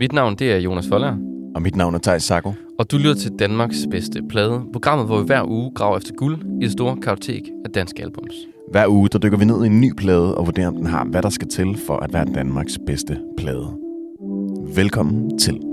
[0.00, 1.16] Mit navn det er Jonas Folger,
[1.54, 2.52] Og mit navn er Thijs Sacco.
[2.78, 4.62] og du lytter til Danmarks bedste plade.
[4.72, 8.34] Programmet, hvor vi hver uge graver efter guld i det store kartotek af danske albums.
[8.70, 11.04] Hver uge der dykker vi ned i en ny plade og vurderer, om den har,
[11.04, 13.66] hvad der skal til for at være Danmarks bedste plade.
[14.74, 15.69] Velkommen til.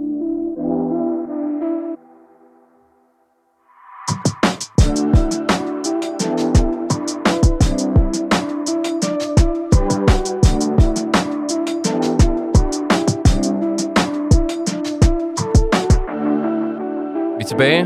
[17.57, 17.81] Tilbage.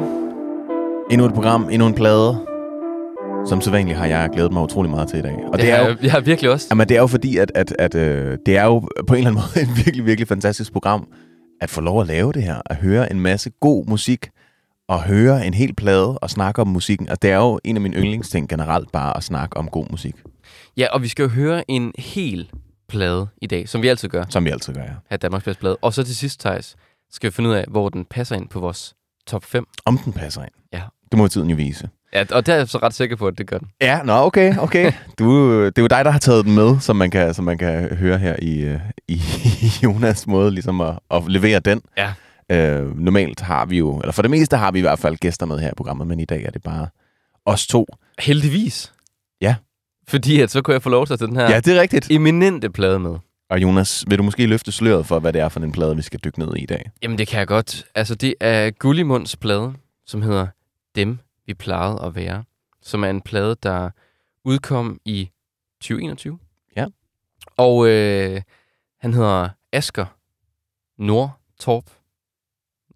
[1.11, 2.45] Endnu et program, endnu en plade.
[3.45, 5.38] Som sædvanligt har jeg glædet mig utrolig meget til i dag.
[5.53, 6.67] Og det, er jo, Jeg har virkelig også.
[6.71, 9.29] jamen, det er jo fordi, at, at, at øh, det er jo på en eller
[9.29, 11.07] anden måde et virkelig, virkelig fantastisk program,
[11.62, 12.62] at få lov at lave det her.
[12.65, 14.29] At høre en masse god musik,
[14.89, 17.09] og høre en hel plade og snakke om musikken.
[17.09, 20.15] Og det er jo en af mine yndlingsting generelt, bare at snakke om god musik.
[20.77, 22.49] Ja, og vi skal jo høre en hel
[22.90, 24.93] plade i dag, som vi altid gør Som vi altid gør, ja.
[25.09, 25.77] af Danmarks bedste plade.
[25.81, 26.76] Og så til sidst, Thijs,
[27.12, 28.96] skal vi finde ud af, hvor den passer ind på vores
[29.27, 29.66] top 5.
[29.86, 30.52] Om den passer ind.
[30.74, 30.82] Ja.
[31.12, 31.90] Det må tiden jo vise.
[32.14, 33.68] Ja, og der er jeg så ret sikker på, at det gør den.
[33.82, 34.91] Ja, nå, okay, okay.
[35.20, 37.58] Du, det er jo dig, der har taget den med, som man kan, som man
[37.58, 39.22] kan høre her i, øh, i,
[39.84, 41.82] Jonas måde, ligesom at, at levere den.
[41.98, 42.14] Ja.
[42.52, 45.46] Øh, normalt har vi jo, eller for det meste har vi i hvert fald gæster
[45.46, 46.88] med her i programmet, men i dag er det bare
[47.46, 47.86] os to.
[48.20, 48.94] Heldigvis.
[49.42, 49.55] Ja.
[50.08, 52.12] Fordi at så kunne jeg få lov til at den her Ja, det er rigtigt.
[52.12, 53.16] eminente plade med.
[53.52, 56.02] Og Jonas, vil du måske løfte sløret for, hvad det er for en plade, vi
[56.02, 56.91] skal dykke ned i i dag?
[57.02, 57.85] Jamen, det kan jeg godt.
[57.96, 59.74] Altså, det er Gullimunds plade,
[60.05, 60.48] som hedder
[60.96, 62.43] Dem, vi plejede at være.
[62.82, 63.90] Som er en plade, der
[64.46, 65.30] udkom i
[65.81, 66.40] 2021.
[66.75, 66.85] Ja.
[67.58, 68.41] Og øh,
[69.00, 70.06] han hedder Asker
[70.97, 71.90] Nordtorp.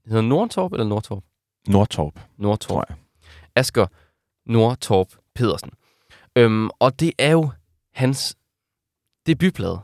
[0.05, 1.23] Hedder Nordtorp eller Nordtorp?
[1.67, 2.69] Nordtorp, Nordtorp.
[2.69, 2.97] tror jeg.
[3.55, 3.87] Asker
[4.45, 5.71] Nordtorp Pedersen.
[6.35, 7.51] Øhm, og det er jo
[7.93, 8.37] hans
[9.25, 9.79] debutplade.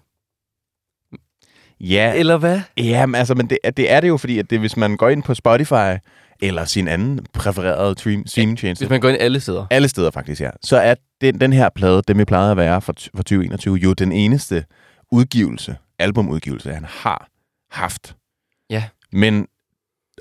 [1.90, 2.62] Ja, Eller hvad?
[2.78, 5.10] Ja, men, altså, men det, det er det jo, fordi at det, hvis man går
[5.10, 5.98] ind på Spotify,
[6.42, 9.66] eller sin anden præfererede stream, streamingtjeneste, Hvis man går ind alle steder.
[9.70, 12.82] alle steder faktisk, ja, så er den, den her plade, dem vi plejede at være
[12.82, 14.66] for, for 2021, jo den eneste
[15.12, 17.28] udgivelse, albumudgivelse, han har
[17.72, 18.16] haft.
[18.70, 18.84] Ja.
[19.12, 19.48] Men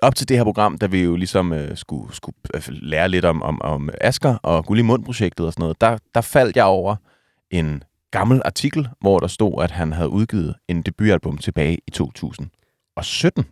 [0.02, 3.24] op til det her program, da vi jo ligesom øh, skulle, skulle øh, lære lidt
[3.24, 6.96] om, om, om Asker og Gullimund-projektet og sådan noget, der, der faldt jeg over
[7.50, 13.44] en gammel artikel, hvor der stod, at han havde udgivet en debutalbum tilbage i 2017.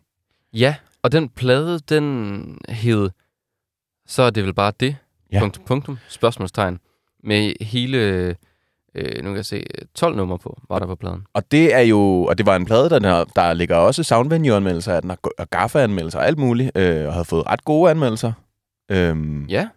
[0.53, 3.11] Ja, og den plade, den hed,
[4.07, 4.97] så er det vel bare det,
[5.33, 5.41] Ja.
[5.41, 6.79] punktum, punktum, spørgsmålstegn,
[7.25, 7.99] med hele,
[8.95, 9.65] øh, nu kan jeg se,
[9.95, 11.27] 12 numre på, var der på pladen.
[11.35, 15.03] Og det er jo, og det var en plade, der, der ligger også Soundvenue-anmeldelser af
[15.03, 18.33] den, og Gaffa-anmeldelser og alt muligt, øh, og havde fået ret gode anmeldelser.
[18.91, 19.69] Øhm, Ja,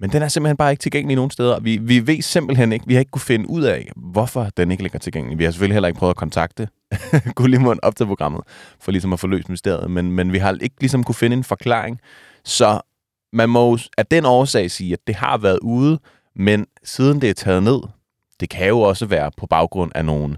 [0.00, 1.60] men den er simpelthen bare ikke tilgængelig nogen steder.
[1.60, 4.82] Vi, vi ved simpelthen ikke, vi har ikke kunne finde ud af, hvorfor den ikke
[4.82, 5.38] ligger tilgængelig.
[5.38, 6.68] Vi har selvfølgelig heller ikke prøvet at kontakte
[7.36, 8.42] Gullimund op til programmet,
[8.80, 11.44] for ligesom at få løst mysteriet, men, men vi har ikke ligesom kunne finde en
[11.44, 12.00] forklaring.
[12.44, 12.80] Så
[13.32, 15.98] man må af den årsag sige, at det har været ude,
[16.36, 17.80] men siden det er taget ned,
[18.40, 20.36] det kan jo også være på baggrund af nogle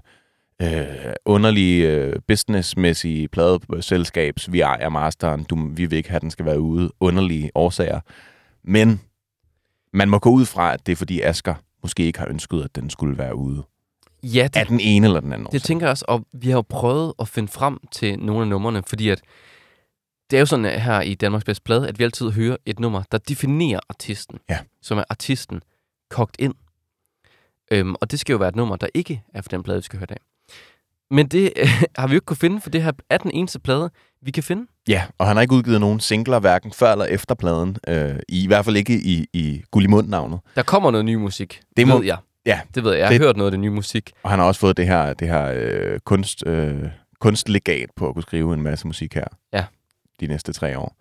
[0.61, 6.31] øh, underlige øh, businessmæssige pladeselskabs, vi ejer masteren, du, vi vil ikke have, at den
[6.31, 7.99] skal være ude, underlige årsager.
[8.63, 9.01] Men
[9.93, 12.75] man må gå ud fra, at det er fordi Asker måske ikke har ønsket, at
[12.75, 13.63] den skulle være ude.
[14.23, 16.55] ja Af det, den ene eller den anden det tænker jeg også, og vi har
[16.57, 19.21] jo prøvet at finde frem til nogle af numrene, fordi at
[20.31, 23.03] det er jo sådan her i Danmarks Bedste Plade, at vi altid hører et nummer,
[23.11, 24.59] der definerer artisten, Ja.
[24.81, 25.61] som er artisten
[26.09, 26.53] kogt ind.
[27.71, 29.81] Øhm, og det skal jo være et nummer, der ikke er for den plade, vi
[29.83, 30.17] skal høre i dag.
[31.13, 33.59] Men det øh, har vi jo ikke kunne finde, for det her er den eneste
[33.59, 33.89] plade,
[34.21, 34.65] vi kan finde.
[34.87, 37.77] Ja, og han har ikke udgivet nogen singler, hverken før eller efter pladen.
[37.87, 40.39] Øh, I, I hvert fald ikke i, i Gullimund-navnet.
[40.55, 42.17] Der kommer noget ny musik, Det må- ved jeg.
[42.45, 42.99] Ja, Det ved jeg.
[42.99, 44.11] Jeg har Det- hørt noget af det nye musik.
[44.23, 46.83] og han har også fået det her, det her øh, kunst, øh,
[47.19, 49.25] kunstlegat på at kunne skrive en masse musik her.
[49.53, 49.65] Ja.
[50.19, 50.95] De næste tre år.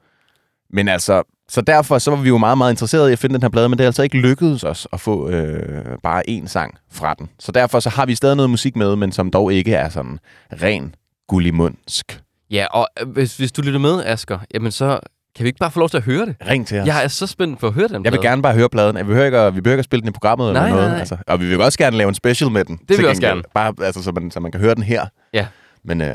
[0.73, 3.43] Men altså, så derfor så var vi jo meget, meget interesserede i at finde den
[3.43, 6.75] her plade, men det er altså ikke lykkedes os at få øh, bare én sang
[6.91, 7.29] fra den.
[7.39, 10.19] Så derfor så har vi stadig noget musik med, men som dog ikke er sådan
[10.63, 10.95] ren
[11.29, 12.21] gullimundsk.
[12.51, 15.01] Ja, og øh, hvis, hvis du lytter med, Asger, jamen så
[15.37, 16.37] kan vi ikke bare få lov til at høre det?
[16.49, 16.87] Ring til os.
[16.87, 18.23] Jeg er så spændt på at høre den Jeg vil plade.
[18.31, 18.97] gerne bare høre pladen.
[18.97, 20.83] Jeg behøver ikke at, vi behøver ikke at spille den i programmet Nej, eller noget.
[20.83, 20.99] nej, nej.
[21.01, 21.17] Altså.
[21.27, 22.79] Og vi vil også gerne lave en special med den.
[22.89, 23.45] vil til vi også gengæld.
[23.55, 25.07] Bare altså, så, man, så man kan høre den her.
[25.33, 25.47] Ja.
[25.85, 26.07] Men uh,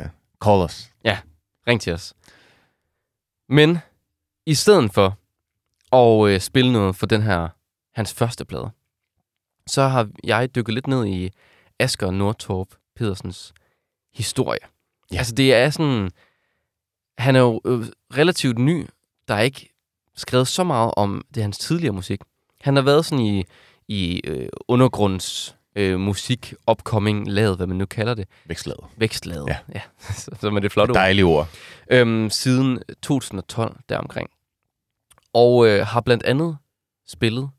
[0.46, 0.90] call us.
[1.68, 2.14] Ring til os.
[3.50, 3.78] Men
[4.48, 5.18] i stedet for
[5.96, 7.48] at øh, spille noget for den her,
[7.94, 8.70] hans første plade,
[9.68, 11.30] så har jeg dykket lidt ned i
[11.80, 13.54] Asger Nordtorp Pedersens
[14.14, 14.60] historie.
[15.12, 15.18] Ja.
[15.18, 16.10] Altså det er sådan,
[17.18, 17.86] han er jo øh,
[18.18, 18.88] relativt ny,
[19.28, 19.74] der er ikke
[20.16, 22.20] skrevet så meget om det hans tidligere musik.
[22.62, 23.44] Han har været sådan i,
[23.88, 28.84] i øh, undergrunds øh, musik, upcoming, lavet, hvad man nu kalder det, Vækstlaget.
[28.98, 29.58] vækstlaget, Ja.
[29.76, 29.82] ja.
[30.14, 31.48] så, så er det flot ord, Dejlige ord.
[31.92, 34.30] øhm, siden 2012 deromkring.
[35.34, 36.58] Og øh, har blandt andet
[37.08, 37.50] spillet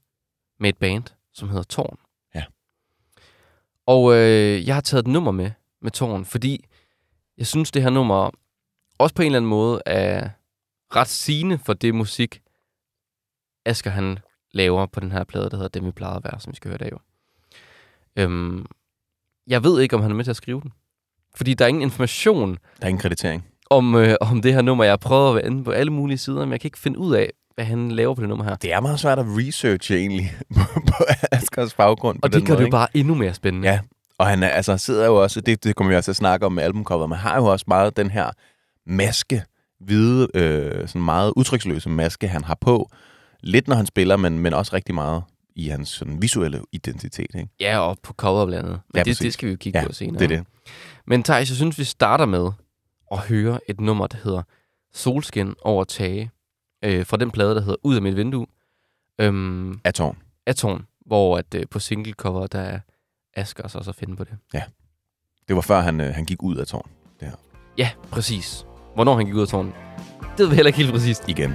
[0.60, 1.96] med et band, som hedder Torn.
[2.34, 2.44] Ja.
[3.86, 5.50] Og øh, jeg har taget et nummer med,
[5.82, 6.64] med Torn, fordi
[7.38, 8.30] jeg synes, det her nummer
[8.98, 10.30] også på en eller anden måde er
[10.96, 12.42] ret sigende for det musik,
[13.64, 14.18] Asger han
[14.52, 16.68] laver på den her plade, der hedder Dem vi plejede at være, som vi skal
[16.68, 16.92] høre i dag.
[16.92, 16.98] jo.
[18.16, 18.66] Øhm,
[19.46, 20.72] jeg ved ikke, om han er med til at skrive den.
[21.34, 23.46] Fordi der er ingen information Der er ingen kreditering.
[23.70, 24.84] om, øh, om det her nummer.
[24.84, 26.98] Jeg har prøvet at være inde på alle mulige sider, men jeg kan ikke finde
[26.98, 28.56] ud af, hvad han laver på det nummer her.
[28.56, 32.16] Det er meget svært at researche egentlig på, på Askers baggrund.
[32.16, 33.69] på Og det gør måde, det jo bare endnu mere spændende.
[33.69, 33.81] Ja,
[34.19, 36.52] og han er, altså, sidder jo også, det, det kommer vi også at snakke om
[36.52, 38.31] med albumcoveret, man har jo også meget den her
[38.87, 39.43] maske,
[39.81, 42.90] hvide, øh, sådan meget udtryksløse maske, han har på.
[43.40, 45.22] Lidt når han spiller, men, men også rigtig meget
[45.56, 47.34] i hans sådan, visuelle identitet.
[47.34, 47.49] Ikke?
[47.61, 48.81] ja og på cover blandt andet.
[48.87, 49.19] Men Ja, ja, det, præcis.
[49.19, 50.19] det skal vi jo kigge Ja, på senere.
[50.19, 50.46] Det er det.
[51.06, 52.50] Men Thijs, jeg synes, vi starter med
[53.12, 54.43] at høre et nummer, der hedder
[54.94, 56.31] Solskin over tage,
[56.84, 58.46] øh, fra den plade, der hedder Ud af mit vindue,
[59.20, 60.19] øhm, Af tårn.
[60.46, 62.80] af Torn, hvor at, øh, på singlecover, der er
[63.36, 64.36] Asger også at finde på det.
[65.48, 66.90] Det var før han, øh, han gik ud af tårn.
[67.78, 68.66] Ja, præcis.
[68.94, 69.72] Hvornår han gik ud af tårnen,
[70.20, 71.28] det ved vi heller ikke helt præcist.
[71.28, 71.54] Igen.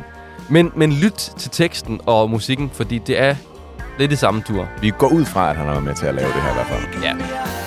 [0.49, 3.35] Men, men lyt til teksten og musikken, fordi det er
[3.99, 4.67] lidt i samme tur.
[4.81, 6.53] Vi går ud fra, at han har været med til at lave det her i
[6.53, 7.03] hvert fald.
[7.03, 7.62] Ja.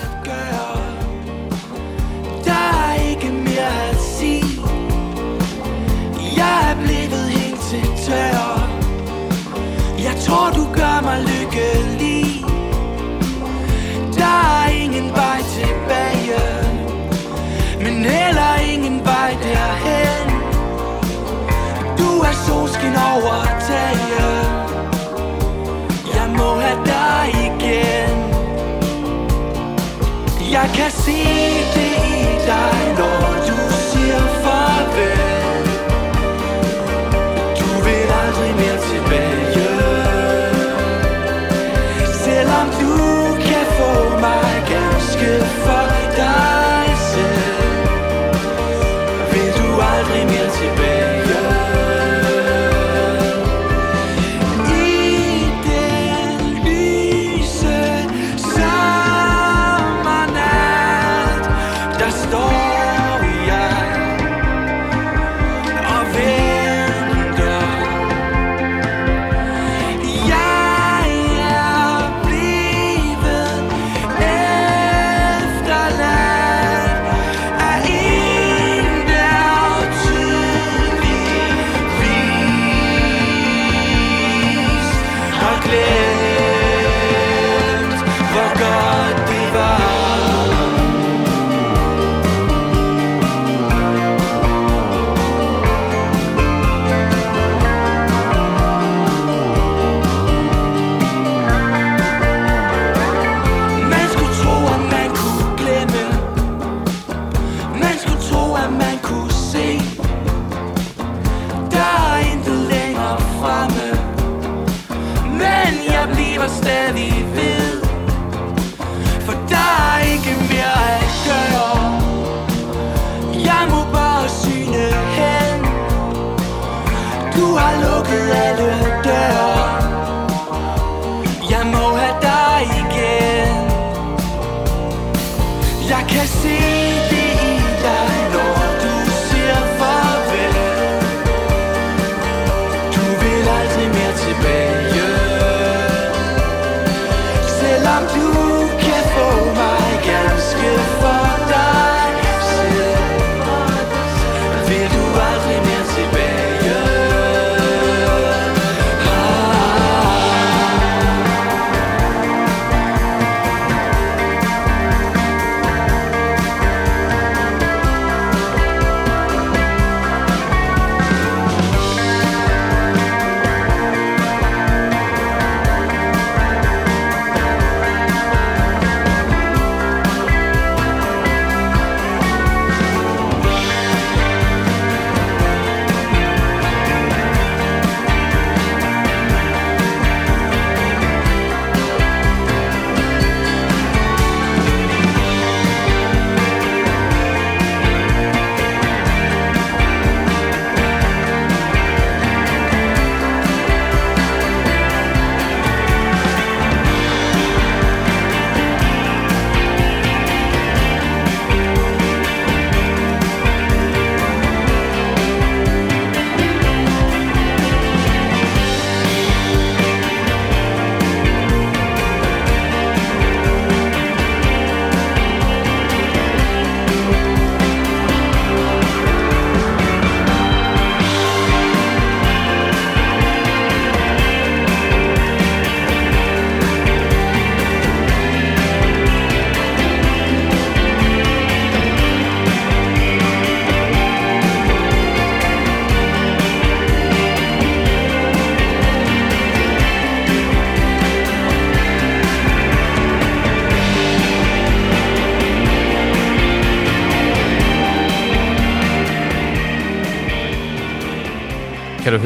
[8.07, 8.69] Tør
[9.99, 12.25] Jeg tror du gør mig lykkelig.
[14.17, 16.41] Der er ingen vej tilbage
[17.83, 20.27] Men heller ingen vej derhen.
[21.97, 24.45] Du er solskin over taget.
[26.15, 28.17] Jeg må have dig igen.
[30.51, 31.21] Jeg kan se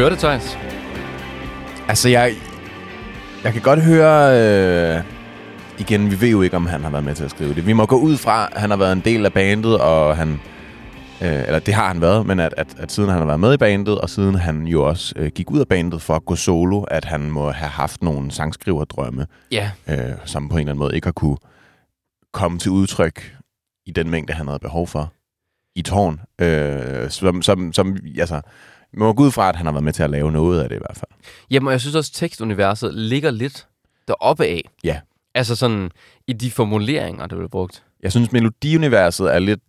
[0.02, 0.58] høre det, Thijs?
[1.88, 2.34] Altså, jeg,
[3.44, 4.40] jeg kan godt høre...
[4.98, 5.04] Øh,
[5.80, 7.66] igen, vi ved jo ikke, om han har været med til at skrive det.
[7.68, 10.40] Vi må gå ud fra, at han har været en del af bandet, og han...
[11.22, 13.54] Øh, eller det har han været, men at, at, at siden han har været med
[13.54, 16.36] i bandet, og siden han jo også øh, gik ud af bandet for at gå
[16.36, 19.72] solo, at han må have haft nogle sangskriverdrømme, Ja.
[19.90, 21.38] øh, som på en eller anden måde ikke har kunne
[22.34, 23.36] komme til udtryk
[23.86, 25.14] i den mængde, han havde behov for
[25.76, 26.20] i tårn.
[26.42, 28.42] Øh, som, som, som, altså,
[28.94, 30.70] man må gå ud fra, at han har været med til at lave noget af
[30.70, 31.12] det i hvert fald.
[31.52, 33.68] Jamen, og jeg synes også, at tekstuniverset ligger lidt
[34.08, 34.62] deroppe af.
[34.84, 35.00] Ja.
[35.36, 35.92] Altså sådan,
[36.28, 37.84] i de formuleringer, der bliver brugt.
[38.04, 39.60] Jeg synes, melodiuniverset er lidt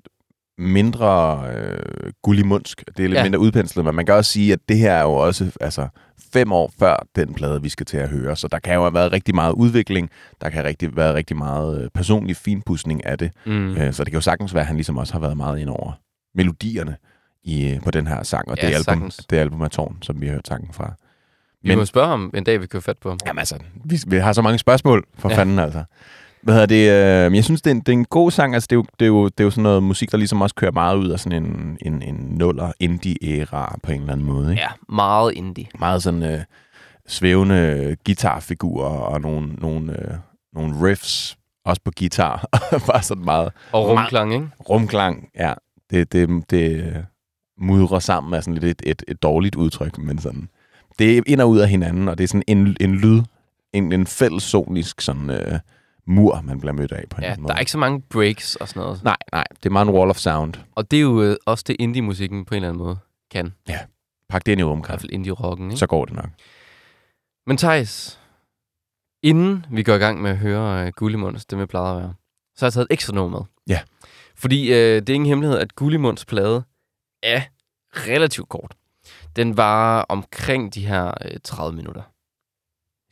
[0.58, 2.84] mindre øh, gullimundsk.
[2.96, 3.22] Det er lidt Ja.
[3.22, 5.88] mindre udpenslet, men man kan også sige, at det her er jo også altså,
[6.32, 8.36] fem år før den plade, vi skal til at høre.
[8.36, 10.10] Så der kan jo have været rigtig meget udvikling.
[10.40, 13.30] Der kan have rigtig, været rigtig meget øh, personlig finpudsning af det.
[13.46, 13.52] Mm.
[13.52, 13.76] Mm.
[13.76, 15.68] Øh, så det kan jo sagtens være, at han ligesom også har været meget ind
[15.68, 15.92] over
[16.34, 16.96] melodierne
[17.44, 18.48] i, øh, på den her sang.
[18.50, 19.16] Og Ja, det, album, sagtens.
[19.30, 20.92] det album af Tårn, som vi har hørt sangen fra.
[21.62, 23.18] Vi Men- må spørge ham en dag, vi kører fat på ham.
[23.26, 25.36] Jamen altså, vi, vi har så mange spørgsmål for Ja.
[25.36, 25.84] fanden altså.
[26.42, 27.26] Hvad hedder det?
[27.30, 28.54] Øh, jeg synes, det er, en, det er en god sang.
[28.54, 30.40] Altså, det, er jo, det, er jo, det er jo sådan noget musik, der ligesom
[30.40, 34.26] også kører meget ud af sådan en, en, en nuller indie-æra på en eller anden
[34.26, 34.50] måde.
[34.50, 34.62] Ikke?
[34.62, 35.66] Ja, meget indie.
[35.78, 36.40] Meget sådan øh,
[37.08, 40.14] svævende guitarfigurer og nogle, nogle, øh,
[40.52, 42.48] nogle riffs, også på guitar.
[42.86, 44.46] Bare sådan meget Og rumklang, ikke?
[44.70, 45.28] rumklang.
[45.38, 45.52] Ja,
[45.90, 46.94] det, det, det
[47.62, 50.48] øh, mudrer sammen af sådan lidt et, et, et dårligt udtryk, men sådan...
[50.98, 53.22] Det er ind og ud af hinanden, og det er sådan en, en lyd,
[53.72, 55.58] en, en fællessonisk sådan øh,
[56.06, 57.60] mur, man bliver mødt af på en Ja, anden der er måde.
[57.60, 59.04] ikke så mange breaks og sådan noget.
[59.04, 60.54] Nej, nej, det er meget en wall of sound.
[60.74, 62.98] Og det er jo øh, også det indie-musikken på en eller anden måde
[63.30, 63.54] kan.
[63.68, 63.72] I
[64.28, 65.76] Pak det ind i hvert rumkart, fald indie-rocken, ikke?
[65.78, 66.28] så går det nok.
[67.46, 68.20] Men Thijs,
[69.22, 72.14] inden vi går i gang med at høre uh, Gullimunds, det med plejer at være,
[72.56, 73.46] så har jeg taget et ekstra nummer med.
[73.68, 73.80] Ja.
[74.36, 76.62] Fordi øh, det er ingen hemmelighed, at Gullimunds plade
[77.22, 77.42] er
[77.92, 78.74] relativt kort.
[79.36, 82.02] Den var omkring de her øh, 30 minutter.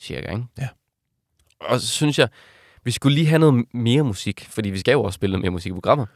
[0.00, 0.44] Cirka, ikke?
[0.58, 0.68] Ja.
[1.60, 2.28] Og så synes jeg,
[2.84, 5.50] vi skulle lige have noget mere musik, fordi vi skal jo også spille noget mere
[5.50, 6.08] musik i programmet.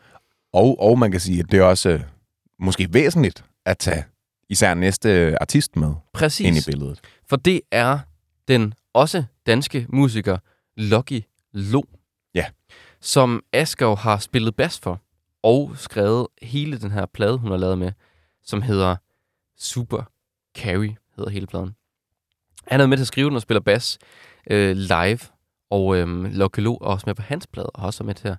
[0.52, 2.00] Og, og man kan sige, at det er også øh,
[2.58, 4.04] måske væsentligt at tage
[4.48, 6.46] især næste artist med Præcis.
[6.46, 7.00] ind i billedet.
[7.28, 7.98] For det er
[8.48, 10.38] den også danske musiker
[10.76, 11.22] Lucky
[11.52, 11.82] Lo.
[12.34, 12.46] Ja.
[13.00, 15.00] Som Asger har spillet bas for
[15.44, 17.92] og skrevet hele den her plade, hun har lavet med,
[18.44, 18.96] som hedder
[19.58, 20.02] Super
[20.58, 21.74] Carry, hedder hele pladen.
[22.68, 23.98] Han er med til at skrive den og spiller bas
[24.50, 25.18] øh, live,
[25.70, 28.28] og øh, Lucky Lo er også med på hans plade, og også er med til
[28.28, 28.36] at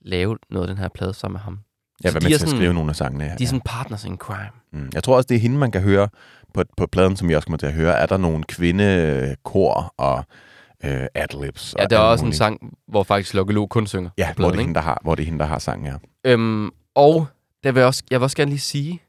[0.00, 1.58] lave noget af den her plade sammen med ham.
[2.04, 3.24] Jeg var de med til at sådan- skrive nogle af sangene.
[3.24, 4.50] Ja, De er sådan partners in crime.
[4.72, 4.90] Mm.
[4.94, 6.08] Jeg tror også, det er hende, man kan høre
[6.54, 7.94] på, på pladen, som vi også kommer til at høre.
[7.94, 10.24] Er der nogle kvindekor og
[10.84, 11.74] øh, adlibs?
[11.78, 14.56] Ja, der er også en sang, hvor faktisk Lucky Lo kun synger Ja, hvor det,
[14.56, 15.94] er hende, der har, hvor det er hende, der har sangen, ja.
[16.24, 17.26] Øhm, og
[17.64, 19.02] der vil jeg, også, jeg vil også gerne lige sige,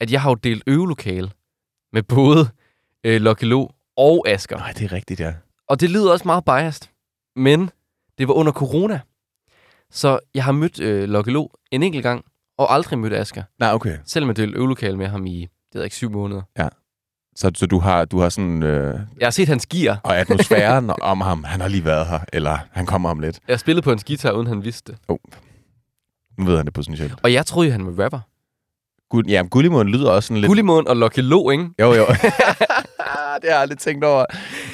[0.00, 1.30] at jeg har jo delt øvelokale
[1.92, 2.48] med både
[3.04, 4.56] øh, Lucky Lo og Asger.
[4.56, 5.34] Nej, det er rigtigt, ja.
[5.68, 6.88] Og det lyder også meget biased,
[7.36, 7.70] men
[8.18, 9.00] det var under corona.
[9.90, 12.24] Så jeg har mødt øh, Lucky Lo en enkelt gang,
[12.58, 13.42] og aldrig mødt Asger.
[13.58, 13.98] Nej, okay.
[14.04, 16.42] Selvom jeg delte øvelokale med ham i, det ved jeg ikke, syv måneder.
[17.36, 18.62] Så, så du har, du har sådan...
[18.62, 20.00] Øh, Jeg har set hans gear.
[20.04, 23.40] og atmosfæren om ham, han har lige været her, eller han kommer om lidt.
[23.48, 25.18] Jeg har spillet på hans guitar, uden han vidste det.
[26.40, 27.14] Nu ved han det potentielt.
[27.22, 28.20] Og jeg troede, han var rapper.
[29.10, 30.48] Gud, ja, Gullimund lyder også sådan lidt...
[30.48, 31.64] Gullimund og Lucky Lo, ikke?
[31.80, 32.06] Jo, jo.
[33.42, 34.24] det har jeg aldrig tænkt over.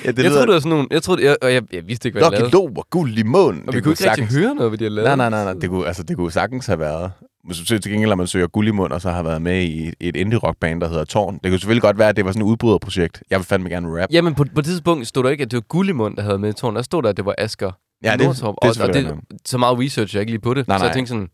[0.04, 0.86] Ja, det jeg troede, det var sådan nogle...
[0.90, 2.54] Jeg, troede, jeg, og jeg, jeg vidste ikke, hvad jeg Lucky.
[2.54, 3.68] Lo og Gullimund.
[3.68, 5.06] Og vi kunne ikke rigtig høre noget, hvad de havde lavet.
[5.06, 5.60] Nej, nej, nej, nej.
[5.60, 7.12] Det kunne, altså, det kunne sagtens have været.
[7.44, 10.16] Hvis du til gengæld, når man søger Gullimund, og så har været med i et
[10.16, 11.34] indie-rockband, der hedder Tårn.
[11.34, 13.22] Det kunne selvfølgelig godt være, at det var sådan et udbryderprojekt.
[13.30, 14.08] Jeg vil fandme gerne rap.
[14.12, 16.50] Jamen, på, på det tidspunkt stod der ikke, at det var Gullimund, der havde med
[16.50, 16.76] i tårn.
[16.76, 17.70] Der stod der, at det var Asger
[18.04, 18.54] Ja, det, Nordtorp.
[18.62, 20.68] det er og, og det, det, så meget research jeg ikke lige på det.
[20.68, 20.94] Nej, så jeg nej.
[20.94, 21.28] tænkte sådan,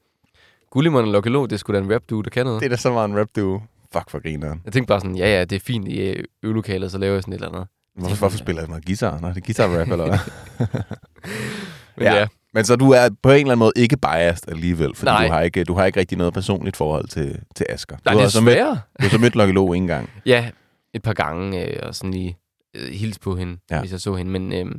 [0.73, 2.61] Gullimund og Lucky Lo, det skulle da en rap dude, der kan noget.
[2.61, 3.61] det er da så meget en rap duo.
[3.93, 4.61] Fuck for grineren.
[4.65, 7.23] Jeg tænkte bare sådan, ja ja, det er fint i øh, øvelokalet, så laver jeg
[7.23, 7.69] sådan et eller andet.
[7.97, 9.21] Hvorfor, hvorfor spiller jeg noget guitar?
[9.21, 10.19] Nej, det er guitar-rap, eller hvad?
[11.97, 12.15] Men Ja.
[12.15, 12.27] ja.
[12.55, 15.27] Men så du er på en eller anden måde ikke biased alligevel, fordi Nej.
[15.27, 17.97] du har, ikke, du har ikke rigtig noget personligt forhold til, til Asger.
[18.05, 18.71] Nej, du, det er så mødt, sværere.
[18.71, 20.11] du har så mødt Lucky Lo en gang.
[20.27, 20.51] Ja,
[20.95, 22.37] et par gange, øh, og sådan lige
[22.77, 23.81] øh, hilse på hende, ja.
[23.81, 24.33] hvis jeg så hende.
[24.33, 24.75] Men øh,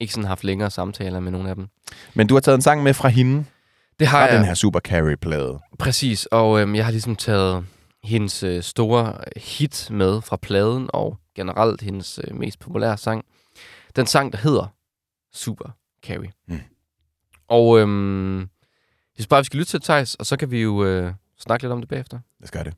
[0.00, 1.66] ikke sådan haft længere samtaler med nogen af dem.
[2.14, 3.44] Men du har taget en sang med fra hende,
[4.00, 4.36] Det har jeg.
[4.36, 5.58] den her Super Carry-plade.
[5.78, 7.66] Præcis, og øhm, jeg har ligesom taget
[8.04, 13.24] hendes øh, store hit med fra pladen, og generelt hendes øh, mest populære sang.
[13.96, 14.74] Den sang, der hedder
[15.32, 15.70] Super
[16.06, 16.26] Carry.
[16.48, 16.60] Mm.
[17.48, 18.48] Og øhm, jeg
[19.14, 21.72] synes bare, vi skal lytte til Thijs, og så kan vi jo øh, snakke lidt
[21.72, 22.18] om det bagefter.
[22.40, 22.74] Lad os gøre det.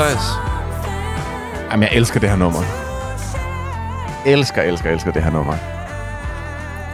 [0.00, 0.24] Thijs?
[1.70, 2.60] Jamen, jeg elsker det her nummer.
[4.26, 5.54] Elsker, elsker, elsker det her nummer.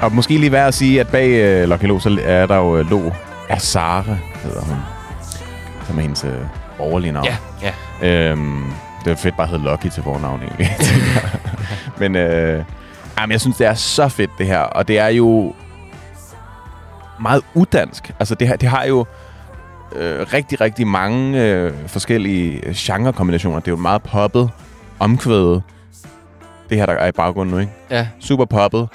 [0.03, 2.81] Og måske lige værd at sige, at bag uh, Lucky Lo, så er der jo
[2.81, 3.13] uh, Lo
[3.49, 4.77] Azare, hedder hun.
[5.87, 6.31] Som er hendes uh,
[6.79, 7.27] borgerlige navn.
[7.27, 7.37] Ja,
[8.03, 8.31] ja.
[8.31, 8.73] Øhm,
[9.05, 10.77] det er fedt bare at hedde Lucky til fornavn, egentlig.
[12.01, 12.65] Men øh,
[13.19, 14.61] jamen, jeg synes, det er så fedt, det her.
[14.61, 15.55] Og det er jo
[17.21, 18.13] meget udansk.
[18.19, 19.07] Altså, det, det har jo
[19.99, 23.61] øh, rigtig, rigtig mange øh, forskellige genrekombinationer.
[23.61, 24.51] Det er jo meget poppet,
[24.99, 25.63] omkvædet.
[26.71, 27.73] Det her, der er i baggrunden nu, ikke?
[27.91, 28.09] Ja.
[28.21, 28.89] Super poppet.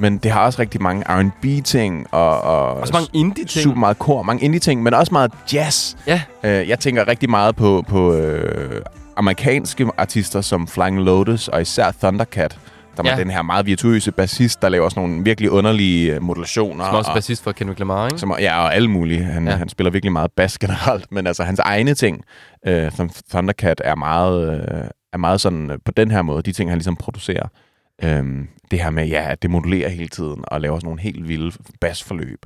[0.00, 3.62] Men det har også rigtig mange R&B-ting og, og Også mange indie-ting.
[3.62, 5.94] super meget kor, mange indie-ting, men også meget jazz.
[6.06, 6.22] Ja.
[6.44, 8.82] Øh, jeg tænker rigtig meget på, på øh,
[9.16, 12.58] amerikanske artister som Flying Lotus og især Thundercat,
[13.02, 13.14] der ja.
[13.14, 16.84] Er den her meget virtuøse bassist, der laver sådan nogle virkelig underlige øh, modulationer.
[16.84, 18.18] Som også og, bassist for Kendrick Lamar, ikke?
[18.18, 19.24] som, ja, og alle mulige.
[19.24, 19.56] Han, ja.
[19.56, 22.24] Han spiller virkelig meget bass generelt, men altså hans egne ting,
[22.66, 26.52] øh, som Thundercat, er meget, øh, er meget sådan øh, på den her måde, de
[26.52, 27.48] ting, han ligesom producerer.
[28.02, 31.28] Øhm, det her med, ja, at det modulerer hele tiden og laver sådan nogle helt
[31.28, 32.38] vilde bassforløb.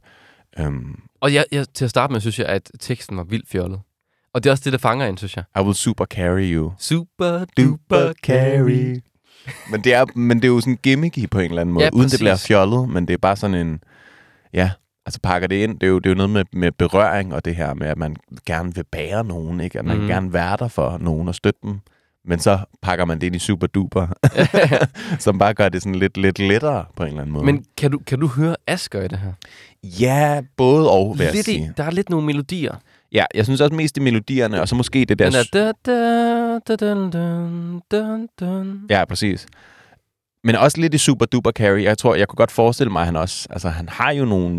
[0.59, 3.81] Øhm, Og jeg, jeg, til at starte med, synes jeg, at teksten var vildt fjollet.
[4.35, 5.45] Og det er også det, der fanger en, synes jeg.
[5.59, 6.73] I will super carry you.
[6.79, 9.01] Super duper carry.
[9.71, 11.91] Men det, er, men det er jo sådan gimmicky på en eller anden måde, Ja,
[11.93, 13.81] uden det bliver fjollet, men det er bare sådan en,
[14.53, 14.71] ja,
[15.07, 15.81] altså pakker det ind.
[15.81, 17.99] Det er jo, det er jo noget med, med berøring og det her med, at
[17.99, 19.79] man gerne vil bære nogen, ikke?
[19.79, 20.07] At man mm.
[20.07, 21.81] gerne være der for nogen og støtte dem.
[22.25, 24.07] Men så pakker man det ind i super duper,
[25.25, 27.45] som bare gør det sådan lidt, lidt lettere på en eller anden måde.
[27.45, 29.33] Men kan du, kan du høre Asger i det her?
[29.83, 31.73] ja, både og, vil jeg Lidt i, sige.
[31.77, 32.75] der er lidt nogle melodier.
[33.13, 35.31] Ja, jeg synes også mest i melodierne, og så måske det der...
[35.31, 35.45] Den er...
[35.53, 38.87] Da, da, da, dun, dun, dun, dun.
[38.91, 39.47] Ja, præcis.
[40.45, 41.83] Men også lidt i Super Duper Carry.
[41.83, 43.47] Jeg tror, jeg kunne godt forestille mig, at han også...
[43.51, 44.57] Altså, han har jo nogle...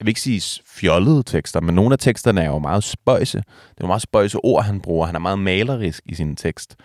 [0.00, 3.38] Jeg vil ikke sige fjollede tekster, men nogle af teksterne er jo meget spøjse.
[3.38, 3.44] Det
[3.78, 5.06] er jo meget spøjse ord, han bruger.
[5.06, 6.76] Han er meget malerisk i sin tekst.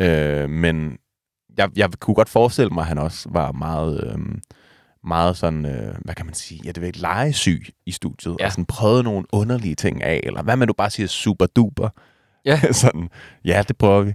[0.00, 0.96] Øh, men
[1.58, 4.04] jeg, jeg kunne godt forestille mig, at han også var meget...
[4.04, 4.18] Øh,
[5.04, 8.46] meget sådan, øh, hvad kan man sige, ja, det er legesyg i studiet, Ja.
[8.46, 11.88] og sådan prøvede nogle underlige ting af, eller hvad man du bare siger super duper.
[12.44, 12.60] Ja.
[12.72, 13.08] sådan,
[13.44, 14.12] ja, det prøver vi.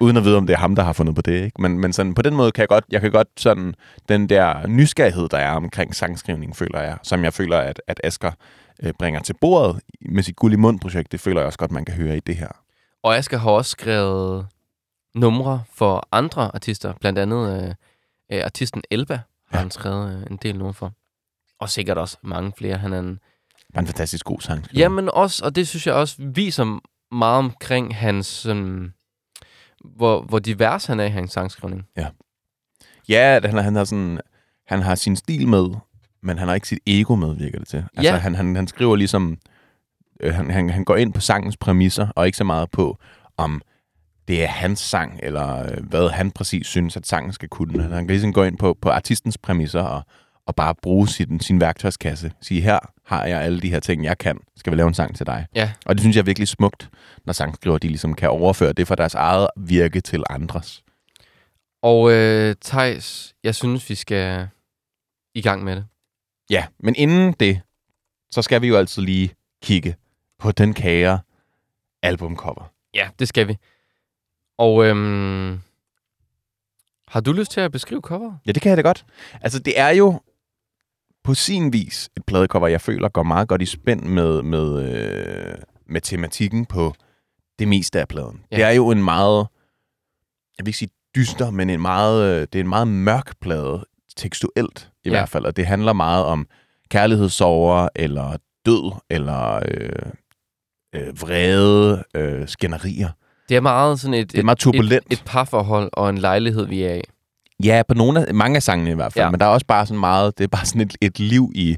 [0.00, 1.44] Uden at vide, om det er ham, der har fundet på det.
[1.44, 1.62] Ikke?
[1.62, 3.74] Men, men sådan, på den måde kan jeg godt, jeg kan godt sådan,
[4.08, 8.30] den der nysgerrighed, der er omkring sangskrivning, føler jeg, som jeg føler, at, at Asger
[8.82, 9.80] øh, bringer til bordet
[10.10, 12.36] med sit guld i mund-projekt, det føler jeg også godt, man kan høre i det
[12.36, 12.48] her.
[13.02, 14.46] Og Asger har også skrevet
[15.14, 16.92] numre for andre artister.
[17.00, 17.74] Blandt andet øh,
[18.38, 19.20] øh, artisten Elba
[19.52, 19.62] har Ja.
[19.62, 20.92] han skrevet en del numre for.
[21.60, 22.76] Og sikkert også mange flere.
[22.78, 23.18] Han er en
[23.74, 24.66] Bare en fantastisk god sang.
[24.74, 26.80] Jamen også, og det synes jeg også viser
[27.14, 28.94] meget omkring hans, sådan,
[29.84, 31.86] hvor, hvor divers han er i hans sangskrivning.
[33.08, 34.20] Ja, at han, han, har sådan,
[34.66, 35.68] han har sin stil med,
[36.22, 37.76] men han har ikke sit ego med, virker det til.
[37.96, 38.18] Altså, Ja.
[38.18, 39.38] han, han, han skriver ligesom...
[40.20, 42.98] Øh, han, han, han går ind på sangens præmisser, og ikke så meget på,
[43.36, 43.62] om
[44.28, 47.82] det er hans sang, eller øh, hvad han præcis synes, at sangen skal kunne.
[47.82, 50.02] Han kan ligesom gå ind på, på artistens præmisser, og,
[50.46, 52.32] og bare bruge sin, sin værktøjskasse.
[52.40, 54.38] Sige, her har jeg alle de her ting, jeg kan.
[54.56, 55.46] Skal vi lave en sang til dig?
[55.54, 56.90] Ja, Og det synes jeg er virkelig smukt,
[57.24, 60.82] når sangskriver de ligesom kan overføre det fra deres eget virke til andres.
[61.82, 64.48] og øh, Tejs, jeg synes, vi skal
[65.34, 65.84] i gang med det.
[66.50, 67.60] Ja, men inden det,
[68.30, 69.30] så skal vi jo altid lige
[69.62, 69.96] kigge
[70.38, 71.18] på den kære
[72.02, 72.72] albumcover.
[72.94, 73.56] Ja, det skal vi.
[74.62, 75.60] Og øhm,
[77.08, 78.38] har du lyst til at beskrive coveret?
[78.46, 79.04] Ja, det kan jeg da godt.
[79.40, 80.20] Altså, det er jo
[81.24, 85.54] på sin vis et pladecover, jeg føler går meget godt i spænd med, med, øh,
[85.86, 86.94] med tematikken på
[87.58, 88.40] det meste af pladen.
[88.50, 88.56] Ja.
[88.56, 89.46] Det er jo en meget,
[90.58, 93.84] jeg vil ikke sige dyster, men en meget, øh, det er en meget mørk plade,
[94.16, 95.14] tekstuelt i Ja.
[95.14, 95.44] hvert fald.
[95.44, 96.46] Og det handler meget om
[96.90, 100.12] kærlighedssorger, eller død, eller øh,
[100.94, 103.08] øh, vrede, øh, skænderier.
[103.52, 104.92] Det er meget sådan et, Det er meget turbulent.
[104.92, 107.00] et, et parforhold og en lejlighed, vi er i.
[107.64, 109.26] Ja, på nogle af, mange af sangene i hvert fald, Ja.
[109.26, 109.30] ja.
[109.30, 111.76] men der er også bare sådan meget, det er bare sådan et, et liv i,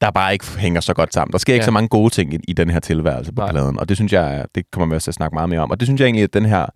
[0.00, 1.32] der bare ikke hænger så godt sammen.
[1.32, 1.66] Der sker ikke Ja.
[1.66, 3.50] så mange gode ting i, i den her tilværelse på Nej.
[3.50, 5.70] pladen, og det synes jeg, det kommer vi også til at snakke meget mere om.
[5.70, 6.66] Og det synes jeg egentlig, at den her,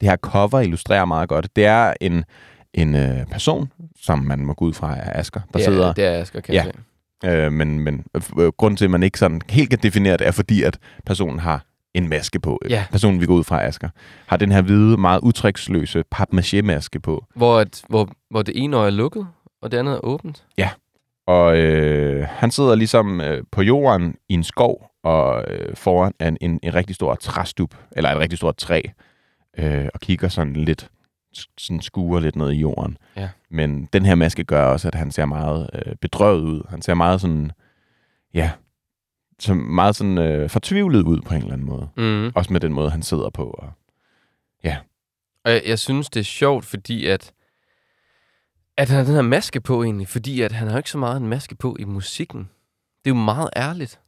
[0.00, 1.56] det her cover illustrerer meget godt.
[1.56, 2.24] Det er en,
[2.74, 5.88] en øh, person, som man må gå ud fra er Asger, der det, sidder...
[5.88, 6.64] er, det er Asger, kan Ja.
[6.64, 6.72] jeg
[7.24, 7.28] se.
[7.30, 8.04] Øh, men men
[8.38, 11.38] øh, grunden til, at man ikke sådan helt kan definere det, er fordi, at personen
[11.38, 12.60] har en maske på.
[12.68, 12.84] Ja.
[12.90, 13.88] Personen, vi går ud fra, Asger,
[14.26, 17.24] har den her hvide, meget udtryksløse papmaché-maske på.
[17.36, 19.26] Hvor, et, hvor, hvor det ene øje er lukket,
[19.62, 20.44] og det andet er åbent.
[21.26, 26.36] Og øh, han sidder ligesom øh, på jorden i en skov, og øh, foran en,
[26.40, 28.82] en, en rigtig stor træstup, eller et rigtig stort træ,
[29.58, 30.88] øh, og kigger sådan lidt,
[31.58, 32.98] sådan skuer lidt ned i jorden.
[33.16, 33.28] Ja.
[33.50, 36.62] Men den her maske gør også, at han ser meget øh, bedrøvet ud.
[36.68, 37.50] Han ser meget sådan,
[38.34, 38.50] ja,
[39.42, 41.88] som meget sådan øh, fortvivlet ud på en eller anden måde.
[41.96, 42.32] Mm.
[42.34, 43.44] Også med den måde, han sidder på.
[43.44, 43.72] Og,
[44.64, 44.76] Ja.
[45.44, 47.32] Og jeg, jeg synes, det er sjovt, fordi at,
[48.76, 51.20] at han har den her maske på egentlig, fordi at han har ikke så meget
[51.20, 52.38] en maske på i musikken.
[53.04, 54.00] Det er jo meget ærligt.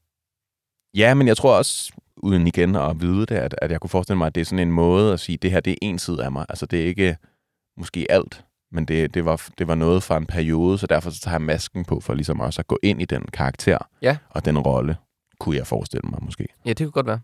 [0.94, 4.18] Ja, men jeg tror også, uden igen at vide det, at, at jeg kunne forestille
[4.18, 6.24] mig, at det er sådan en måde at sige, det her det er en side
[6.24, 6.46] af mig.
[6.48, 7.16] Altså det er ikke
[7.76, 11.20] måske alt, men det, det, var, det var noget fra en periode, så derfor så
[11.20, 14.16] tager jeg masken på for ligesom også at gå ind i den karakter Ja.
[14.30, 14.96] og den rolle,
[15.40, 16.46] kunne jeg forestille mig måske.
[16.64, 17.20] Ja, det kunne godt være.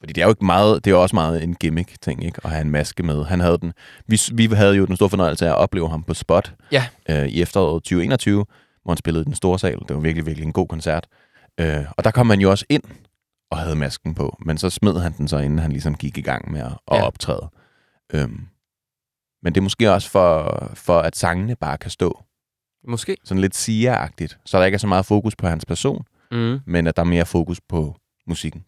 [0.00, 2.40] Fordi det er jo ikke meget, det er også meget en gimmick-ting, ikke?
[2.44, 3.24] At have en maske med.
[3.24, 3.72] Han havde den,
[4.06, 6.86] vi, vi havde jo den store fornøjelse af at opleve ham på Spot Ja.
[7.10, 8.46] øh, i efteråret 2021,
[8.82, 9.78] hvor han spillede i den store sal.
[9.88, 11.06] Det var virkelig, virkelig en god koncert.
[11.60, 12.82] Øh, og der kom man jo også ind
[13.50, 16.20] og havde masken på, men så smed han den så, inden han ligesom gik i
[16.20, 17.02] gang med at, at Ja.
[17.06, 17.48] optræde.
[18.14, 18.46] Øhm,
[19.42, 22.22] men det er måske også for, for, at sangene bare kan stå
[22.88, 23.16] Måske.
[23.24, 26.86] sådan lidt sia-agtigt, så der ikke er så meget fokus på hans person, Mm, men
[26.86, 28.64] at der er mere fokus på musikken.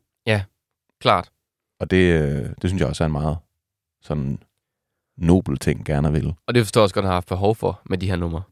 [1.00, 1.30] klart.
[1.80, 3.38] Og det, øh, det synes jeg også er en meget
[4.02, 4.38] sådan
[5.18, 6.34] nobel ting, gerne vil.
[6.46, 8.42] Og det forstår jeg også godt, at har haft behov for med de her numre.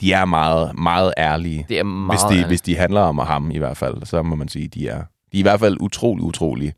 [0.00, 1.66] De er meget, meget ærlige.
[1.68, 2.46] Det er meget Hvis de, ærligt.
[2.48, 5.36] hvis de handler om ham i hvert fald, så må man sige, de er, de
[5.36, 6.74] er i hvert fald utrolig, utrolig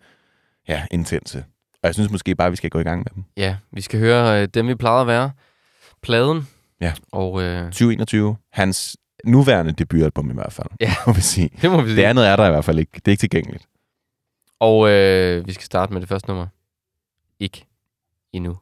[0.68, 1.38] ja, intense.
[1.82, 3.24] Og jeg synes måske bare, vi skal gå i gang med dem.
[3.37, 5.30] Ja, vi skal høre øh, dem, vi plejede at være.
[6.02, 6.48] Pladen.
[6.80, 6.92] Ja.
[7.12, 10.92] Og øh, 2021, hans nuværende debutalbum i hvert fald, Ja.
[11.06, 11.50] må vi sige.
[11.62, 11.96] det må vi sige.
[11.96, 12.90] Det andet er der i hvert fald ikke.
[12.94, 13.66] Det er ikke tilgængeligt.
[14.60, 16.46] Og øh, vi skal starte med det første nummer.
[17.40, 17.66] Ikke
[18.32, 18.56] endnu.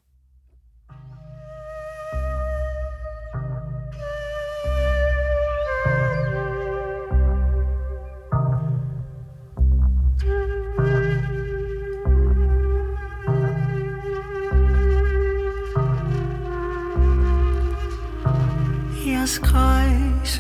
[19.06, 19.28] Jeg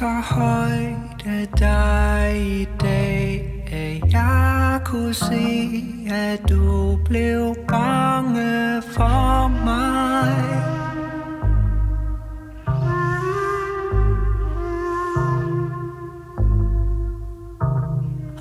[0.02, 9.48] tager højt af dig i dag, at jeg kunne se, at du blev bange for
[9.64, 10.34] mig.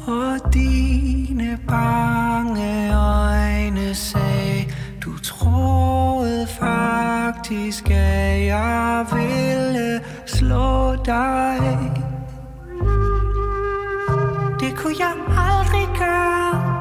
[0.08, 4.66] Og dine bange øjne sagde,
[5.02, 11.92] du troede faktisk, at jeg ville slå dig.
[14.60, 15.14] Det kunne jeg
[15.48, 16.72] aldrig gøre.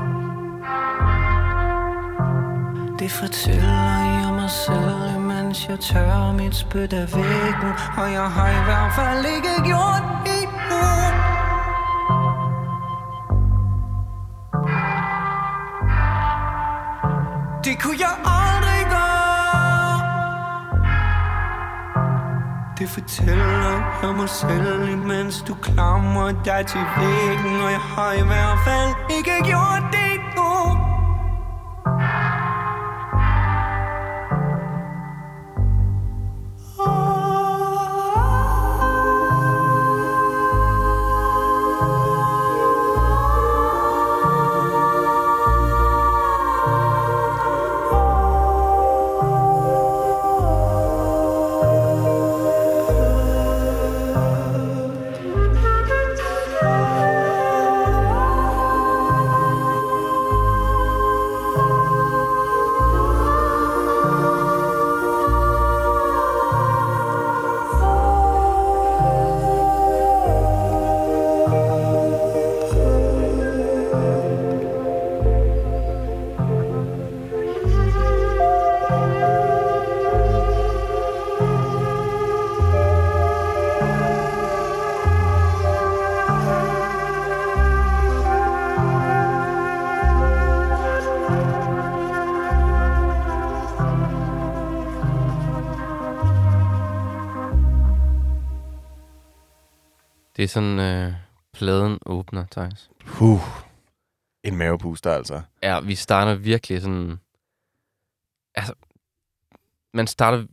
[2.98, 7.72] Det fortæller jeg mig selv, Mens jeg tørrer mit spyt af væggen.
[7.96, 10.42] Og jeg har i hvert fald ikke gjort det.
[10.42, 10.49] Det
[22.94, 28.58] fortæller jeg mig selv Imens du klamrer dig til væggen Og jeg har i hvert
[28.66, 30.09] fald ikke gjort det.
[100.40, 101.12] Det er sådan, øh,
[101.52, 102.90] pladen åbner, Thijs.
[103.06, 103.40] Puh.
[104.44, 105.40] En mavepuster, altså.
[105.62, 107.18] Ja, vi starter virkelig sådan...
[108.54, 108.74] Altså,
[109.94, 110.44] man starter...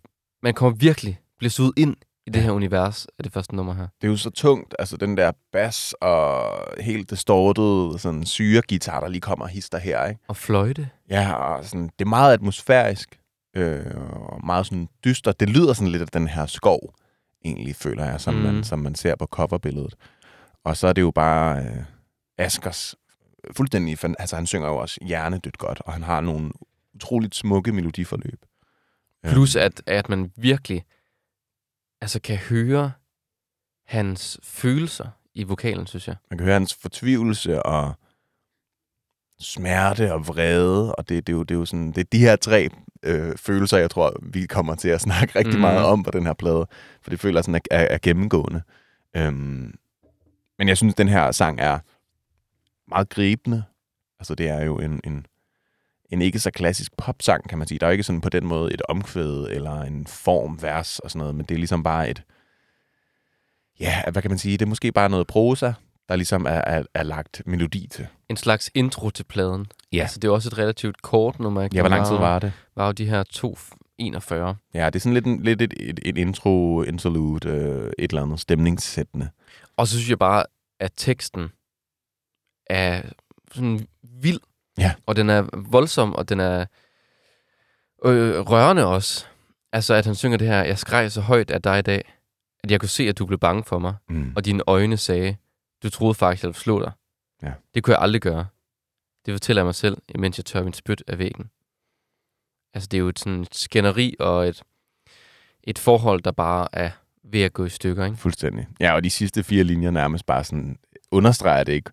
[0.43, 1.19] Man kommer virkelig
[1.49, 1.95] suget ind
[2.25, 3.87] i det her univers af det første nummer her.
[4.01, 8.99] Det er jo så tungt, altså den der bas og helt distorted sådan syre guitar,
[8.99, 10.21] der lige kommer og hister her, ikke?
[10.27, 10.89] Og fløjte.
[11.09, 13.19] Ja, og sådan, det er meget atmosfærisk,
[13.55, 15.31] øh, og meget sådan dyster.
[15.31, 16.93] Det lyder sådan lidt af den her skov,
[17.45, 18.41] egentlig, føler jeg, som, mm.
[18.41, 19.95] Man, som man ser på coverbilledet.
[20.63, 21.83] Og så er det jo bare øh,
[22.37, 22.95] Askers
[23.51, 23.97] fuldstændig...
[24.19, 26.51] Altså, han synger jo også hjernedødt godt, og han har nogle
[26.93, 28.45] utroligt smukke melodiforløb.
[29.27, 30.83] Plus at, at man virkelig
[32.01, 32.91] altså kan høre
[33.85, 36.15] hans følelser i vokalen, synes jeg.
[36.29, 37.93] Man kan høre hans fortvivlelse og
[39.39, 42.19] smerte og vrede, og det, det, er, jo, det er jo sådan, det er de
[42.19, 42.69] her tre
[43.03, 45.61] øh, følelser, jeg tror, vi kommer til at snakke rigtig mm.
[45.61, 46.67] meget om på den her plade,
[47.01, 48.61] for det føler jeg sådan er, er, er gennemgående.
[49.15, 49.73] Øhm,
[50.57, 51.79] men jeg synes, den her sang er
[52.89, 53.63] meget gribende.
[54.19, 55.25] Altså, det er jo en, en,
[56.09, 57.79] en ikke så klassisk popsang, kan man sige.
[57.79, 61.11] Der er jo ikke sådan på den måde et omkvæd eller en form, vers og
[61.11, 62.23] sådan noget, men det er ligesom bare et...
[63.79, 64.57] Ja, hvad kan man sige?
[64.57, 65.71] Det er måske bare noget prosa,
[66.09, 68.07] der ligesom er, er, er lagt melodi til.
[68.29, 69.67] En slags intro til pladen.
[69.93, 70.01] Ja.
[70.01, 71.67] Altså, det er også et relativt kort nummer.
[71.73, 72.53] Ja, hvor lang tid var det?
[72.75, 74.55] Var jo de her 2.41.
[74.73, 78.21] Ja, det er sådan lidt, en, lidt et, et, et intro, interlude, øh, et eller
[78.21, 79.29] andet stemningssættende.
[79.77, 80.45] Og så synes jeg bare,
[80.79, 81.49] at teksten
[82.69, 83.01] er
[83.51, 83.87] sådan
[84.21, 84.39] vild.
[84.77, 84.93] Ja.
[85.05, 86.65] Og den er voldsom, og den er
[88.05, 89.25] øh, rørende også.
[89.73, 92.13] Altså, at han synger det her, jeg skreg så højt af dig i dag,
[92.63, 93.95] at jeg kunne se, at du blev bange for mig.
[94.09, 94.33] Mm.
[94.35, 95.35] Og dine øjne sagde,
[95.83, 96.91] du troede faktisk, jeg ville slå dig.
[97.43, 97.53] Ja.
[97.75, 98.45] Det kunne jeg aldrig gøre.
[99.25, 101.49] Det fortæller jeg mig selv, imens jeg tør min spyt af væggen.
[102.73, 104.63] Altså, det er jo et, sådan et skænderi og et,
[105.63, 106.89] et forhold, der bare er
[107.23, 108.17] ved at gå i stykker, ikke?
[108.17, 108.67] Fuldstændig.
[108.79, 110.77] Ja, og de sidste fire linjer nærmest bare sådan
[111.11, 111.91] understreger det ikke.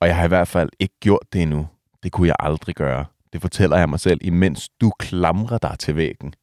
[0.00, 1.68] Og jeg har i hvert fald ikke gjort det endnu.
[2.02, 3.04] Det kunne jeg aldrig gøre.
[3.32, 6.34] Det fortæller jeg mig selv, imens du klamrer dig til væggen.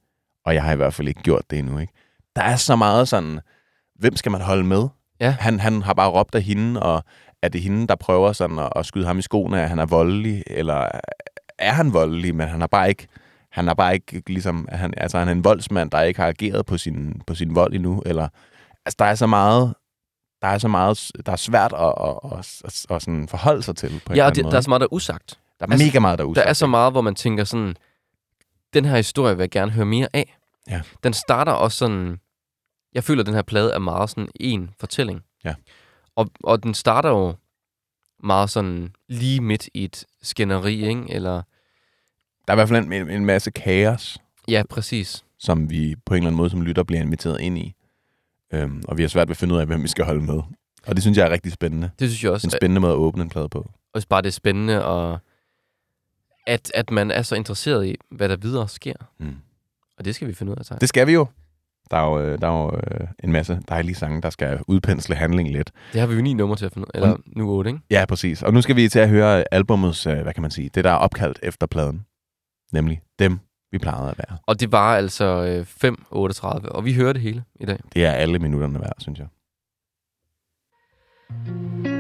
[0.46, 1.80] Og jeg har i hvert fald ikke gjort det endnu.
[1.80, 1.94] Ikke?
[2.36, 3.40] Der er så meget sådan,
[3.96, 4.88] hvem skal man holde med?
[5.20, 5.36] Ja.
[5.40, 7.04] Han, han har bare råbt af hende, og
[7.42, 9.86] er det hende, der prøver sådan at, at skyde ham i skoene, at han er
[9.86, 10.44] voldelig?
[10.48, 10.88] Eller
[11.60, 13.08] er han voldelig, men han har bare ikke,
[13.52, 16.66] han har bare ikke ligesom, han, altså han er en voldsmand, der ikke har ageret
[16.66, 18.28] på sin, på sin vold endnu, eller,
[18.86, 19.74] altså der er så meget,
[20.42, 23.76] der er så meget, der er svært at, at, at, at, at sådan forholde sig
[23.76, 24.52] til på Ja, og det, måde.
[24.52, 25.40] der er så meget, der er usagt.
[25.60, 27.44] der er altså, mega meget, der er Der er usagt, så meget, hvor man tænker
[27.44, 27.76] sådan,
[28.74, 30.38] den her historie vil jeg gerne høre mere af.
[30.70, 30.82] Ja.
[31.04, 32.18] Den starter også sådan,
[32.98, 35.24] jeg føler, at den her plade er meget sådan en fortælling.
[35.46, 35.54] Ja.
[36.16, 37.36] Og, og den starter jo
[38.24, 41.04] meget sådan lige midt i et skænderi, ikke?
[41.10, 41.42] Eller, Der
[42.48, 45.24] er i hvert fald en, en, en masse kaos, ja, præcis.
[45.40, 47.74] som vi på en eller anden måde som lytter bliver inviteret ind i.
[48.54, 50.42] Øhm, og vi har svært ved at finde ud af, hvem vi skal holde med.
[50.88, 51.90] Og det synes jeg er rigtig spændende.
[52.00, 53.72] Det synes jeg En også, at, spændende måde at åbne en plade på.
[53.94, 55.20] også bare det er spændende, og
[56.48, 58.94] at, at man er så interesseret i, hvad der videre sker.
[59.18, 59.36] Mm.
[59.98, 60.78] Og det skal vi finde ud af, Thaj.
[60.80, 61.28] Det skal vi jo.
[61.92, 65.16] Der er jo, øh, der er jo øh, en masse dejlige sange, der skal udpensle
[65.16, 65.72] handling lidt.
[65.94, 66.88] Det har vi jo ni numre til at finde.
[66.94, 67.82] Eller nu otte, ikke?
[67.90, 68.44] Ja, præcis.
[68.44, 70.92] Og nu skal vi til at høre albumets, øh, hvad kan man sige, det der
[70.92, 72.06] er opkaldt efter pladen.
[72.74, 73.40] Nemlig dem,
[73.72, 74.38] vi plejede at være.
[74.48, 77.80] Og det var altså øh, 5.38, og vi hører det hele i dag.
[77.94, 79.28] Det er alle minutterne værd, synes jeg.
[81.84, 81.97] Ved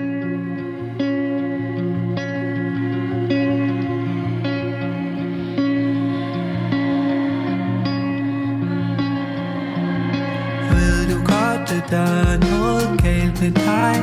[11.69, 13.95] du der er noget galt med dig?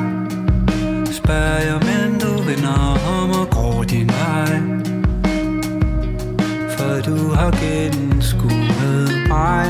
[1.12, 4.60] Spørger jeg, men du vender om og går din vej.
[6.76, 9.66] For du har gennemskuet mig.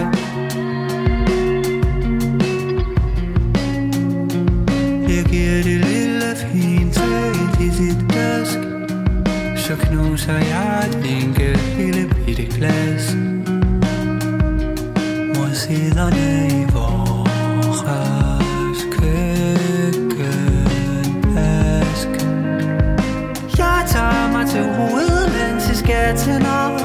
[5.08, 6.96] Jeg giver det lille fint
[7.60, 8.58] i dit vask.
[9.56, 13.14] Så knuser jeg et enkelt lille bitte glas.
[15.34, 16.23] Mod siderne
[24.54, 26.83] til hovedet, mens I skal til op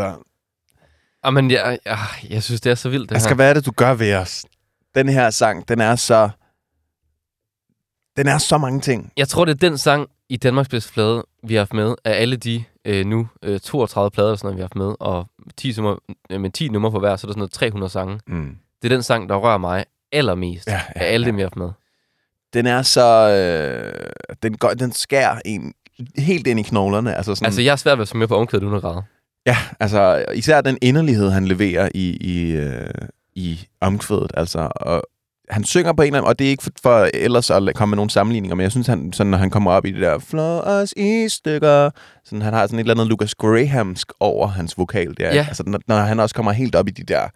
[0.00, 0.22] Altså,
[1.24, 1.98] Jamen, jeg, jeg,
[2.30, 3.34] jeg synes, det er så vildt, det Asger, her.
[3.34, 4.44] hvad er det, du gør ved os?
[4.94, 6.30] Den her sang, den er så...
[8.16, 9.12] Den er så mange ting.
[9.16, 12.20] Jeg tror, det er den sang i Danmarks bedste plade, vi har haft med, af
[12.20, 15.26] alle de øh, nu øh, 32 plader, sådan noget, vi har haft med, og
[15.56, 15.96] 10 nummer,
[16.30, 18.20] øh, med 10 numre på hver, så er der sådan noget 300 sange.
[18.26, 18.56] Mm.
[18.82, 21.28] Det er den sang, der rører mig allermest Ja, ja, af alle ja.
[21.28, 21.70] dem, vi har haft med.
[22.52, 23.28] Den er så...
[23.28, 24.10] Øh,
[24.42, 25.74] den, går, den skærer en
[26.18, 27.14] helt ind i knoglerne.
[27.16, 29.02] Altså, sådan, Altså, jeg er svært ved at være med på omkvædet uden at græde.
[29.46, 32.90] Ja, altså især den inderlighed, han leverer i, i, øh,
[33.34, 34.30] i omkvædet.
[34.34, 35.02] Altså, og
[35.50, 37.90] han synger på en eller anden, og det er ikke for, for ellers at komme
[37.90, 40.18] med nogle sammenligninger, men jeg synes, han, sådan, når han kommer op i det der,
[40.18, 41.90] flå os i stykker,
[42.24, 45.34] sådan, han har sådan et eller andet Lucas Grahamsk over hans vokal der.
[45.34, 45.46] Ja.
[45.48, 47.28] Altså, når, når han også kommer helt op i de der,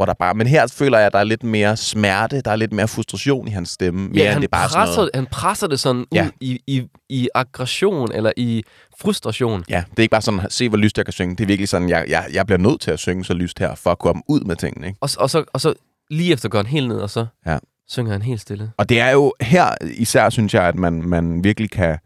[0.00, 0.34] hvor der bare...
[0.34, 3.48] Men her føler jeg, at der er lidt mere smerte, der er lidt mere frustration
[3.48, 5.10] i hans stemme, mere Ja, end han, det er bare presser, sådan noget.
[5.14, 6.24] han presser det sådan Ja.
[6.24, 8.62] ud i, i, i aggression eller i
[9.00, 9.64] frustration.
[9.68, 11.36] Ja, det er ikke bare sådan, se hvor lyst jeg kan synge.
[11.36, 13.74] Det er virkelig sådan, jeg, jeg, jeg bliver nødt til at synge så lyst her,
[13.74, 14.86] for at komme ud med tingene.
[14.86, 14.98] Ikke?
[15.00, 15.74] Og, og, så, og så
[16.10, 17.58] lige efter går han helt ned, og så Ja.
[17.88, 18.70] synger han helt stille.
[18.76, 21.98] Og det er jo her især, synes jeg, at man, man virkelig kan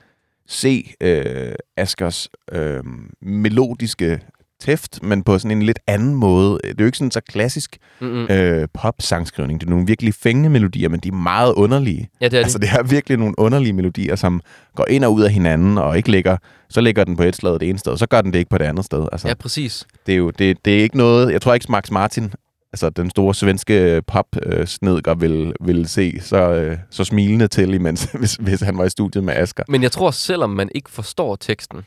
[0.49, 2.82] se øh, Askers øh,
[3.22, 4.20] melodiske
[4.64, 6.58] tæft, men på sådan en lidt anden måde.
[6.64, 8.26] Det er jo ikke sådan så klassisk Mm-mm.
[8.30, 9.60] øh, pop-sangskrivning.
[9.60, 12.08] Det er nogle virkelig fængende melodier, men de er meget underlige.
[12.20, 12.68] Ja, det er Altså, det.
[12.72, 14.40] det er virkelig nogle underlige melodier, som
[14.76, 16.36] går ind og ud af hinanden, og ikke ligger,
[16.68, 18.50] så ligger den på et sted det ene sted, og så gør den det ikke
[18.50, 19.06] på det andet sted.
[19.12, 19.86] Altså, Ja, præcis.
[20.06, 22.32] det er jo det, det er ikke noget, jeg tror ikke Max Martin,
[22.72, 28.34] altså den store svenske pop-snedker, vil, vil se så, øh, så smilende til, imens, hvis,
[28.34, 29.64] hvis han var i studiet med Asger.
[29.68, 31.78] Men jeg tror, selvom man ikke forstår teksten,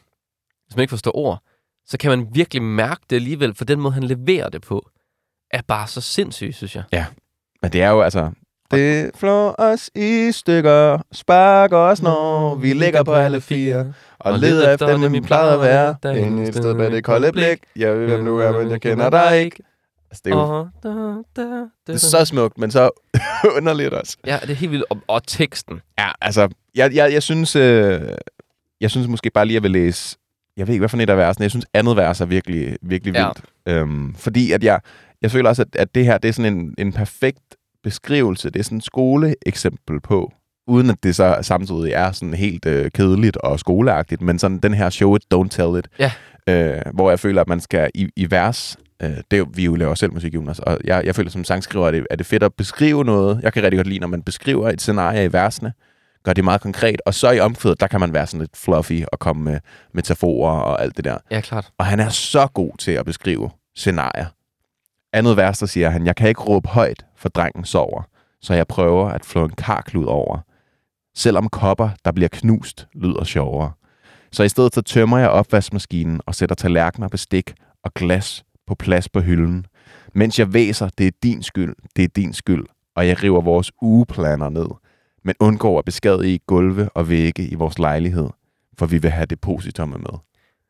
[0.68, 1.44] hvis man ikke forstår ord,
[1.88, 4.90] så kan man virkelig mærke det alligevel, for den måde, han leverer det på,
[5.52, 6.84] er bare så sindssyg, synes jeg.
[7.62, 8.32] Men det er jo altså,
[8.72, 13.94] det flår os i stykker, sparker os, når vi ligger på alle fire.
[14.20, 15.96] Og leder efter dem, vi plejede at være.
[16.04, 17.60] Derinde et sted med det kolde blik.
[17.76, 19.64] Jeg ved, hvem du er, men jeg kender dig ikke.
[20.12, 22.90] Altså, det er jo Åh, da, da, da, det er så smukt, men så
[23.58, 24.18] underligt også.
[24.26, 24.86] Ja, det er helt vildt.
[24.90, 25.82] Og, og teksten.
[26.00, 28.02] Ja, altså, jeg, jeg, jeg synes, øh,
[28.82, 30.18] jeg synes måske bare lige, at jeg vil læse,
[30.58, 33.14] jeg ved ikke, hvad for et af versene, jeg synes andet vers er virkelig, virkelig
[33.16, 33.26] Ja.
[33.28, 33.42] vildt.
[33.68, 34.80] Øhm, fordi at jeg,
[35.22, 38.60] jeg føler også, at, at det her, det er sådan en, en perfekt beskrivelse, det
[38.60, 40.32] er sådan et skoleeksempel på,
[40.68, 44.74] uden at det så samtidig er sådan helt øh, kedeligt og skoleagtigt, men sådan den
[44.74, 46.12] her show it, don't tell it, Ja.
[46.50, 49.66] øh, hvor jeg føler, at man skal i, i vers, øh, det er jo, vi
[49.66, 52.26] jo laver selv musik, Jonas, og jeg, jeg føler som sangskriver, at det, er det
[52.26, 53.40] fedt at beskrive noget.
[53.44, 55.74] Jeg kan rigtig godt lide, når man beskriver et scenarie i versene,
[56.28, 59.04] gør det meget konkret, og så i omkvædet, der kan man være sådan lidt fluffy
[59.12, 59.60] og komme med
[59.94, 61.18] metaforer og alt det der.
[61.32, 61.72] Ja, klart.
[61.78, 64.26] Og han er så god til at beskrive scenarier.
[65.14, 68.02] Andet vers, der siger han, jeg kan ikke råbe højt, for drengen sover,
[68.42, 70.40] så jeg prøver at flå en karklud over.
[71.16, 73.72] Selvom kopper, der bliver knust, lyder sjovere.
[74.32, 77.54] Så i stedet så tømmer jeg opvaskemaskinen og sætter tallerkener, bestik
[77.84, 79.66] og glas på plads på hylden.
[80.14, 82.66] Mens jeg væser, det er din skyld, det er din skyld,
[82.96, 84.68] og jeg river vores ugeplaner ned,
[85.28, 88.30] men undgår at beskadige gulve og vægge i vores lejlighed,
[88.78, 90.20] for vi vil have depositumet med.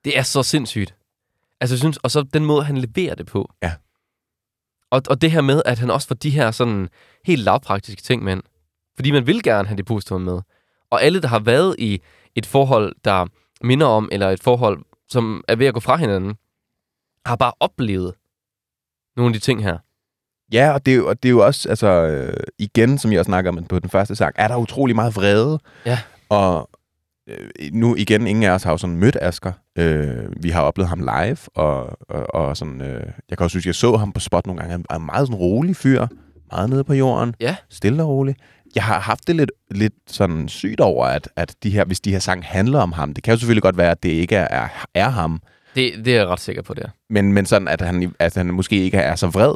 [0.06, 0.96] Det er så sindssygt.
[1.62, 3.52] Altså, jeg synes, og så den måde, han leverer det på.
[3.64, 3.74] Ja.
[4.92, 6.90] Og, og det her med, at han også får de her sådan
[7.26, 8.44] helt lavpraktiske ting med ind.
[8.96, 10.42] Fordi man vil gerne have depositum med.
[10.90, 12.02] Og alle, der har været i
[12.36, 13.26] et forhold, der
[13.62, 16.36] minder om, eller et forhold, som er ved at gå fra hinanden,
[17.26, 18.14] har bare oplevet
[19.16, 19.78] nogle af de ting her.
[20.54, 23.20] Ja, og det, er jo, og det er jo også, altså øh, igen, som jeg
[23.20, 25.60] også snakker om på den første sang, er der utrolig meget vrede.
[25.86, 26.00] Ja.
[26.30, 26.70] Og
[27.30, 29.52] øh, nu igen, ingen af os har jo sådan mødt Asger.
[29.78, 33.66] Øh, vi har oplevet ham live, og, og, og sådan, øh, jeg kan også synes,
[33.66, 34.72] jeg så ham på spot nogle gange.
[34.72, 36.08] Han er en meget sådan rolig fyr,
[36.52, 37.56] meget nede på jorden, Ja.
[37.70, 38.36] stille og rolig.
[38.76, 42.12] Jeg har haft det lidt, lidt sådan sygt over, at, at de her, hvis de
[42.12, 44.48] her sange handler om ham, det kan jo selvfølgelig godt være, at det ikke er,
[44.64, 45.42] er, er ham,
[45.76, 46.90] Det, det er jeg ret sikker på, det er.
[47.10, 49.54] men, men sådan, at han, at han måske ikke er så vred.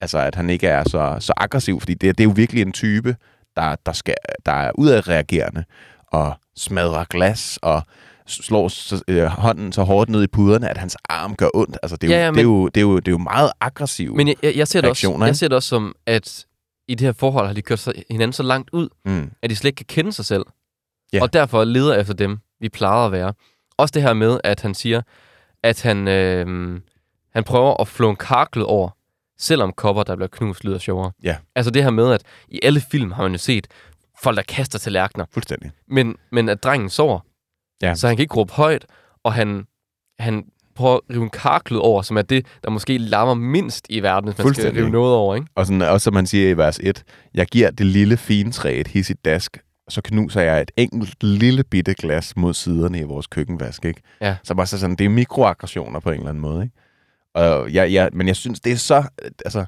[0.00, 2.72] Altså, at han ikke er så, så aggressiv, fordi det, det er jo virkelig en
[2.72, 3.16] type,
[3.56, 4.14] der, der, skal,
[4.46, 5.64] der er udadreagerende
[6.06, 7.82] og smadrer glas og
[8.26, 11.78] slår så, øh, hånden så hårdt ned i puderne, at hans arm gør ondt.
[11.82, 13.18] Altså, det er, jo, Ja, ja, det er, jo, det er, jo, det er jo
[13.18, 14.16] meget aggressivt.
[14.16, 16.46] Men jeg, jeg, jeg, ser det også, jeg ser det også som, at
[16.88, 19.30] i det her forhold har de kørt hinanden så langt ud, mm.
[19.42, 20.44] at de slet ikke kan kende sig selv.
[21.12, 21.22] Ja.
[21.22, 23.32] Og derfor leder efter dem, vi plejer at være.
[23.78, 25.02] Også det her med, at han siger,
[25.62, 26.80] at han, øh,
[27.32, 28.90] han prøver at flå en karklet over,
[29.38, 31.12] selvom kopper, der bliver knust, lyder sjovere.
[31.22, 31.36] Ja.
[31.54, 33.66] Altså det her med, at i alle film har man jo set
[34.22, 35.70] folk, der kaster tallerkener, Fuldstændig.
[35.88, 37.20] men, men at drengen sover.
[37.82, 37.94] Ja.
[37.94, 38.86] Så han kan ikke råbe højt,
[39.24, 39.66] og han,
[40.18, 44.00] han prøver at rive en karklet over, som er det, der måske larmer mindst i
[44.00, 45.46] verden, hvis man skal rive noget over, ikke?
[45.54, 47.02] Og sådan, også som man siger i vers 1,
[47.34, 49.58] jeg giver det lille fine træ et hissigt dask,
[49.88, 54.00] så knuser jeg et enkelt lille bitte glas mod siderne i vores køkkenvask, ikke?
[54.20, 54.36] Ja.
[54.44, 56.76] Så bare så sådan, det er mikroaggressioner på en eller anden måde, ikke?
[57.36, 59.04] Og jeg, jeg, men jeg synes, det er så...
[59.44, 59.64] Altså,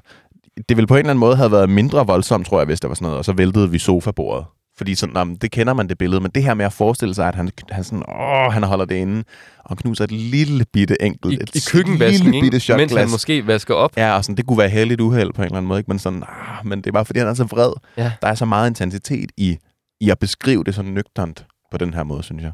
[0.69, 2.87] det ville på en eller anden måde have været mindre voldsomt, tror jeg, hvis der
[2.87, 4.45] var sådan noget, og så væltede vi sofabordet.
[4.77, 7.27] Fordi sådan, jamen, det kender man det billede, men det her med at forestille sig,
[7.27, 9.23] at han, han, sådan, åh, han holder det inde,
[9.65, 12.91] og knuser et lille bitte enkelt, I, et i køkkenvasken, lille bitte mens shotglas.
[12.91, 13.97] han måske vasker op.
[13.97, 15.91] Ja, og sådan, det kunne være heldigt uheld på en eller anden måde, ikke?
[15.91, 17.71] Men sådan, ah, men det er bare fordi, han er så vred.
[17.97, 18.11] Ja.
[18.21, 19.57] Der er så meget intensitet i,
[20.01, 22.51] i at beskrive det så nøgternt på den her måde, synes jeg.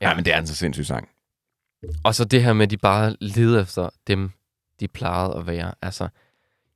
[0.00, 1.08] Ja, ja men det er en så sindssyg sang.
[2.04, 4.30] Og så det her med, at de bare leder efter dem,
[4.80, 5.72] de plejede at være.
[5.82, 6.08] Altså,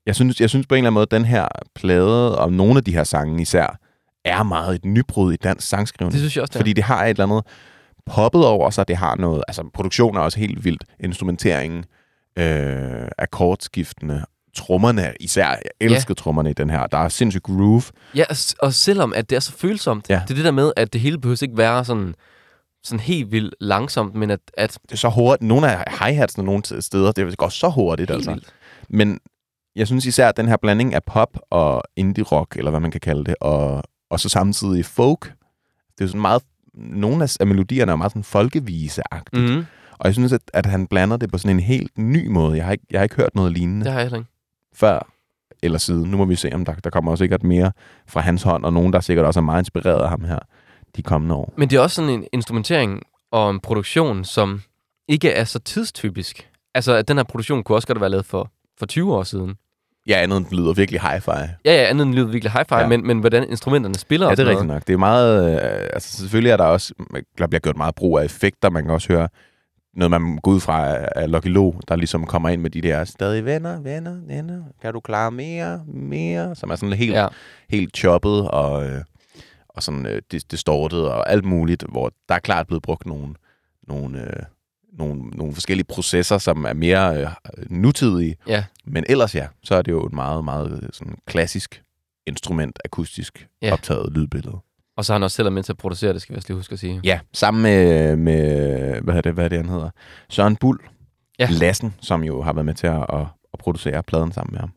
[0.07, 2.77] Jeg synes, jeg synes på en eller anden måde, at den her plade, og nogle
[2.77, 3.79] af de her sange især,
[4.25, 6.13] er meget et nybrud i dansk sangskrivning.
[6.13, 6.61] det synes jeg også, det er.
[6.61, 7.43] Fordi det har et eller andet
[8.07, 8.89] poppet over sig.
[8.89, 9.43] Det har noget...
[9.49, 10.85] Altså, produktionen er også helt vildt.
[11.01, 11.85] Instrumenteringen,
[12.39, 14.25] øh, akkordskiftene,
[14.57, 15.49] trommerne især.
[15.49, 16.23] Jeg elsker ja.
[16.23, 16.87] trommerne i den her.
[16.87, 17.83] Der er sindssygt groove.
[18.15, 18.25] Ja,
[18.59, 20.23] og selvom at det er så følsomt, Ja.
[20.25, 22.15] det er det der med, at det hele behøver ikke være sådan,
[22.85, 25.49] sådan helt vildt langsomt, men at, at Det er så hurtigt.
[25.49, 28.31] Nogle af hi-hatsene nogle steder, det går så hurtigt, helt altså.
[28.31, 28.55] vildt.
[28.89, 29.21] Men
[29.77, 33.01] jeg synes især, at den her blanding af pop og indie-rock, eller hvad man kan
[33.01, 35.25] kalde det, og, og så samtidig folk,
[35.93, 36.43] det er jo sådan meget...
[36.75, 39.43] Nogle af, melodierne er meget sådan folkevise-agtigt.
[39.43, 39.49] Mm.
[39.57, 42.57] Mm, Og jeg synes, at, at han blander det på sådan en helt ny måde.
[42.57, 44.31] Jeg har ikke, jeg har ikke hørt noget lignende det har jeg heller ikke.
[44.75, 45.11] før
[45.63, 46.11] eller siden.
[46.11, 47.73] Nu må vi se, om der, der kommer sikkert mere
[48.07, 50.39] fra hans hånd, og nogen, der sikkert også er meget inspireret af ham her
[50.97, 51.53] de kommende år.
[51.57, 54.63] Men det er også sådan en instrumentering og en produktion, som
[55.09, 56.49] ikke er så tidstypisk.
[56.75, 59.55] Altså, at den her produktion kunne også godt være lavet for, for 20 år siden.
[60.09, 61.31] Ja, andet end den lyder virkelig hi-fi.
[61.39, 62.87] Ja, ja, andet end lyder virkelig hi-fi, Ja.
[62.89, 64.87] men, men hvordan instrumenterne spiller Ja, det er rigtigt nok.
[64.87, 65.55] Det er meget...
[65.55, 66.95] Øh, altså, selvfølgelig er der også...
[67.39, 68.71] Der bliver gjort meget brug af effekter.
[68.71, 69.29] Man kan også høre
[69.95, 73.05] noget, man går ud fra af Lucky Lo, der ligesom kommer ind med de der
[73.05, 74.63] stadig venner, venner, venner.
[74.83, 76.55] Kan du klare mere, mere?
[76.55, 77.27] Som er sådan helt, ja.
[77.71, 79.01] helt choppet og, øh,
[79.81, 83.35] og sådan øh, dis- distortet og alt muligt, hvor der er klart blevet brugt nogle,
[83.89, 84.43] nogle, øh,
[84.93, 87.27] nogle, nogle forskellige processer, som er mere øh,
[87.71, 88.37] nutidige.
[88.47, 88.65] Ja.
[88.85, 91.83] Men ellers ja, så er det jo et meget, meget øh, sådan klassisk
[92.27, 93.73] instrument, akustisk Ja.
[93.73, 94.57] optaget lydbillede.
[94.97, 96.57] Og så har han også selv med til at producere det, skal vi også lige
[96.57, 97.01] huske at sige.
[97.05, 99.91] Ja, sammen med, med hvad er det, hvad er det, han hedder?
[100.29, 100.79] Søren Bull
[101.39, 101.49] Ja.
[101.51, 104.73] Lassen, som jo har været med til at, at, at producere pladen sammen med ham.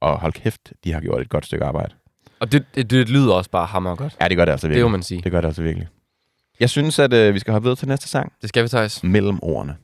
[0.00, 1.94] Og hold kæft, de har gjort et godt stykke arbejde.
[2.42, 4.16] Og det, det, det lyder også bare hammer godt.
[4.20, 4.84] Ja, det gør det altså Det virkelig.
[4.84, 5.20] må man sige.
[5.24, 5.88] Det gør det altså virkelig.
[6.60, 8.32] Jeg synes, at øh, vi skal hoppe videre til næste sang.
[8.40, 9.04] Det skal vi, Thijs.
[9.04, 9.76] Mellem ordene.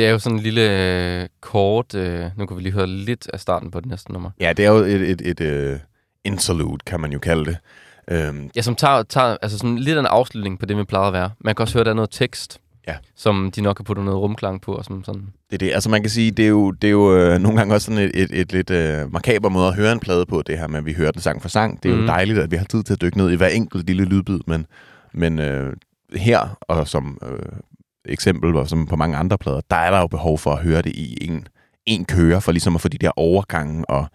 [0.00, 0.62] Det er jo sådan en lille
[1.22, 1.94] øh, kort...
[1.94, 4.30] Øh, nu kan vi lige høre lidt af starten på det næste nummer.
[4.40, 5.78] Ja, det er jo et, et, et, uh,
[6.24, 7.56] interlude, kan man jo kalde det.
[8.10, 11.06] Øhm, Ja, som tager, tager altså sådan lidt af en afslutning på det, vi plejede
[11.06, 11.30] at være.
[11.40, 12.94] Man kan også høre, der er noget tekst, Ja.
[13.16, 14.72] som de nok kan putte noget rumklang på.
[14.74, 15.22] Og som sådan.
[15.50, 15.72] det er det.
[15.74, 17.98] Altså man kan sige, det er jo, det er jo øh, nogle gange også sådan
[18.04, 20.78] et, et, et lidt øh, makaber måde at høre en plade på, det her med,
[20.78, 21.82] at vi hører den sang for sang.
[21.82, 21.98] Det er mm.
[22.00, 22.06] Mhm.
[22.06, 24.40] jo dejligt, at vi har tid til at dykke ned i hver enkelt lille lydbid,
[24.46, 24.66] men,
[25.12, 25.72] men øh,
[26.16, 27.38] her, og som øh,
[28.04, 30.82] eksempel, og som på mange andre plader, der er der jo behov for at høre
[30.82, 31.48] det i en,
[31.86, 34.06] en køre, for ligesom at få de der overgange og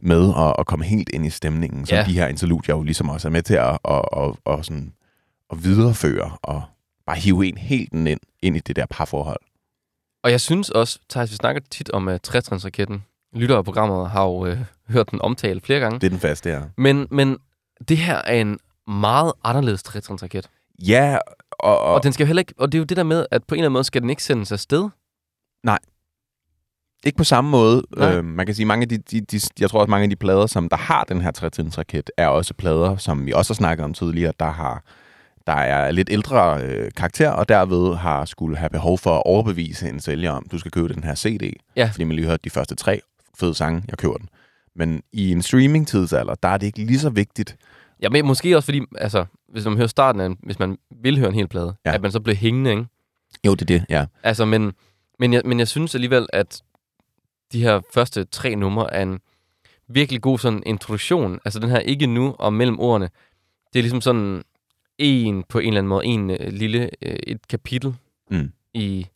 [0.00, 2.04] med og, og komme helt ind i stemningen, som Ja.
[2.04, 4.92] de her interludier jo ligesom også er med til at, at, at, at, sådan,
[5.52, 6.62] at videreføre og
[7.06, 9.40] bare hive en helt ind, ind i det der parforhold.
[10.22, 13.04] Og jeg synes også, Thijs, vi snakker tit om uh, trætrinsraketten.
[13.34, 14.58] Lytter af programmet har jo uh,
[14.88, 15.98] hørt den omtalt flere gange.
[16.00, 16.62] Det er den faste her.
[16.76, 17.36] Men, men
[17.88, 20.48] det her er en meget anderledes trætrinsraket.
[20.78, 21.18] Ja,
[21.50, 23.44] og, og, Og, den skal heller ikke, og det er jo det der med, at
[23.44, 24.88] på en eller anden måde skal den ikke sendes afsted.
[27.06, 27.82] ikke på samme måde.
[27.96, 28.14] Nej.
[28.14, 30.16] Øh, man kan sige, mange af de, de, de, jeg tror også, mange af de
[30.16, 33.84] plader, som der har den her trætrinsraket, er også plader, som vi også har snakket
[33.84, 34.84] om tidligere, der har
[35.46, 39.88] der er lidt ældre øh, karakter, og derved har skulle have behov for at overbevise
[39.88, 41.52] en sælger om, du skal købe den her CD.
[41.76, 41.90] Ja.
[41.92, 43.00] Fordi man lige hørte de første tre
[43.38, 44.28] fede sange, jeg køber den.
[44.76, 47.56] Men i en streaming-tidsalder, der er det ikke lige så vigtigt.
[48.02, 51.18] Ja, men måske også fordi, altså, hvis man hører starten af, en- hvis man vil
[51.18, 51.90] høre en hel plade, Ja.
[51.90, 51.94] ja.
[51.94, 52.86] at man så bliver hængende, ikke?
[53.46, 54.06] Jo, det er det, ja.
[54.22, 54.72] Altså, men,
[55.18, 56.62] men, jeg, men jeg synes alligevel, at
[57.52, 59.20] de her første tre numre er en
[59.88, 61.38] virkelig god sådan introduktion.
[61.44, 63.10] Altså den her ikke nu og mellem ordene.
[63.72, 64.42] Det er ligesom sådan
[64.98, 67.94] en på en eller anden måde, en øh, lille, øh, et kapitel
[68.30, 68.52] Mm.
[68.74, 69.06] i,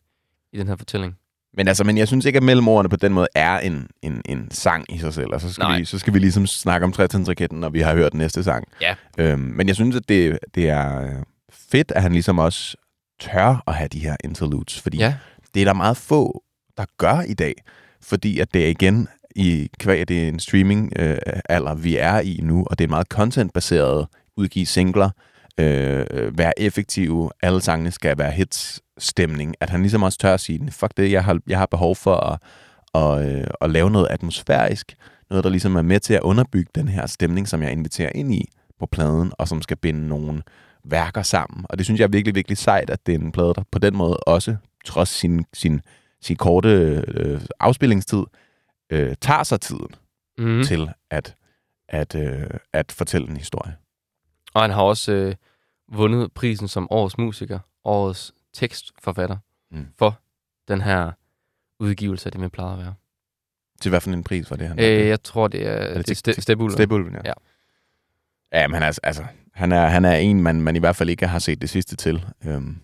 [0.53, 1.18] i den her fortælling.
[1.53, 4.51] Men altså, men jeg synes ikke, at mellemordene på den måde er en, en, en
[4.51, 5.33] sang i sig selv.
[5.33, 5.79] Altså, så, skal Nej.
[5.79, 8.67] vi, så skal vi ligesom snakke om trætrinsraketten, når vi har hørt næste sang.
[8.81, 8.95] Ja.
[9.17, 11.15] Øhm, men jeg synes, at det, det er øh,
[11.51, 12.75] fedt, at han ligesom også
[13.19, 14.81] tør at have de her interludes.
[14.81, 15.15] Fordi Ja,
[15.53, 16.43] det er der meget få,
[16.77, 17.53] der gør i dag.
[18.01, 21.17] Fordi at det er igen i kvæg, det er en streaming øh,
[21.49, 25.09] alder, vi er i nu, og det er meget content-baseret, udgive singler,
[25.59, 30.33] øh, øh, være effektive, alle sangene skal være hits stemning, at han ligesom også tør
[30.33, 32.39] at sige, fuck det, jeg har, jeg har behov for at,
[32.93, 34.95] at, øh, at lave noget atmosfærisk,
[35.29, 38.33] noget, der ligesom er med til at underbygge den her stemning, som jeg inviterer ind
[38.33, 40.41] i på pladen, og som skal binde nogle
[40.83, 41.65] værker sammen.
[41.69, 43.79] Og det synes jeg er virkelig, virkelig sejt, at det er en plade, der på
[43.79, 45.81] den måde også, trods sin, sin,
[46.21, 46.69] sin korte
[47.07, 48.23] øh, afspillingstid,
[48.89, 49.87] øh, tager sig tiden
[50.37, 50.63] mm.
[50.63, 51.35] til at,
[51.89, 53.75] at, øh, at fortælle en historie.
[54.53, 55.35] og han har også øh,
[55.91, 59.37] vundet prisen som årets musiker, årets tekstforfatter,
[59.71, 59.87] Mm.
[59.97, 60.19] for
[60.67, 61.11] den her
[61.79, 62.93] udgivelse af det, man plejer at være.
[63.81, 66.17] Til hvad for en pris var det, han Øh, jeg tror, det er, det det,
[66.17, 66.73] til- er til- Stebulven.
[66.73, 67.19] Stebulven, ja.
[67.25, 67.33] Ja.
[68.53, 71.27] Ja, men altså, altså han, er, han er en, man, man i hvert fald ikke
[71.27, 72.25] har set det sidste til.
[72.45, 72.77] Øhm,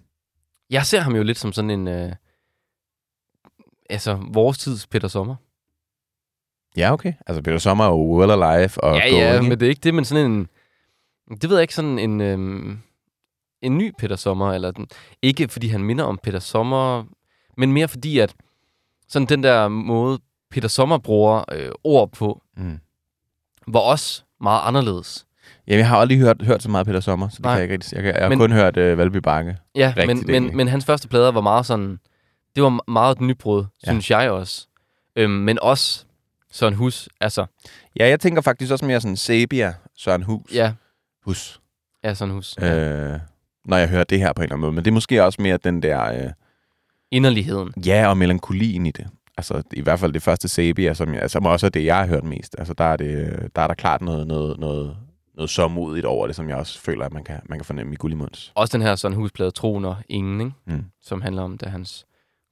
[0.69, 1.87] Jeg ser ham jo lidt som sådan en...
[1.87, 2.11] Øh,
[3.89, 5.35] altså, vores tids Peter Sommer.
[6.77, 7.13] ja, okay.
[7.27, 9.17] Altså, Peter Sommer er jo well alive og ja, going.
[9.23, 10.47] ja, men det er ikke det, men sådan en...
[11.41, 12.21] Det ved jeg ikke, sådan en...
[12.21, 12.77] Øh,
[13.65, 14.87] en ny Peter Sommer, eller den,
[15.21, 17.03] ikke fordi han minder om Peter Sommer,
[17.57, 18.33] men mere fordi, at
[19.07, 20.19] sådan den der måde,
[20.51, 22.79] Peter Sommer bruger øh, ord på, Mm.
[23.67, 25.25] var også meget anderledes.
[25.67, 27.51] Jamen, jeg har aldrig hørt, hørt så meget Peter Sommer, så det Nej.
[27.53, 27.93] kan jeg ikke rigtig...
[27.95, 29.57] Jeg, kan, jeg har Men- kun hørt øh, Valby Bakke.
[29.75, 30.41] Ja, Rigtigt, men, egentlig.
[30.43, 31.99] men, men hans første plader var meget sådan...
[32.55, 33.91] Det var meget et nybrud, Ja.
[33.91, 34.67] synes jeg også.
[35.15, 36.05] Øhm, men også
[36.51, 37.45] Søren Hus, altså...
[37.99, 40.51] Ja, jeg tænker faktisk også mere sådan Sabia, Søren Hus.
[40.53, 40.73] Ja,
[41.25, 41.61] Hus.
[42.03, 42.55] ja Søren Hus.
[42.61, 43.19] Øh,
[43.65, 44.71] når jeg hører det her på en eller anden måde.
[44.71, 46.25] Men det er måske også mere den der...
[46.25, 46.31] Øh,
[47.11, 47.73] Inderligheden.
[47.85, 49.07] ja, og melankolien i det.
[49.37, 52.07] Altså, i hvert fald det første Sabia, som, jeg, som også er det, jeg har
[52.07, 52.55] hørt mest.
[52.57, 54.97] Altså, der er, det, der er der klart noget, noget, noget,
[55.35, 57.95] noget sommodigt over det, som jeg også føler, at man kan, man kan fornemme i
[57.95, 58.51] Gullimunds.
[58.55, 60.53] Også den her Søren Hus-plade, Troen og Ingen, ikke?
[60.65, 60.85] Mm.
[61.01, 62.05] som handler om, da hans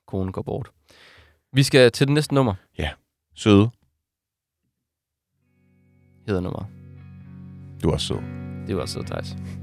[0.08, 0.70] kone går bort.
[1.54, 2.54] Vi skal til det næste nummer,
[3.36, 3.70] Søde.
[6.28, 6.66] hedder nummeret.
[7.84, 8.18] Du er også sød.
[8.68, 9.63] Det var så Thijs.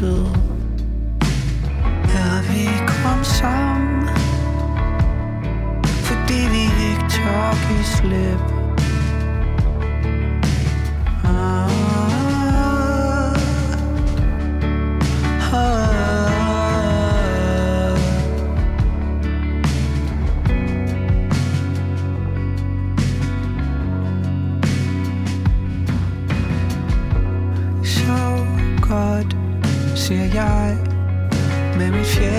[0.00, 0.26] ned.
[2.14, 2.68] Er vi
[3.02, 4.08] kom sammen,
[5.82, 8.49] fordi vi ikke tør give slip.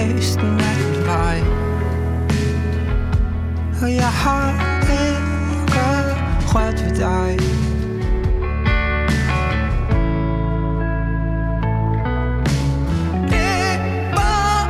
[0.01, 1.39] Med den anden vej.
[3.81, 4.49] Og jeg har
[4.81, 5.81] ikke
[6.53, 7.37] rørt ved dig.
[13.29, 13.69] Det
[14.15, 14.67] var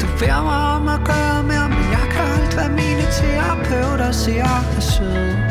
[0.00, 4.44] Du beder mig om at gøre mere Men jeg kan alt hvad mine terapeuter siger
[4.76, 5.47] er søde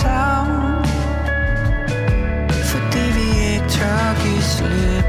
[0.00, 0.84] savn sammen
[2.70, 4.99] Fordi vi ikke tør give slip.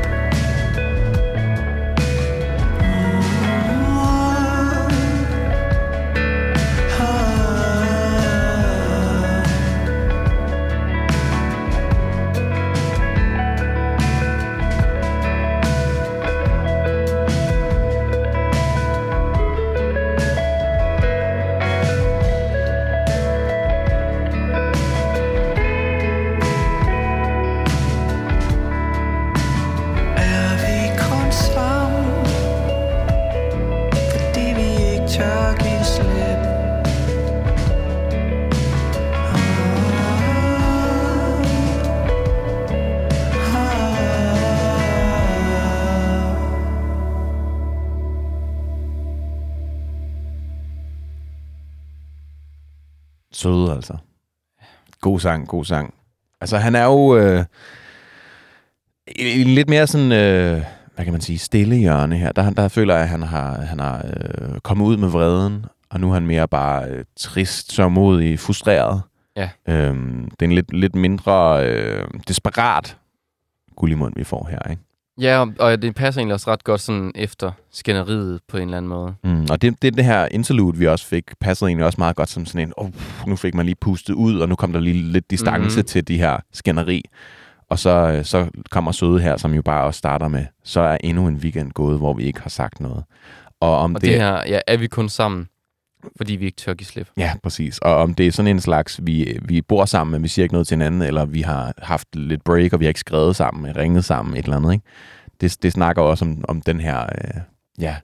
[55.21, 55.93] Sang, god sang.
[56.41, 57.45] Altså, han er jo øh,
[59.15, 60.63] en lidt mere sådan, øh,
[60.95, 62.31] hvad kan man sige, stille hjørne her.
[62.31, 65.99] Der, der føler jeg, at han har, han har øh, kommet ud med vreden, og
[65.99, 69.01] nu er han mere bare øh, trist, sørgmodig, frustreret.
[69.35, 69.49] Ja.
[69.67, 72.97] Øhm, det er en lidt, lidt mindre øh, desperat
[73.75, 74.81] gullimund, vi får her, ikke?
[75.21, 78.89] Ja, og, det passer egentlig også ret godt sådan efter skænderiet på en eller anden
[78.89, 79.13] måde.
[79.23, 82.29] Mm, og det, det, det her interlude, vi også fik, passede egentlig også meget godt
[82.29, 82.89] som sådan en, oh,
[83.27, 85.67] nu fik man lige pustet ud, og nu kom der lige lidt distance Mhm.
[85.67, 85.83] mm-hmm.
[85.83, 87.03] til de her skænderi.
[87.69, 90.97] Og så, øh, så kommer Søde her, som jo bare også starter med, så er
[91.03, 93.03] endnu en weekend gået, hvor vi ikke har sagt noget.
[93.59, 95.47] Og om Og det, det her, ja, er vi kun sammen,
[96.17, 97.09] fordi vi ikke tør give slip.
[97.17, 97.79] Ja, præcis.
[97.79, 100.53] Og om det er sådan en slags, vi, vi bor sammen, men vi siger ikke
[100.53, 103.77] noget til hinanden, eller vi har haft lidt break, og vi har ikke skrevet sammen,
[103.77, 104.85] ringet sammen, et eller andet, ikke?
[105.41, 107.41] Det, det snakker også om, om den her, øh,
[107.79, 107.95] ja,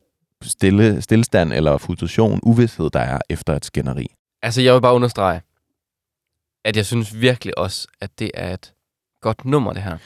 [0.42, 4.08] stille, stillestand eller frustration, uvidshed, der er efter et skænderi.
[4.42, 5.42] Altså, jeg vil bare understrege,
[6.66, 8.74] at jeg synes virkelig også, at det er et
[9.22, 9.98] godt nummer, det her.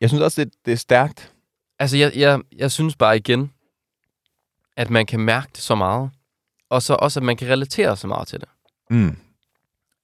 [0.00, 1.32] Jeg synes også, det, det er stærkt.
[1.78, 3.52] Altså, jeg, jeg, jeg synes bare igen,
[4.76, 6.10] at man kan mærke det så meget,
[6.70, 8.48] og så også, at man kan relatere så meget til det.
[8.90, 9.16] Mm.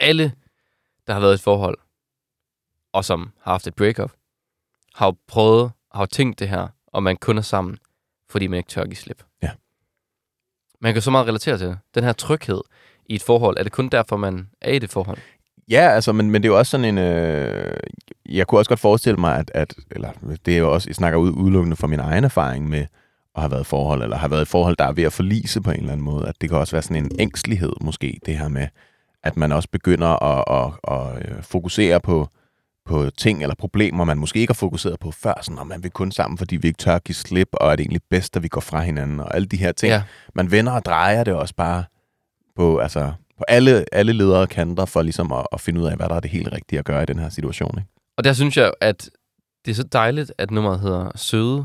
[0.00, 0.32] Alle,
[1.06, 1.78] der har været i et forhold,
[2.92, 4.12] og som har haft et breakup,
[4.94, 7.78] har jo prøvet, har jo tænkt det her, og man kun er sammen,
[8.30, 9.22] fordi man ikke tør give slip.
[9.42, 9.50] Ja.
[10.80, 11.78] Man kan så meget relatere til det.
[11.94, 12.60] Den her tryghed
[13.06, 15.18] i et forhold, er det kun derfor, man er i det forhold?
[15.70, 16.98] Ja, altså, men, men det er jo også sådan en...
[16.98, 17.76] Øh,
[18.28, 20.10] jeg kunne også godt forestille mig, at, at eller
[20.46, 22.86] det er jo også, jeg snakker ud, udelukkende fra min egen erfaring med
[23.34, 25.60] at have været i forhold, eller have været i forhold, der er ved at forlise
[25.60, 28.38] på en eller anden måde, at det kan også være sådan en ængstelighed måske, det
[28.38, 28.66] her med,
[29.22, 32.28] at man også begynder at, at, at, at fokusere på,
[32.84, 35.90] på ting eller problemer, man måske ikke har fokuseret på før, sådan, at man vil
[35.90, 38.48] kun sammen, fordi vi ikke tør give slip, og er det egentlig bedst, at vi
[38.48, 39.90] går fra hinanden, og alle de her ting.
[39.90, 40.02] Ja.
[40.34, 41.84] Man vender og drejer det også bare
[42.56, 45.96] på, altså, på alle, alle ledere og kanter, for ligesom at, at finde ud af,
[45.96, 47.78] hvad der er det helt rigtige at gøre i den her situation.
[47.78, 47.90] Ikke?
[48.16, 49.10] Og der synes jeg, at
[49.64, 51.64] det er så dejligt, at nummeret hedder Søde,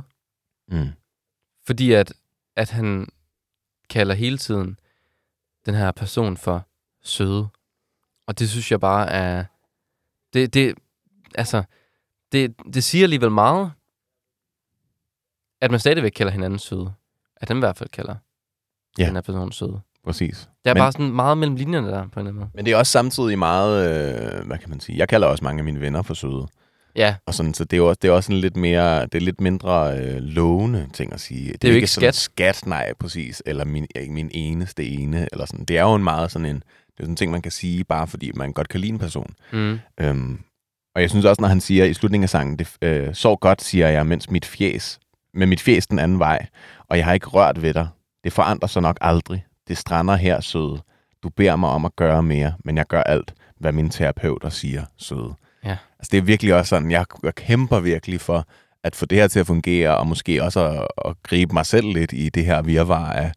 [0.72, 0.90] Mm.
[1.70, 2.14] Fordi at,
[2.56, 3.08] at han
[3.90, 4.80] kalder hele tiden
[5.66, 6.66] den her person for
[7.04, 7.48] Søde.
[8.28, 9.44] Og det synes jeg bare er...
[10.34, 10.76] Det, det,
[11.36, 11.64] altså,
[12.32, 13.72] det, det siger alligevel meget,
[15.62, 16.94] at man stadigvæk kalder hinanden søde.
[17.36, 18.16] At han i hvert fald kalder
[18.98, 19.06] Ja.
[19.06, 19.82] den her person søde.
[20.04, 20.50] Præcis.
[20.64, 22.50] Det er Men- bare sådan meget mellem linjerne der, på en eller anden måde.
[22.54, 23.74] Men det er også samtidig meget,
[24.40, 26.48] øh, hvad kan man sige, jeg kalder også mange af mine venner for søde.
[26.96, 29.16] Ja, Og sådan, så det er jo også, det er også en lidt mere, det
[29.16, 31.54] er lidt mindre øh, lovende ting at sige.
[31.54, 32.56] Det, er jo ikke sådan skat.
[32.56, 33.44] skat, nej, præcis.
[33.46, 35.66] Eller min, ikke min eneste ene, eller sådan.
[35.66, 36.64] Det er jo en meget sådan en, det
[36.98, 39.34] er sådan en ting, man kan sige, bare fordi man godt kan lide en person.
[39.54, 39.80] mm.
[40.00, 40.40] Øhm,
[40.96, 43.62] og jeg synes også, når han siger i slutningen af sangen, det øh, så godt,
[43.62, 45.00] siger jeg, mens mit fjes,
[45.34, 46.46] med mit fjes den anden vej,
[46.90, 47.88] og jeg har ikke rørt ved dig.
[48.24, 49.46] Det forandrer sig nok aldrig.
[49.68, 50.82] Det strander her, søde.
[51.24, 54.84] Du beder mig om at gøre mere, men jeg gør alt, hvad min terapeuter siger,
[54.98, 55.34] søde.
[56.00, 58.46] Altså det er virkelig også sådan, jeg, jeg kæmper virkelig for
[58.84, 61.88] at få det her til at fungere, og måske også at, at gribe mig selv
[61.94, 63.32] lidt i det her virvar af,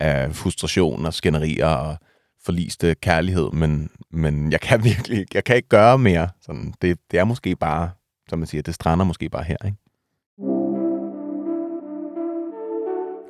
[0.00, 1.96] af frustration og skænderier og
[2.44, 6.28] forliste kærlighed, men, men jeg kan virkelig ikke, jeg kan ikke gøre mere.
[6.42, 7.90] Sådan, det, det er måske bare,
[8.28, 9.76] som man siger, det strander måske bare her, ikke?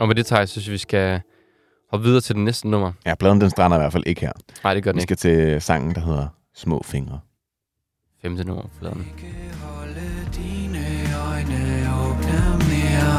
[0.00, 1.20] Og med det tager jeg synes, vi skal
[1.90, 2.92] hoppe videre til det næste nummer.
[3.06, 4.32] Ja, pladen den strander i hvert fald ikke her.
[4.64, 5.16] Nej, det gør den Vi ikke.
[5.16, 7.20] skal til sangen, der hedder Små Fingre.
[8.22, 8.62] Femte nummer
[9.00, 10.84] ikke holde dine
[11.28, 11.60] øjne
[12.02, 12.38] åbne
[12.68, 13.14] mere.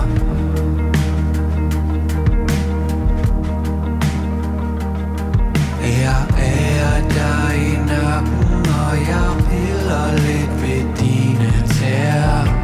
[6.03, 12.56] Jeg er dig i nakken, og jeg piller lidt ved dine tæer.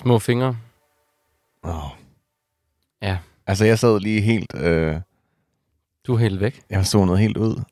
[0.00, 0.56] Små fingre.
[1.62, 1.90] Oh.
[3.02, 3.18] Ja.
[3.46, 4.54] Altså, jeg sad lige helt...
[4.54, 5.00] Øh,
[6.06, 6.62] Du er helt væk.
[6.70, 7.62] jeg så noget helt ud.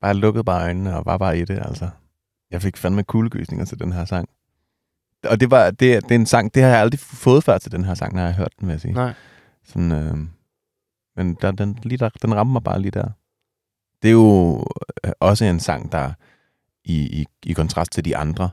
[0.00, 1.90] Bare lukkede bare øjnene og var bare i det, altså.
[2.50, 4.28] Jeg fik fandme kuldegysninger til den her sang.
[5.24, 7.72] Og det var det, det er en sang, det har jeg aldrig fået før til
[7.72, 8.94] den her sang, når jeg har hørt den, vil jeg sige.
[8.94, 9.14] Nej.
[9.64, 10.16] Sådan, øh,
[11.16, 13.08] men der, den, lige der, den rammer mig bare lige der.
[14.02, 14.64] Det er jo
[15.04, 16.12] øh, også en sang, der
[16.84, 18.50] i, i, i kontrast til de andre,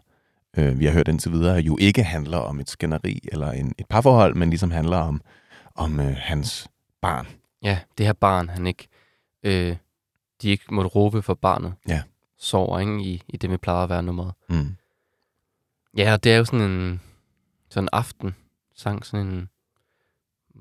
[0.57, 3.85] øh, vi har hørt indtil videre, jo ikke handler om et skænderi eller en, et
[3.89, 5.21] parforhold, men ligesom handler om,
[5.75, 6.67] om øh, hans
[7.01, 7.27] barn.
[7.63, 8.87] Ja, det her barn, han ikke...
[9.43, 9.77] Øh,
[10.41, 11.73] de ikke måtte råbe for barnet.
[11.87, 12.01] Ja.
[12.37, 13.01] Sover, ikke?
[13.01, 14.33] I, I det, vi plejer at være nummeret.
[14.49, 14.75] Mm.
[15.97, 17.01] Ja, og det er jo sådan en,
[17.69, 18.35] sådan en aften
[18.75, 19.49] sang, sådan en,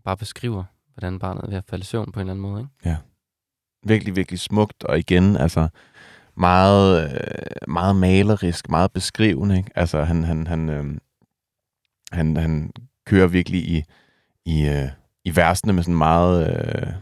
[0.05, 0.65] bare beskriver,
[0.95, 2.73] hvordan barnet er ved at falde i søvn på en eller anden måde, ikke?
[3.85, 5.69] Virkelig, virkelig smukt, og igen, altså
[6.37, 9.57] meget, øh, meget malerisk, meget beskrivende.
[9.57, 9.71] Ikke?
[9.75, 10.85] Altså, han, han, han, øh,
[12.13, 12.71] han, han
[13.07, 13.85] kører virkelig i,
[14.47, 14.89] i, øh,
[15.25, 16.93] i versene med sådan meget, øh,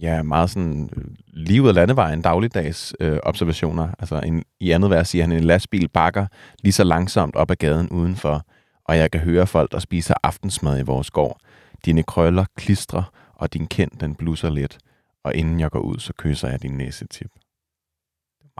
[0.00, 3.88] ja, meget sådan øh, liv ud af landevejen, dagligdags øh, observationer.
[3.98, 6.26] Altså en, i andet vers siger han, en lastbil bakker
[6.62, 8.46] lige så langsomt op ad gaden udenfor,
[8.84, 11.40] og jeg kan høre folk, der spiser aftensmad i vores gård.
[11.84, 13.02] Dine krøller klistrer,
[13.34, 14.78] og din kend den blusser lidt.
[15.24, 17.30] Og inden jeg går ud, så kysser jeg din næsetip.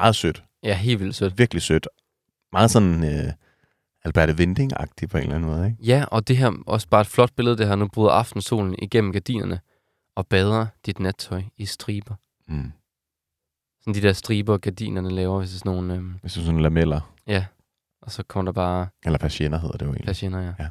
[0.01, 0.43] Meget sødt.
[0.63, 1.39] Ja, helt vildt sødt.
[1.39, 1.89] Virkelig sødt.
[2.53, 3.33] Meget sådan øh,
[4.05, 5.77] Alberte Winding-agtig på en eller anden måde, ikke?
[5.83, 7.77] Ja, og det her også bare et flot billede, det her.
[7.77, 9.61] Nu bryder aftensolen igennem gardinerne
[10.17, 12.15] og bader dit nattøj i striber.
[12.49, 12.73] Mm.
[13.81, 15.95] Sådan de der striber, gardinerne laver, hvis det er sådan nogle...
[15.95, 17.45] Øhm, Hvis du sådan lameller, ja,
[18.03, 20.07] og så kommer der bare eller patienter hedder det jo egentlig.
[20.07, 20.67] patienter, ja.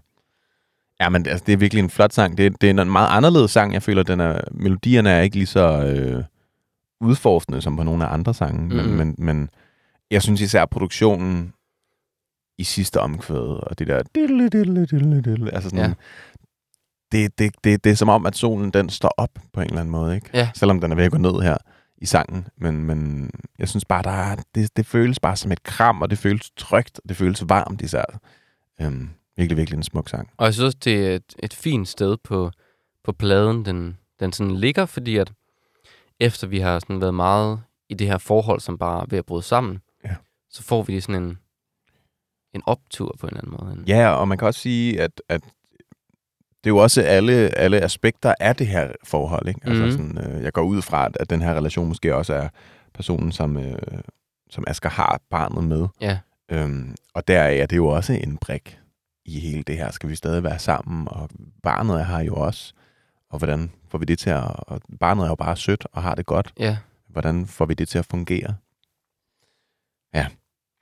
[1.02, 2.38] Ja, men altså, det er virkelig en flot sang.
[2.38, 3.74] Det, er- det er en meget anderledes sang.
[3.74, 6.24] Jeg føler, den er, melodierne er ikke lige så øh,
[7.02, 8.62] udforskende som på nogle af andre sange.
[8.62, 8.76] Mm.
[8.76, 9.50] Men, men, men
[10.12, 11.54] jeg synes især produktionen
[12.58, 14.04] i sidste omkvæd, og det der...
[14.16, 15.94] diddle, diddle, diddle, diddle, Altså sådan, ja.
[17.12, 19.80] det, det, det, det er som om, at solen den står op på en eller
[19.80, 20.16] anden måde.
[20.16, 20.30] Ikke?
[20.34, 20.50] Ja.
[20.56, 21.58] Selvom den er ved at gå ned her
[21.98, 22.48] i sangen.
[22.58, 23.30] Men, men
[23.60, 26.52] jeg synes bare, der er, det, det føles bare som et kram, og det føles
[26.58, 28.20] trygt, og det føles varmt især.
[28.82, 30.30] Øhm, virkelig, virkelig en smuk sang.
[30.38, 32.52] Og jeg synes også, det er et, et fint sted på,
[33.04, 35.32] på pladen, den, den sådan ligger, fordi at
[36.20, 39.26] efter vi har sådan været meget i det her forhold, som bare er ved at
[39.26, 40.16] bryde sammen, Ja.
[40.50, 41.38] så får vi sådan en,
[42.56, 43.84] en optur på en eller anden måde.
[43.98, 45.42] Ja, og man kan også sige, at, at
[46.64, 49.48] det er jo også alle, alle aspekter af det her forhold.
[49.48, 49.60] Ikke?
[49.64, 49.92] Altså Mhm.
[49.92, 52.50] sådan, øh, jeg går ud fra, at, at den her relation måske også er
[52.94, 53.80] personen, som, øh,
[54.50, 55.88] som Asger har barnet med.
[56.02, 56.20] Ja.
[56.52, 58.80] Øhm, og deraf er det jo også en brik
[59.26, 59.92] i hele det her.
[59.92, 61.08] Skal vi stadig være sammen?
[61.12, 61.30] Og
[61.64, 62.74] barnet er her jo også.
[63.30, 64.44] Og hvordan får vi det til at...
[64.44, 66.54] Og barnet er jo bare sødt og har det godt.
[66.60, 66.78] ja.
[67.08, 68.56] Hvordan får vi det til at fungere?
[70.14, 70.28] Ja.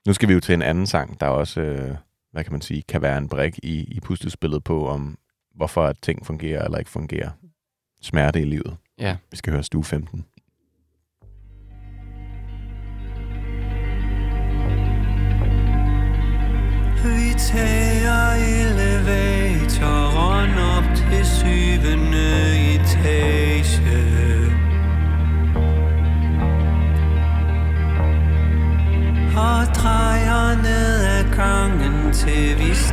[0.06, 1.96] Nu skal vi jo til en anden sang, der også, øh,
[2.32, 5.18] hvad kan man sige, kan være en brik i, i puslespillet på, om
[5.54, 7.30] hvorfor at ting fungerer eller ikke fungerer.
[8.02, 8.76] Smerte i livet.
[8.98, 9.16] Ja.
[9.30, 10.24] Vi skal høre Stue 15.
[17.04, 17.87] Vi tager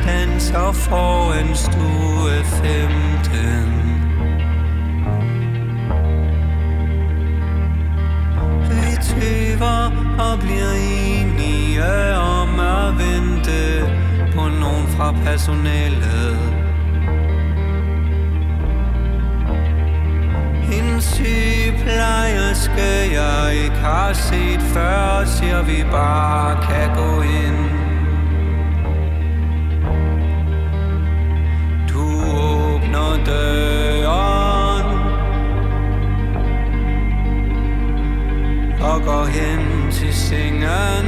[0.06, 3.82] til foran stue 15
[8.70, 13.86] Vi tøver og bliver enige om at vente
[14.34, 16.38] på nogen fra personalet.
[20.72, 27.75] En sygeplejerske, jeg ikke har set før, siger vi bare kan gå ind.
[33.26, 34.86] Døren
[38.80, 41.06] og går hen til sengen.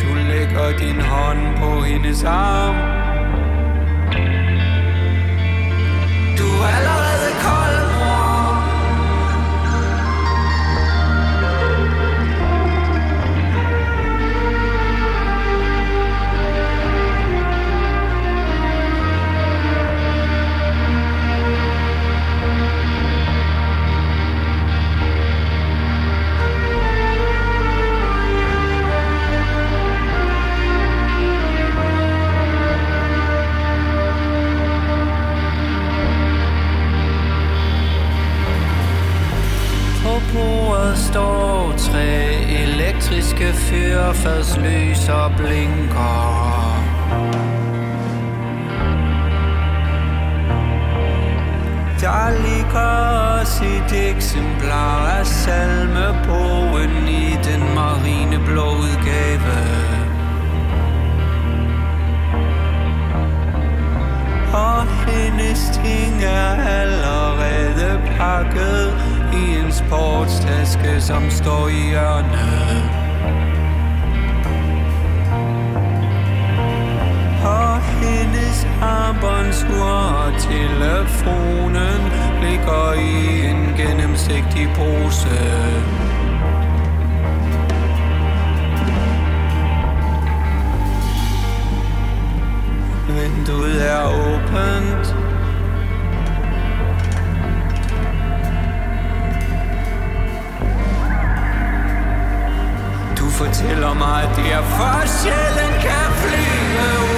[0.00, 2.76] Du lægger din hånd på hendes arm.
[6.38, 7.07] Du er allerede
[40.32, 46.58] bordet står tre elektriske fyrfadslys og blinker.
[52.00, 52.90] Der ligger
[53.40, 59.58] også et eksemplar af salmebogen i den marineblå udgave.
[64.52, 72.82] Og hendes ting er allerede pakket i en sportstaske, som står i hjørnet.
[77.44, 82.00] Og hendes armbåndsur og telefonen
[82.42, 85.38] ligger i en gennemsigtig pose.
[93.08, 95.27] Vinduet er åbent
[103.38, 107.17] fortæller mig, at det er for sjældent kan flyve.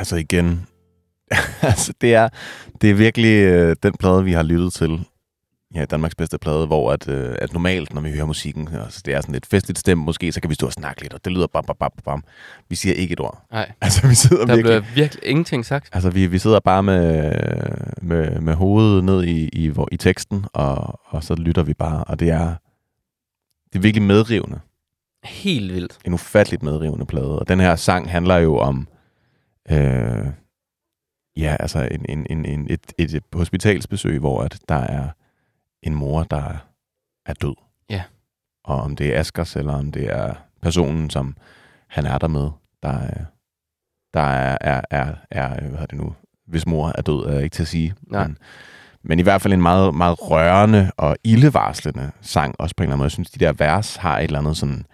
[0.00, 0.66] Altså igen,
[1.62, 2.28] altså det er,
[2.80, 5.06] det er virkelig øh, den plade, vi har lyttet til.
[5.74, 9.14] Ja, Danmarks bedste plade, hvor at, øh, at normalt, når vi hører musikken, altså, det
[9.14, 11.32] er sådan lidt festligt stemme måske, så kan vi stå og snakke lidt, og det
[11.32, 12.24] lyder bam, bam, bam, bam.
[12.68, 13.42] Vi siger ikke et ord.
[13.52, 14.82] Nej, Altså, vi sidder der virkelig...
[14.82, 15.88] bliver virkelig ingenting sagt.
[15.92, 17.32] Altså, vi, vi sidder bare med,
[18.02, 22.04] med, med hovedet ned i, i, hvor- i teksten, og, og så lytter vi bare,
[22.04, 22.48] og det er,
[23.72, 24.60] det er virkelig medrivende.
[25.24, 25.98] Helt vildt.
[26.04, 27.38] En ufatteligt medrivende plade.
[27.38, 28.88] Og den her sang handler jo om,
[29.70, 30.26] øh,
[31.36, 35.08] ja, altså en, en, en, en, et, et, hospitalsbesøg, hvor at der er
[35.82, 36.66] en mor, der
[37.26, 37.54] er død.
[37.90, 38.02] Ja.
[38.64, 41.36] Og om det er Askers, eller om det er personen, som
[41.88, 42.50] han er der med,
[42.82, 43.24] der er,
[44.14, 46.14] der er, er, er, er hvad hedder det nu,
[46.46, 47.94] hvis mor er død, er ikke til at sige.
[48.02, 48.26] Nej.
[48.26, 48.38] Men,
[49.02, 52.92] men i hvert fald en meget, meget rørende og ildevarslende sang, også på en eller
[52.92, 53.06] anden måde.
[53.06, 54.86] Jeg synes, de der vers har et eller andet sådan,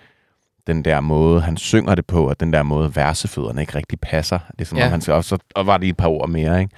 [0.66, 4.38] den der måde, han synger det på, og den der måde, versefødderne ikke rigtig passer.
[4.52, 4.84] Det er som Ja.
[4.84, 6.74] om, han skal også, og var det et par ord mere, ikke?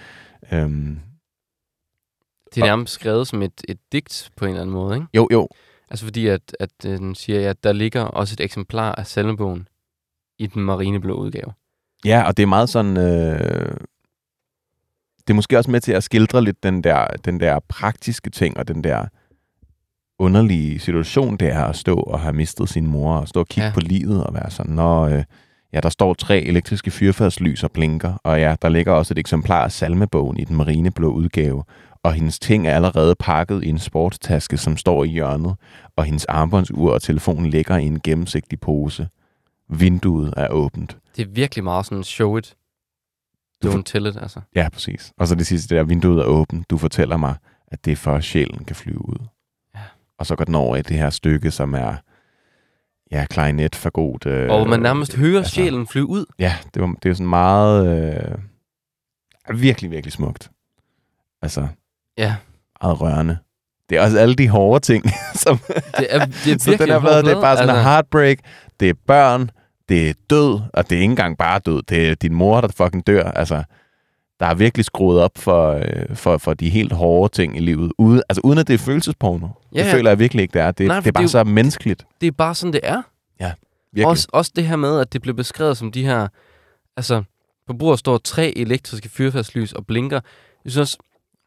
[0.52, 0.98] Øhm,
[2.55, 5.06] Det er nærmest skrevet som et, et digt på en eller anden måde, ikke?
[5.15, 5.48] jo, jo,
[5.90, 9.69] Altså fordi, at, at øh, den siger, at der ligger også et eksemplar af salmebogen
[10.39, 11.52] i den marineblå udgave.
[12.05, 12.97] Ja, og det er meget sådan...
[12.97, 13.77] Øh,
[15.19, 18.56] det er måske også med til at skildre lidt den der, den der praktiske ting,
[18.56, 19.06] og den der
[20.19, 23.66] underlige situation, det er at stå og have mistet sin mor, og stå og kigge
[23.66, 23.73] Ja.
[23.74, 25.24] på livet, og være sådan, når øh,
[25.73, 29.65] ja, der står tre elektriske fyrfærdslys og blinker, og ja, der ligger også et eksemplar
[29.65, 31.65] af salmebogen i den marineblå udgave,
[32.03, 35.55] og hendes ting er allerede pakket i en sportstaske, som står i hjørnet,
[35.97, 39.09] og hendes armbåndsur og telefonen ligger i en gennemsigtig pose.
[39.70, 40.97] Vinduet er åbent.
[41.16, 42.55] Det er virkelig meget sådan show it,
[43.66, 44.40] don't tell it, altså.
[44.57, 45.12] Ja, præcis.
[45.19, 46.70] Og så det sidste der, vinduet er åbent.
[46.70, 47.35] Du fortæller mig,
[47.69, 49.27] at det er for, at sjælen kan flyve ud.
[50.19, 51.95] Og så går den over i det her stykke, som er
[53.12, 54.27] ja, klarinet for god.
[54.27, 56.24] Øh, Og man nærmest hører altså- sjælen flyve ud.
[56.39, 57.86] Ja, det, var, det er sådan meget...
[59.49, 60.51] Øh, virkelig, virkelig smukt.
[61.43, 61.69] Altså,
[62.19, 62.36] Ja,
[62.82, 63.39] meget rørende.
[63.90, 65.05] Det er også alle de hårde ting,
[65.45, 65.59] som...
[65.99, 67.77] det er, det er virkelig så den her en plade, det er bare sådan en
[67.77, 67.89] altså.
[67.90, 68.39] heartbreak.
[68.81, 69.51] Det er børn,
[69.89, 71.82] det er død, og det er ikke engang bare død.
[71.82, 73.31] Det er din mor, der fucking dør.
[73.31, 73.62] Altså,
[74.40, 77.93] der er virkelig skruet op for, øh, for, for de helt hårde ting i livet.
[77.98, 79.48] Ude, altså uden at det er følelsesporno.
[79.74, 79.93] Ja, det ja.
[79.94, 80.70] føler jeg virkelig ikke, det er.
[80.70, 82.05] Det, Nej, det er bare det er så menneskeligt.
[82.20, 83.02] Det er bare sådan, det er.
[83.93, 84.06] Virkelig.
[84.10, 86.28] Også, også det her med, at det blev beskrevet som de her...
[86.97, 87.23] Altså,
[87.66, 90.20] på bordet står tre elektriske fyrfærdslys og blinker.
[90.65, 90.98] Jeg synes også,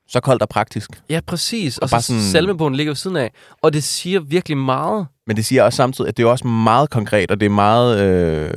[0.10, 0.90] Så koldt og praktisk.
[1.10, 1.78] ja, præcis.
[1.78, 3.32] Og, Og så sådan- salmebogen ligger ved siden af.
[3.62, 5.08] Og det siger virkelig meget.
[5.28, 8.00] Men det siger også samtidig, at det er også meget konkret, og det er meget...
[8.02, 8.52] Øh,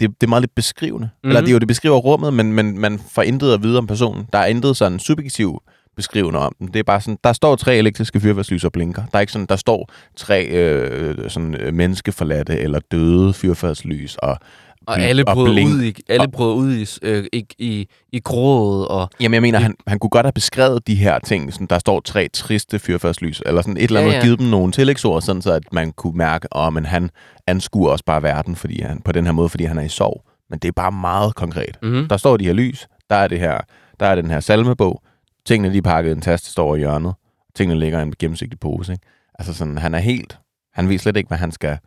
[0.00, 1.08] det, det er meget lidt beskrivende.
[1.12, 1.28] Mm-hmm.
[1.30, 1.44] Eller Mhm.
[1.44, 4.26] det er jo, det beskriver rummet, men, men man får intet at vide om personen.
[4.32, 5.62] Der er intet sådan subjektiv
[5.96, 6.66] beskrivende om den.
[6.68, 9.02] Det er bare sådan, der står tre elektriske fyrfærdslys og blinker.
[9.12, 14.38] Der er ikke sådan, der står tre øh, sådan, menneskeforladte eller døde fyrfærdslys og
[14.86, 15.70] Og bl- alle blink.
[15.70, 18.88] ud i, alle Og- bryder ud i, øh, i, i, i grådet.
[18.88, 21.78] Og, Jamen, jeg mener, han, han kunne godt have beskrevet de her ting, sådan, der
[21.78, 25.22] står tre triste fyrfærdslys, eller sådan et eller andet, Ja, ja, givet dem nogle tillægsord,
[25.22, 27.10] sådan så at man kunne mærke, at men han
[27.46, 30.22] anskuer også bare verden fordi han, på den her måde, fordi han er i sorg.
[30.50, 31.78] Men det er bare meget konkret.
[31.82, 32.08] mm-hmm.
[32.08, 33.58] Der står de her lys, der er det her,
[34.00, 35.02] der er den her salmebog,
[35.46, 37.14] tingene de er pakket i en taske, står over i hjørnet,
[37.54, 38.92] tingene ligger i en gennemsigtig pose.
[38.92, 39.04] Ikke?
[39.38, 40.38] Altså sådan, han er helt,
[40.74, 41.78] han ved slet ikke, hvad han skal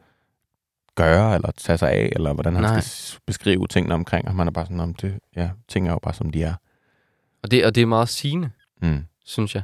[0.95, 2.79] gøre, eller tage sig af, eller hvordan han Nej.
[2.81, 4.37] Skal beskrive tingene omkring ham.
[4.39, 6.53] Han er bare sådan, om det, ja, ting er jo bare, som de er.
[7.43, 8.49] og, det, og det er meget sigende,
[8.81, 9.03] Mm.
[9.25, 9.63] synes jeg.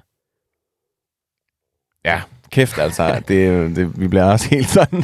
[2.06, 3.23] Ja, kæft altså.
[3.27, 5.03] Det, det, vi bliver også helt sådan,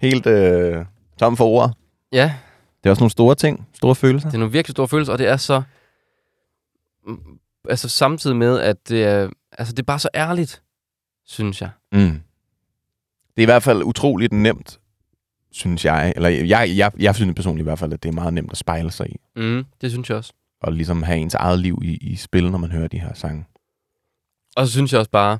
[0.00, 0.84] helt øh,
[1.18, 1.72] tom for ord.
[2.12, 2.34] Ja,
[2.82, 4.28] Det er også nogle store ting, store følelser.
[4.28, 5.62] det er nogle virkelig store følelser, og det er så...
[7.06, 7.18] mm,
[7.68, 10.62] Altså samtidig med, at det er, altså, det er bare så ærligt,
[11.26, 11.70] synes jeg.
[11.92, 11.98] Mm.
[13.36, 14.80] Det er i hvert fald utroligt nemt,
[15.52, 16.12] synes jeg.
[16.16, 18.56] Eller jeg, jeg, jeg synes personligt i hvert fald, at det er meget nemt at
[18.58, 19.16] spejle sig i.
[19.36, 20.32] Mm, det synes jeg også.
[20.60, 23.46] Og ligesom have ens eget liv i, i spil, når man hører de her sange.
[24.56, 25.38] Og så synes jeg også bare,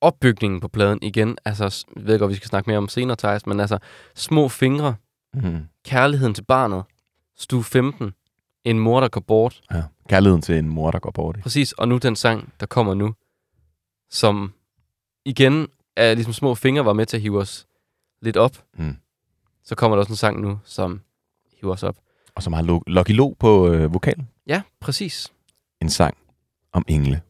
[0.00, 3.46] opbygningen på pladen igen, altså, jeg ved godt, vi skal snakke mere om senere, Thijs,
[3.46, 3.78] men altså,
[4.14, 4.94] små fingre,
[5.34, 5.58] Mm.
[5.84, 6.82] kærligheden til barnet,
[7.36, 8.12] stue 15,
[8.64, 9.82] en mor, der går bort, Ja.
[10.08, 11.36] Kærligheden til en mor, der går bort.
[11.36, 11.42] Ikke?
[11.42, 13.14] præcis, og nu den sang, der kommer nu,
[14.10, 14.52] som
[15.24, 17.66] igen er ligesom små fingre var med til at hive os
[18.22, 18.96] lidt op, Mm.
[19.64, 21.00] så kommer der også en sang nu, som
[21.60, 21.96] hiver os op.
[22.34, 24.28] Og meget Lo- Lucky Lo på øh, vokalen.
[24.46, 25.32] Ja, præcis.
[25.80, 26.16] En sang
[26.72, 27.22] om engle.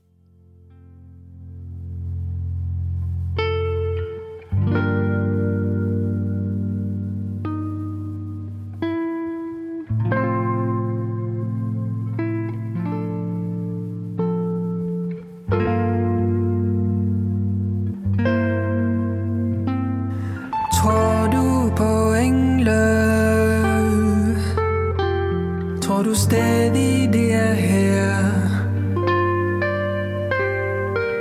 [26.01, 28.17] Tror du stadig det er her?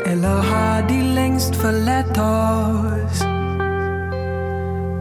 [0.05, 3.25] Eller har de længst forladt os?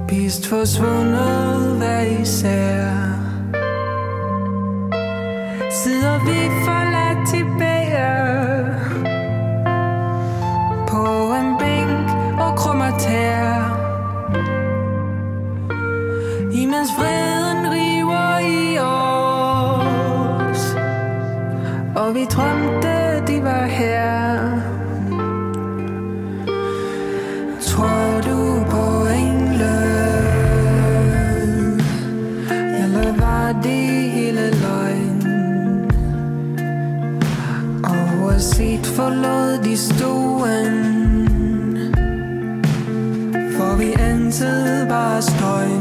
[0.09, 2.91] Vist forsvundet hver især
[5.71, 6.88] Sidder vi for
[44.40, 45.78] altid bare støj.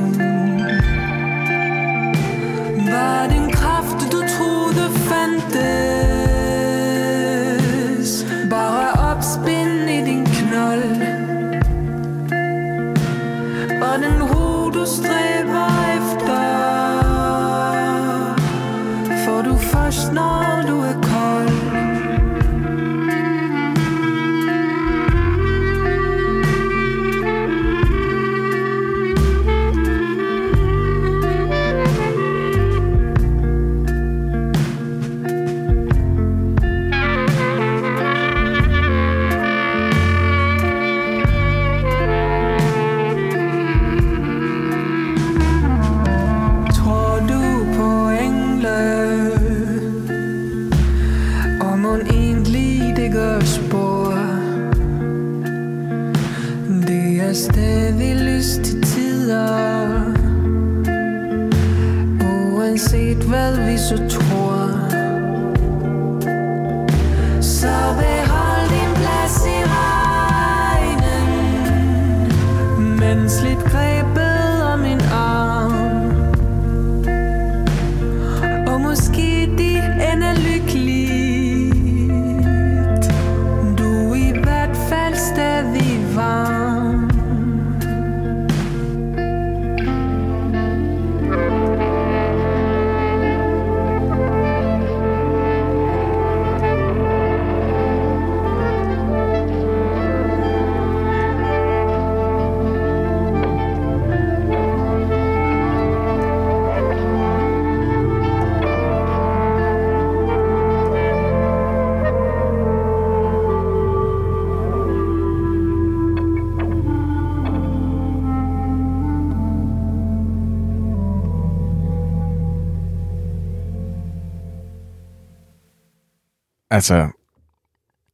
[126.77, 127.09] Altså,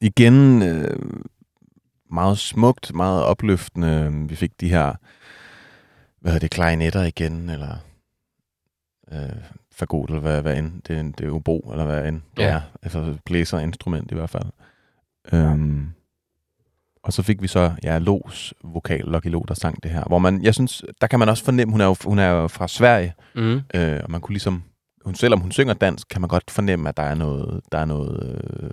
[0.02, 0.98] igen øh,
[2.12, 4.26] meget smukt, meget opløftende.
[4.30, 4.94] Vi fik de her,
[6.22, 7.76] hvad hedder det, klarinetter igen, eller
[9.12, 9.30] øh,
[9.72, 10.82] fagot, eller hvad, hvad end.
[10.88, 12.50] Det, er- det er obo, eller hvad end det Ja.
[12.50, 12.62] er.
[12.82, 14.46] Altså blæserinstrument i hvert fald.
[15.34, 15.90] Øhm,
[17.04, 20.04] og så fik vi så, ja, Los vokal, Lucky Lo, der sang det her.
[20.04, 22.48] Hvor man, jeg synes, der kan man også fornemme, hun er jo, hun er jo
[22.48, 23.62] fra Sverige, Mm.
[23.74, 24.64] Øh, og man kunne ligesom,
[25.06, 27.86] hun, selvom hun synger dansk, kan man godt fornemme, at der er noget, der er
[27.86, 28.70] noget, øh,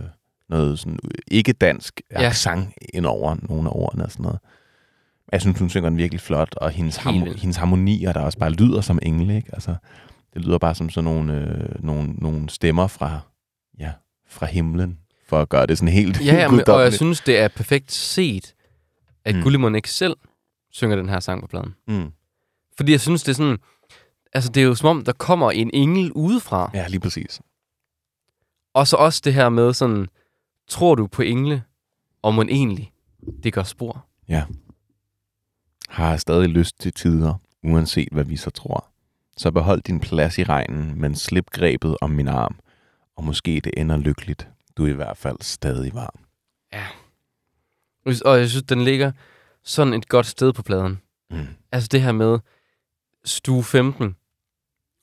[0.49, 0.99] noget sådan
[1.31, 2.23] ikke dansk Ja.
[2.29, 4.39] accent ind over nogle af ordene og sådan noget.
[5.33, 8.51] Jeg synes, hun synger den virkelig flot, og hendes, harmo- hendes harmonier, der også bare
[8.53, 9.51] lyder som engle, ikke?
[9.53, 9.75] Altså,
[10.35, 13.21] det lyder bare som sådan nogle, øh, nogle, nogle stemmer fra,
[13.79, 13.93] ja,
[14.29, 14.99] fra himlen,
[15.29, 17.93] for at gøre det sådan helt Ja, ja men, og jeg synes, det er perfekt
[17.93, 18.55] set,
[19.25, 19.43] at Mm.
[19.43, 20.17] Gullimund ikke selv
[20.73, 21.75] synger den her sang på pladen.
[21.89, 22.11] Mm.
[22.77, 23.59] Fordi jeg synes, det er sådan...
[24.33, 26.71] Altså, det er jo som om, der kommer en engel udefra.
[26.75, 27.41] Ja, lige præcis.
[28.75, 30.07] Og så også det her med sådan...
[30.69, 31.63] Tror du på engle?
[32.23, 32.93] Og man egentlig,
[33.43, 34.07] det gør spor.
[34.29, 34.45] Ja.
[35.89, 38.91] Har stadig lyst til tider, uanset hvad vi så tror.
[39.37, 42.59] Så behold din plads i regnen, men slip grebet om min arm.
[43.17, 44.49] Og måske det ender lykkeligt.
[44.77, 46.25] Du er i hvert fald stadig varm.
[48.25, 49.13] Og jeg synes, den ligger
[49.65, 51.01] sådan et godt sted på pladen.
[51.31, 51.47] Mm.
[51.73, 52.39] Altså det her med
[53.25, 54.17] stue 15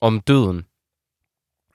[0.02, 0.66] om døden.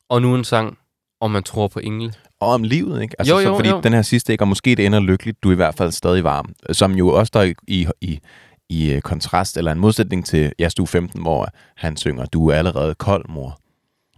[0.09, 0.79] Og nu en sang,
[1.21, 2.13] om man tror på engle.
[2.41, 3.15] Og om livet, ikke?
[3.19, 3.81] Altså, Jo, så jo, fordi jo.
[3.81, 4.45] den her sidste, ikke?
[4.45, 6.55] Og måske det ender lykkeligt, du er i hvert fald stadig varm.
[6.73, 8.21] Som jo også der er i, i, i,
[8.69, 12.55] i øh, kontrast, eller en modsætning til ja, stue 15, hvor han synger, du er
[12.55, 13.59] allerede kold, mor.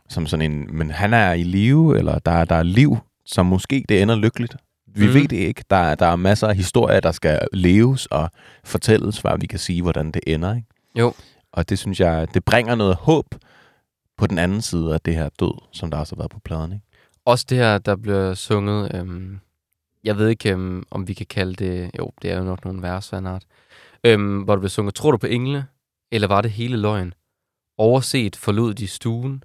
[0.09, 3.85] Som sådan en, men han er i live, eller der, der er liv, som måske
[3.89, 4.57] det ender lykkeligt.
[4.87, 5.15] Vi mm.
[5.15, 5.65] Ved det ikke.
[5.71, 8.31] Der, er- der er masser af historier, der skal leves og
[8.65, 10.55] fortælles, før vi kan sige, hvordan det ender.
[10.57, 10.69] Ikke?
[10.99, 11.13] Jo.
[11.53, 13.27] Og det synes jeg, det bringer noget håb
[14.17, 16.73] på den anden side af det her død, som der også har været på pladen.
[16.73, 16.85] Ikke?
[17.25, 19.41] Også det her, der bliver sunget, øhm,
[20.05, 22.83] jeg ved ikke, øhm, om vi kan kalde det, jo, det er jo nok nogle
[22.83, 23.45] vers art,
[24.05, 25.67] øhm, hvor der bliver sunget, tror du på engle,
[26.13, 27.15] eller var det hele løgn?
[27.79, 29.45] Overset forlod de stuen,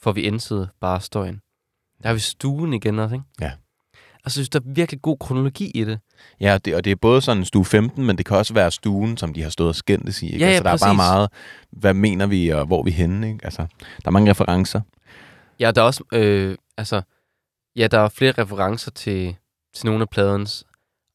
[0.00, 1.40] for vi indsede bare støjen.
[2.02, 3.26] Der har vi stuen igen også, ikke?
[3.40, 3.52] Ja.
[4.24, 5.98] Altså, jeg synes, der er virkelig god kronologi i det.
[6.40, 8.54] Ja, og det, og det er både sådan en stue 15, men det kan også
[8.54, 10.26] være stuen, som de har stået og skændtes i.
[10.26, 10.38] Ikke?
[10.38, 10.96] Ja, ja, altså, der er bare præcis.
[10.96, 11.30] meget,
[11.70, 13.32] hvad mener vi, og hvor er vi henne?
[13.32, 13.44] Ikke?
[13.44, 13.62] Altså,
[14.02, 14.80] der er mange referencer.
[15.60, 17.02] Ja, der er også, øh, altså,
[17.76, 19.36] ja, der er flere referencer til,
[19.74, 20.64] til nogle af pladens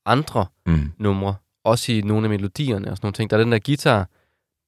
[0.05, 0.91] andre Mm.
[0.97, 1.35] numre.
[1.63, 3.29] Også i nogle af melodierne og sådan nogle ting.
[3.29, 4.09] Der er den der guitar,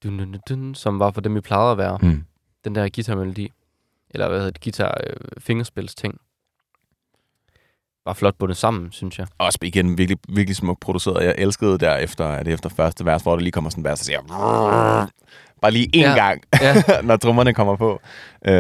[0.03, 1.97] dun, dun, dun, dun, som var for dem, vi plejede at være.
[2.01, 2.23] Mm.
[2.63, 3.51] Den der guitarmelodi.
[4.09, 4.61] Eller hvad hedder det?
[4.63, 6.21] Guitar øh, fingerspils ting.
[8.05, 9.27] Bare flot bundet sammen, synes jeg.
[9.37, 11.25] Også igen virkelig, virkelig smukt produceret.
[11.25, 13.85] Jeg elskede der efter, er det efter første vers, hvor der lige kommer sådan en
[13.85, 14.19] vers, der siger...
[15.61, 16.15] Bare lige én Ja.
[16.15, 18.01] gang, Ja, når trommerne kommer på.
[18.45, 18.53] Øh,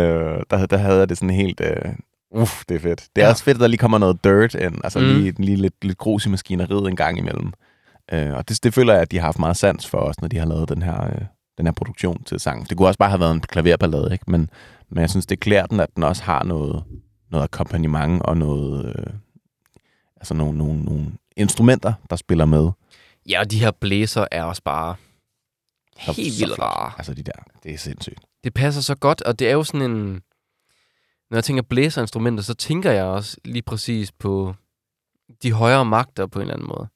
[0.49, 1.61] der, der havde jeg det sådan helt...
[1.61, 1.91] Øh,
[2.31, 3.07] uff, det er fedt.
[3.15, 3.31] Det er Ja.
[3.31, 4.75] også fedt, at der lige kommer noget dirt ind.
[4.83, 5.05] Altså mm.
[5.05, 7.53] lige, lige lidt, lidt grus i maskineriet en gang imellem.
[8.13, 10.27] Øh, og det, det føler jeg, at de har haft meget sans for os, når
[10.27, 11.21] de har lavet den her, øh,
[11.57, 12.65] den her produktion til sangen.
[12.69, 14.25] Det kunne også bare have været en klaverballade, ikke?
[14.31, 14.49] Men,
[14.91, 16.83] men jeg synes, det klæder den, at den også har noget,
[17.31, 18.85] noget akkompagnement og noget...
[18.85, 19.13] Øh,
[20.19, 22.69] altså nogle, nogle, nogle instrumenter, der spiller med.
[23.29, 24.95] ja og de her blæser er også bare
[26.05, 26.91] Så- helt så vildt rare.
[26.97, 27.31] Altså de der,
[27.63, 28.19] det er sindssygt.
[28.43, 30.21] det passer så godt, og det er jo sådan en...
[31.29, 34.55] Når jeg tænker blæserinstrumenter, så tænker jeg også lige præcis på
[35.43, 36.87] de højere magter på en eller anden måde.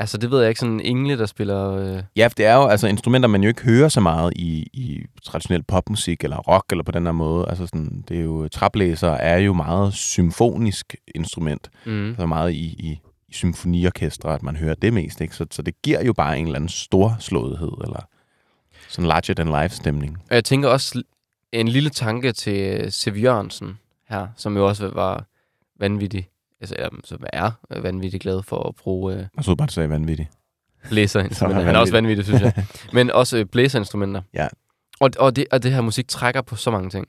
[0.00, 1.70] Altså, det ved jeg ikke, sådan en engle, der spiller...
[1.72, 4.66] Øh, Ja, for det er jo altså instrumenter, man jo ikke hører så meget i,
[4.72, 7.48] i traditionel popmusik eller rock eller på den her måde.
[7.48, 11.70] Altså sådan, det er jo, traplæser er jo meget symfonisk instrument.
[11.84, 12.14] mm.
[12.18, 15.20] Så meget i, i, i symfoniorkestre, at man hører det mest.
[15.20, 15.36] Ikke?
[15.36, 18.00] Så, så det giver jo bare en eller anden storslåethed, eller
[18.88, 20.16] sådan larger than life stemning.
[20.30, 21.02] Og jeg tænker også
[21.52, 25.24] en lille tanke til øh, Siv Jørgensen her, som jo også var
[25.80, 26.28] vanvittig,
[26.60, 29.72] altså, eller, som er øh, vanvittig glad for at bruge øh, Jeg så bare, du
[29.72, 30.28] sagde vanvittigt.
[30.88, 31.62] blæserinstrumenter.
[31.64, 32.64] Han er også vanvittig, synes jeg.
[32.92, 34.22] Men også øh, blæserinstrumenter.
[34.34, 34.48] Ja.
[35.00, 37.06] Og, og, det, og det her musik trækker på så mange ting.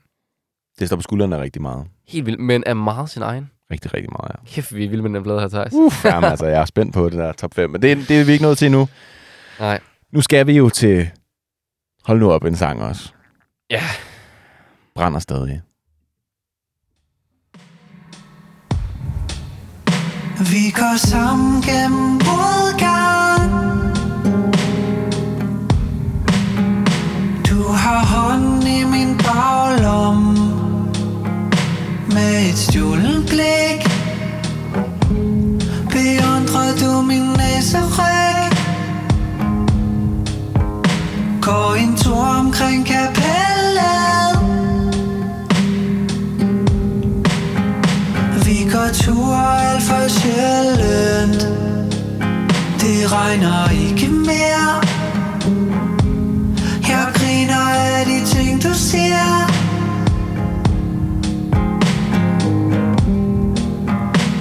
[0.78, 1.86] Det står på skuldrene rigtig meget.
[2.08, 3.50] Helt vildt, men er meget sin egen.
[3.70, 4.54] Rigtig, rigtig meget, ja.
[4.54, 5.72] Kæft, vi er vilde med den plade her, Thijs.
[5.72, 7.70] Uff, jamen, altså, jeg er spændt på det der top 5.
[7.70, 8.88] Men det, det er vi ikke nået til nu.
[9.60, 9.80] Nej.
[10.12, 11.10] Nu skal vi jo til...
[12.04, 13.12] Hold nu op en sang også.
[13.70, 13.82] Ja.
[14.94, 15.62] Brænder stadig.
[20.40, 23.50] Vi går sammen gennem modgang.
[27.48, 30.38] Du har hånden i min baglom
[32.12, 33.82] Med et stjålet blik.
[35.90, 38.52] Beundrer du min næseryg
[41.42, 43.19] Går en tur omkring kapitlet
[48.90, 51.42] Vi alt for sjældent.
[52.80, 54.82] Det regner ikke mere.
[56.88, 59.46] Jeg griner af de ting du siger.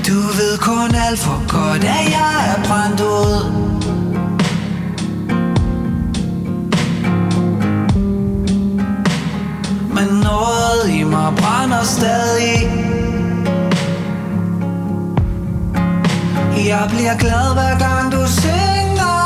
[0.08, 3.52] Du ved kun alt for godt at jeg er brændt ud.
[9.96, 12.89] Men noget i mig brænder stadig.
[16.66, 19.20] Jeg bliver glad hver gang du synger.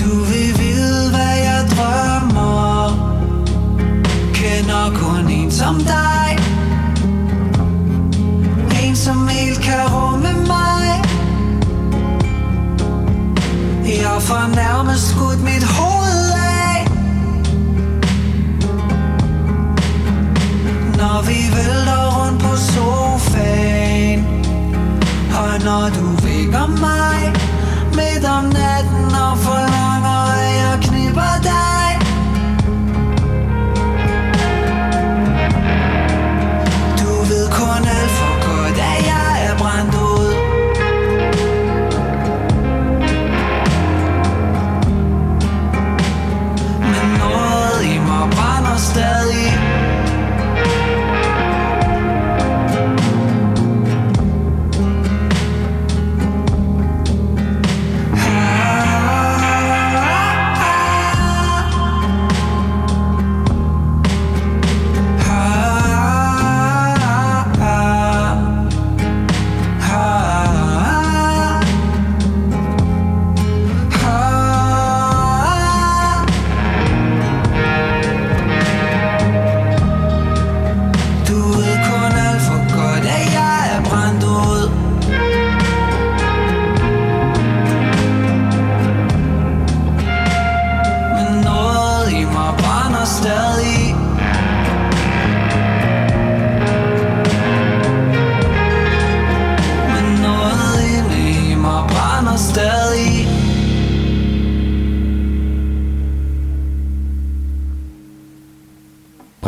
[0.00, 2.90] Du vil vide hvad jeg drømmer.
[4.34, 6.38] Kender kun en som dig.
[8.84, 11.02] En som helt kan rumme mig.
[13.86, 16.03] Jeg får nærmest skudt mit hoved
[21.04, 24.20] Når vi vælter rundt på sofaen
[25.42, 27.32] Og når du vækker mig
[27.96, 31.73] Midt om natten og forlanger at jeg knipper dig.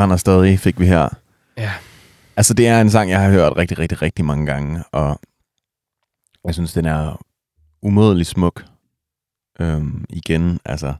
[0.07, 1.09] Brænder stadig, fik vi her.
[1.57, 1.73] Ja.
[2.37, 5.21] Altså, det er en sang, jeg har hørt rigtig, rigtig, rigtig mange gange, og
[6.45, 7.25] jeg synes, den er
[7.83, 8.65] umådelig smuk.
[9.61, 10.95] Øhm, igen, altså,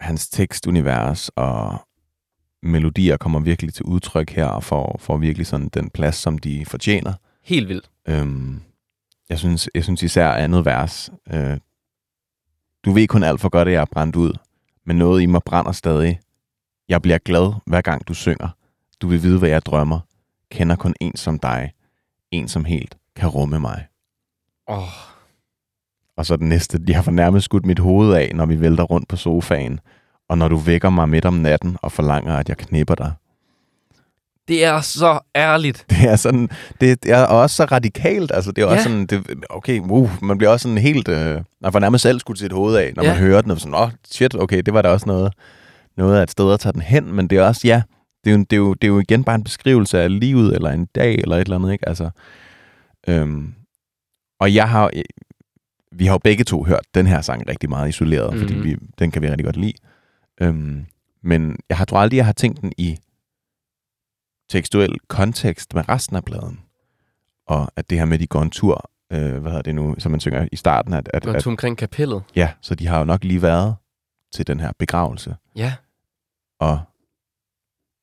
[0.00, 1.86] hans tekstunivers og
[2.62, 6.66] melodier kommer virkelig til udtryk her, og får, får virkelig sådan den plads, som de
[6.66, 7.12] fortjener.
[7.42, 7.90] Helt vildt.
[8.08, 8.60] Øhm,
[9.28, 11.10] jeg, synes, jeg synes især andet vers.
[11.32, 11.58] Øh,
[12.84, 14.32] du ved kun alt for godt, at jeg er brændt ud,
[14.86, 16.20] men noget i mig brænder stadig.
[16.88, 18.48] Jeg bliver glad, hver gang du synger.
[19.02, 20.00] Du vil vide, hvad jeg drømmer.
[20.50, 21.72] Kender kun en som dig.
[22.30, 23.86] En som helt kan rumme mig.
[24.68, 24.88] Åh, oh,
[26.16, 29.08] Og så den næste, de har fornærmet skudt mit hoved af, når vi vælter rundt
[29.08, 29.80] på sofaen.
[30.28, 33.12] Og når du vækker mig midt om natten og forlanger, at jeg knipper dig.
[34.48, 35.86] det er så ærligt.
[35.90, 36.48] Det er sådan,
[36.80, 38.82] det er også så radikalt, altså det er også Ja.
[38.82, 42.38] sådan, det, okay, uh, man bliver også sådan helt, øh, man får nærmest selv skudt
[42.38, 43.08] sit hoved af, når Ja.
[43.10, 45.32] man hører den, og sådan, åh, oh, shit, okay, det var da også noget,
[45.96, 47.82] noget af et sted at tage den hen, men det er også, ja,
[48.24, 50.54] det er, jo, det, er jo, det er jo igen bare en beskrivelse af livet,
[50.54, 52.10] eller en dag, eller et eller andet, ikke, altså,
[53.08, 53.54] øhm,
[54.40, 54.90] og jeg har,
[55.92, 58.40] vi har jo begge to hørt den her sang rigtig meget isoleret, mm-hmm.
[58.48, 58.64] fordi Mhm.
[58.64, 59.72] vi, den kan vi rigtig godt lide,
[60.40, 60.86] øhm,
[61.22, 62.98] men jeg har tror aldrig, jeg har tænkt den i
[64.50, 66.60] tekstuel kontekst med resten af pladen.
[67.46, 70.10] Og at det her med, de går en tur, øh, hvad hedder det nu, som
[70.10, 72.22] man synger i starten, at, at, Gå en tur omkring kapellet.
[72.36, 73.76] ja, så de har jo nok lige været
[74.34, 75.74] til den her begravelse, Ja.
[76.60, 76.80] Og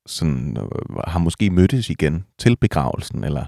[0.06, 3.46] sådan, øh, har måske mødtes igen til begravelsen, eller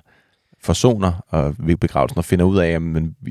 [0.64, 2.82] forsoner og ved begravelsen, og finder ud af, at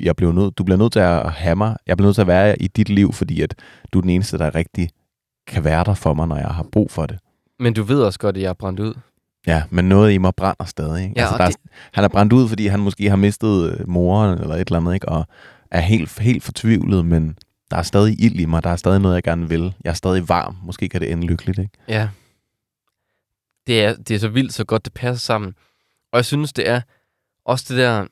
[0.03, 2.27] jeg blev nødt, du bliver nødt til at have mig, jeg bliver nødt til at
[2.27, 3.55] være i dit liv, fordi at
[3.93, 4.89] du er den eneste, der rigtig
[5.47, 7.19] kan være der for mig, når jeg har brug for det.
[7.59, 8.93] Men du ved også godt, at jeg er brændt ud.
[9.47, 11.03] Ja, men noget i mig brænder stadig.
[11.03, 11.13] Ikke?
[11.17, 11.59] Ja, altså, der er, det-
[11.93, 14.93] Han er brændt ud, fordi han måske har mistet øh, moren eller et eller andet,
[14.93, 15.09] ikke?
[15.09, 15.27] og
[15.71, 17.37] er helt, helt fortvivlet, men
[17.71, 19.75] der er stadig ild i mig, der er stadig noget, jeg gerne vil.
[19.83, 20.57] Jeg er stadig varm.
[20.63, 21.71] Måske kan det ende lykkeligt, ikke?
[21.87, 22.09] Ja.
[23.67, 25.55] Det er, det er så vildt, så godt det passer sammen.
[26.11, 26.81] Og jeg synes, det er
[27.45, 28.07] også det der,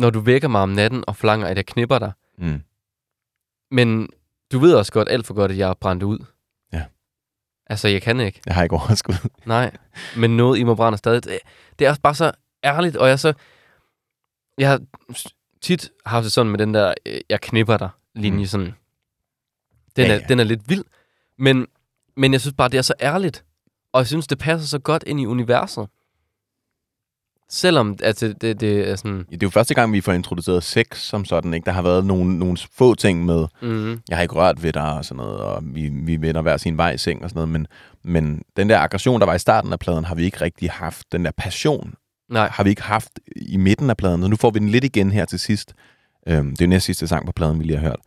[0.00, 2.12] når du vækker mig om natten og forlanger, at jeg knipper dig.
[2.38, 2.62] Mm.
[3.70, 4.08] Men
[4.52, 6.18] du ved også godt, alt for godt, at jeg er brændt ud.
[6.72, 6.84] Ja.
[7.66, 8.40] Altså, jeg kan ikke.
[8.46, 9.30] Jeg har ikke overskud.
[9.46, 9.76] Nej.
[10.16, 11.22] Men noget i mig brænder stadig.
[11.78, 12.32] Det, er også bare så
[12.64, 13.32] ærligt, og jeg så...
[14.58, 14.80] Jeg har
[15.60, 17.88] tit haft det sådan med den der, øh, jeg knipper dig
[18.18, 18.46] linje, Mm.
[18.46, 18.66] sådan.
[19.96, 20.20] Den, Ja, er, ja.
[20.28, 20.84] den er lidt vild.
[21.38, 21.66] Men,
[22.16, 23.44] men jeg synes bare, det er så ærligt.
[23.92, 25.88] Og jeg synes, det passer så godt ind i universet.
[27.50, 29.18] Selvom at det, det, er sådan...
[29.18, 31.54] Det er jo første gang, vi får introduceret sex som sådan.
[31.54, 31.64] Ikke?
[31.64, 34.92] Der har været nogle, nogle få ting med, Mm, jeg har ikke rørt ved dig
[34.92, 37.48] og sådan noget, og vi, vi vender hver sin vej i seng og sådan noget,
[37.48, 37.66] men,
[38.04, 41.12] men den der aggression, der var i starten af pladen, har vi ikke rigtig haft.
[41.12, 41.94] Den der passion
[42.30, 44.84] nej, har vi ikke haft i midten af pladen, og nu får vi den lidt
[44.84, 45.74] igen her til sidst.
[46.28, 48.00] Øhm, det er jo næst sidste sang på pladen, vi lige har hørt.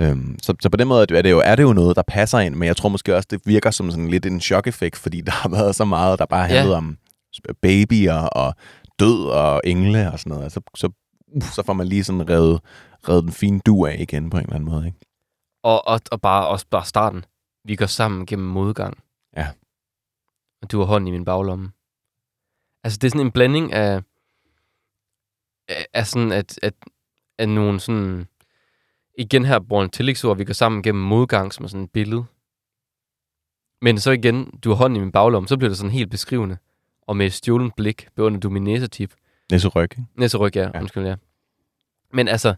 [0.00, 2.38] Øhm, så, så på den måde er det, jo, er det jo noget, der passer
[2.38, 5.32] ind, men jeg tror måske også, det virker som sådan lidt en chok-effekt, fordi der
[5.32, 6.46] har været så meget, der bare Ja.
[6.56, 6.98] handlede om
[7.62, 8.54] babyer og
[8.98, 10.52] død og engle og sådan noget.
[10.52, 10.90] Så, så,
[11.34, 12.60] uh, så får man lige sådan revet,
[13.08, 14.86] revet den fine du af igen på en eller anden måde.
[14.86, 14.98] Ikke?
[15.62, 17.24] og, og, og bare, også bare starten.
[17.64, 18.98] Vi går sammen gennem modgang.
[19.36, 19.48] Ja.
[20.62, 21.70] Og du har hånden i min baglomme.
[22.84, 24.02] Altså, det er sådan en blanding af,
[25.68, 26.74] af, af sådan, at, at,
[27.38, 28.26] at nogle sådan...
[29.18, 32.24] Igen her bruger en tillægsord, vi går sammen gennem modgang, som er sådan et billede.
[33.82, 36.56] Men så igen, du har hånden i min baglomme, så bliver det sådan helt beskrivende.
[37.02, 39.14] Og med et stjålent blik beundrer du min næsetip.
[39.50, 40.04] Næse ryg, ikke?
[40.14, 40.70] Næseryg, ja.
[40.74, 40.80] Ja.
[40.80, 41.14] Undskyld, ja.
[42.12, 42.54] Men altså...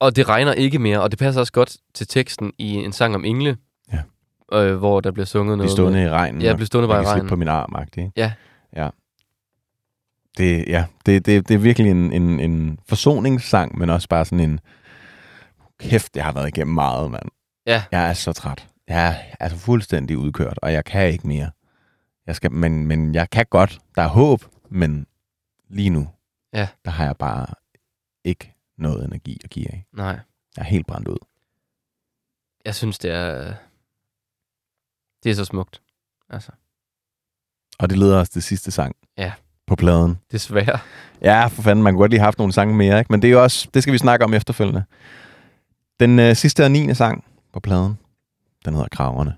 [0.00, 3.14] Og det regner ikke mere, og det passer også godt til teksten i en sang
[3.14, 3.56] om engle.
[3.92, 4.02] Ja.
[4.52, 6.42] Øh, hvor der bliver sunget Bliv noget stående med, i regnen.
[6.42, 7.28] Ja, og bliv stående bare i regnen.
[7.28, 8.12] på min arm, ikke?
[8.16, 8.32] Ja.
[8.76, 8.90] Ja.
[10.36, 14.50] Det, ja, det, det, det er virkelig en, en, en forsoningssang, men også bare sådan
[14.50, 14.60] en...
[15.78, 17.28] Kæft, jeg har været igennem meget, mand.
[17.66, 17.84] Ja.
[17.92, 18.68] Jeg er så træt.
[18.88, 21.50] Jeg er altså fuldstændig udkørt, og jeg kan ikke mere.
[22.26, 23.78] Jeg skal, men, men jeg kan godt.
[23.94, 25.06] Der er håb, men
[25.68, 26.08] lige nu,
[26.52, 26.68] Ja.
[26.84, 27.46] der har jeg bare
[28.24, 29.86] ikke noget energi at give af.
[29.92, 30.06] Nej,
[30.56, 31.18] Jeg er helt brændt ud.
[32.64, 33.54] jeg synes, det er...
[35.22, 35.82] Det er så smukt.
[36.28, 36.52] Altså,
[37.78, 38.96] Og det leder os til sidste sang.
[39.18, 39.32] Ja.
[39.70, 40.18] På pladen.
[40.32, 40.78] desværre.
[41.22, 43.12] Ja, for fanden, man kunne godt lige have haft nogle sange mere, ikke?
[43.12, 44.84] Men det er jo også, det skal vi snakke om efterfølgende.
[46.00, 47.98] Den øh, sidste og niende sang på pladen,
[48.64, 49.34] den hedder Kraverne.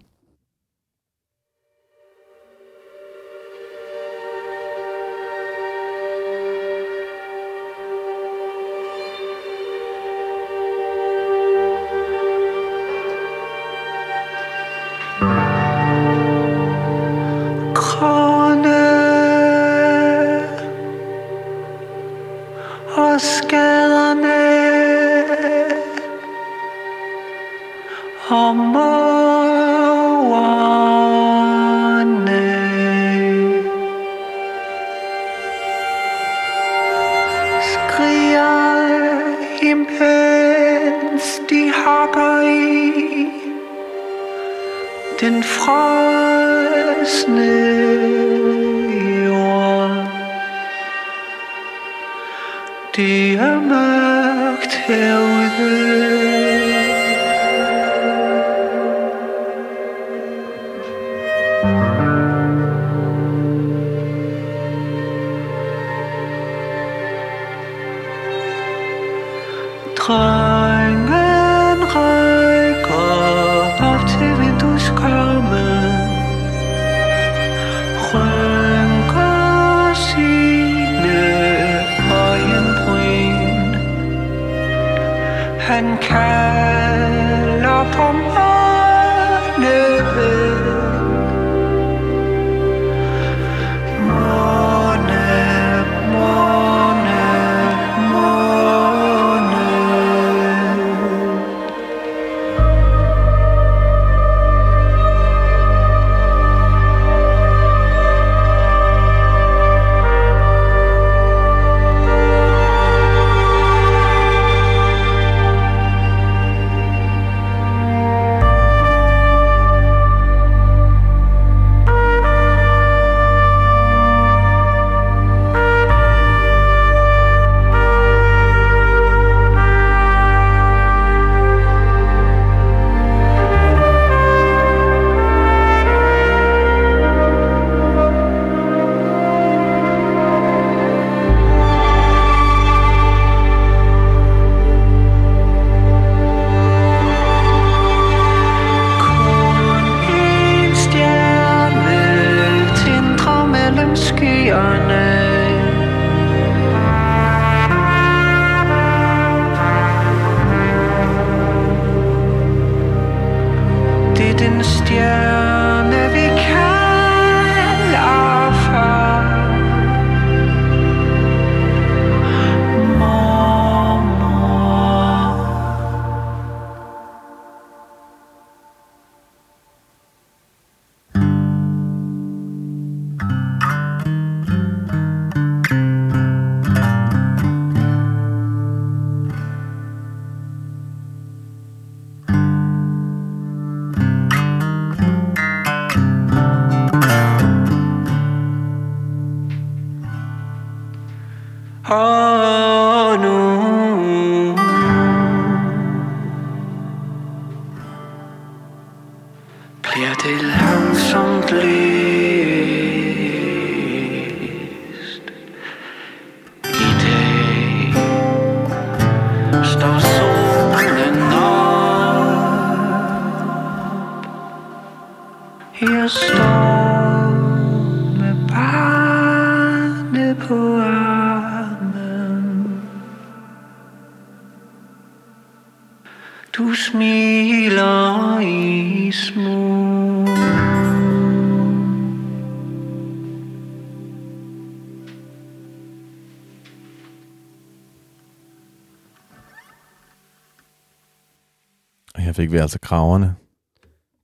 [252.52, 253.34] Fik vi altså kraverne.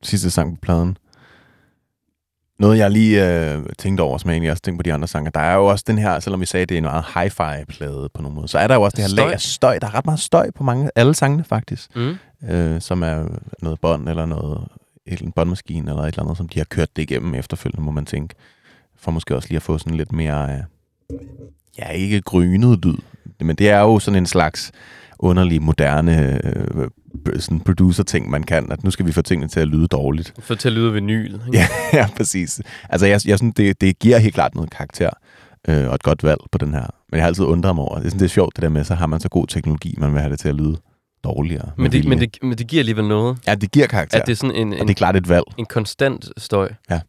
[0.03, 0.97] Sidste sang på pladen.
[2.59, 5.31] Noget, jeg lige øh, tænkte over, som jeg egentlig også tænkte på de andre sange,
[5.35, 8.09] der er jo også den her, selvom vi sagde, at det er en meget hi-fi-plade
[8.15, 9.25] på nogen måde, så er der jo også det her Støj.
[9.25, 9.79] lag af støj.
[9.79, 12.17] Der er ret meget støj på mange, alle sangene faktisk, Mm.
[12.49, 13.27] øh, som er
[13.63, 14.69] noget bånd eller noget,
[15.07, 18.07] en båndmaskine eller et eller andet, som de har kørt det igennem efterfølgende, må man
[18.07, 18.35] tænke.
[18.97, 20.53] For måske også lige at få sådan lidt mere,
[21.11, 21.19] øh,
[21.79, 22.97] ja, ikke grynet lyd,
[23.41, 24.73] men det er jo sådan en slags
[25.19, 26.89] underlig, moderne øh,
[27.39, 30.35] sådan producer-ting, man kan, at nu skal vi få tingene til at lyde dårligt.
[30.39, 31.33] For til at lyde vinyl.
[31.35, 31.43] Ikke?
[31.53, 31.67] Ja,
[31.99, 32.61] ja, præcis.
[32.89, 35.11] Altså, jeg, jeg synes, det, det giver helt klart noget karakter
[35.69, 36.87] øh, og et godt valg på den her.
[37.09, 38.69] Men jeg har altid undret mig over, det er, sådan, det er sjovt det der
[38.69, 40.77] med, så har man så god teknologi, man vil have det til at lyde
[41.25, 41.71] dårligere.
[41.77, 43.39] Men, det, men, det, men det giver alligevel noget.
[43.47, 45.29] Ja, det giver karakter, At det er sådan en, og en, det er klart et
[45.29, 45.45] valg.
[45.59, 46.73] en konstant støj.
[46.91, 47.01] Ja.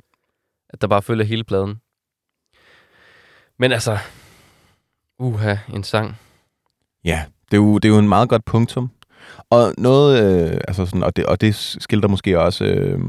[0.70, 1.76] At der bare følger hele pladen.
[3.60, 3.98] Men altså,
[5.20, 6.16] uha, en sang.
[7.06, 8.92] Ja, det er jo, det er jo en meget godt punktum.
[9.50, 13.00] Og noget, øh, altså sådan, og, det, og det skilter måske også, øh,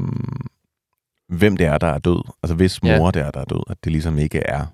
[1.29, 2.23] hvem det er, der er død.
[2.43, 2.97] Altså hvis Ja.
[2.97, 3.63] mor det er, der er død.
[3.69, 4.65] At det ligesom ikke er,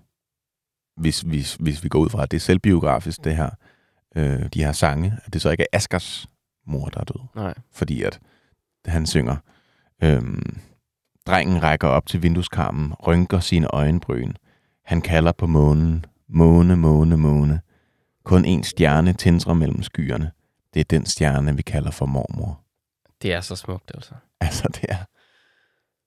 [1.02, 3.50] hvis, hvis, hvis vi går ud fra, at det er selvbiografisk, det her,
[4.16, 6.28] øh, de her sange, at det så ikke er Askers
[6.68, 7.22] mor, der er død.
[7.36, 7.54] Nej.
[7.74, 8.20] Fordi at
[8.86, 9.36] han synger,
[10.04, 10.22] øh,
[11.28, 14.34] drengen rækker op til vindueskarmen, rynker sine øjenbryn.
[14.86, 17.62] Han kalder på månen, måne, måne, måne.
[18.24, 20.32] Kun en stjerne tindrer mellem skyerne,
[20.74, 22.62] det er den stjerne, vi kalder for mormor.
[23.22, 24.12] Det er så smukt, altså.
[24.42, 24.98] Altså, det er,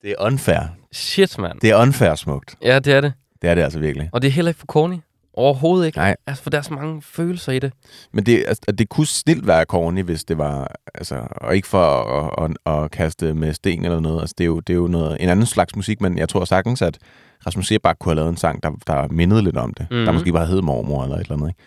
[0.02, 0.60] det er unfair.
[0.92, 1.60] Shit, mand.
[1.60, 2.56] Det er unfair smukt.
[2.62, 3.12] Ja, det er det.
[3.42, 4.10] Det er det altså virkelig.
[4.12, 4.96] Og det er heller ikke for corny.
[5.34, 5.98] Overhovedet ikke.
[5.98, 6.16] Nej.
[6.26, 7.72] Altså, for der er så mange følelser i det.
[8.12, 11.84] Men det, altså, det kunne snilt være corny, hvis det var, altså, og ikke for
[11.84, 14.20] at, at, at kaste med sten eller noget.
[14.20, 16.44] Altså, det er jo, det er jo noget, en anden slags musik, men jeg tror
[16.44, 16.98] sagtens, at
[17.46, 19.86] Rasmus Sebak kunne have lavet en sang, der, der mindede lidt om det.
[19.90, 20.04] Mm-hmm.
[20.04, 21.48] Der måske bare hed mormor eller et eller andet.
[21.48, 21.62] Ikke?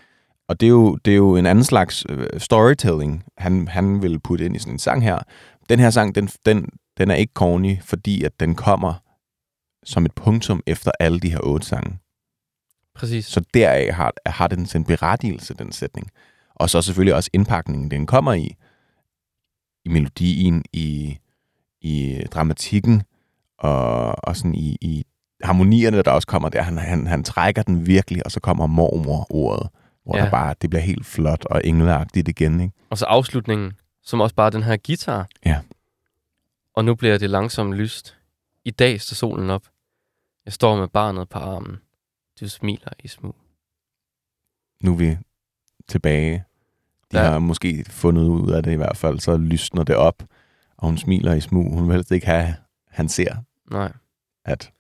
[0.48, 4.20] Og det er, jo, det er jo en anden slags øh, storytelling, han, han vil
[4.20, 5.20] putte ind i sådan en sang her.
[5.70, 8.94] Den her sang, den, den, den er ikke corny, fordi at den kommer
[9.86, 12.00] som et punktum efter alle de her otte sange.
[12.96, 13.26] Præcis.
[13.26, 16.10] Så deraf har, har den sin berettigelse, den sætning.
[16.56, 18.56] Og så selvfølgelig også indpakningen, den kommer i.
[19.86, 21.18] I melodien, i,
[21.82, 23.04] i dramatikken,
[23.58, 25.04] og, og sådan i, i
[25.44, 26.62] harmonierne, der også kommer der.
[26.62, 29.70] Han, han, han trækker den virkelig, og så kommer mormor-ordet,
[30.06, 30.24] hvor Ja.
[30.24, 32.62] der bare, det bliver helt flot og engleagtigt igen.
[32.62, 32.74] Ikke?
[32.90, 33.74] Og så afslutningen,
[34.04, 35.28] som også bare den her guitar.
[35.46, 35.62] Ja.
[36.76, 38.18] Og nu bliver det langsomt lyst.
[38.66, 39.64] I dag står solen op.
[40.46, 41.78] Jeg står med barnet på armen.
[42.40, 43.36] Du smiler i smug.
[44.84, 45.18] Nu er vi
[45.88, 46.44] tilbage.
[47.12, 47.30] De ja.
[47.30, 50.24] har måske fundet ud af det i hvert fald, så lysner det op,
[50.78, 51.74] og hun smiler i smug.
[51.74, 52.56] Hun vil helst ikke have,
[52.90, 53.36] han ser,
[53.72, 53.92] Nej.
[54.46, 54.72] at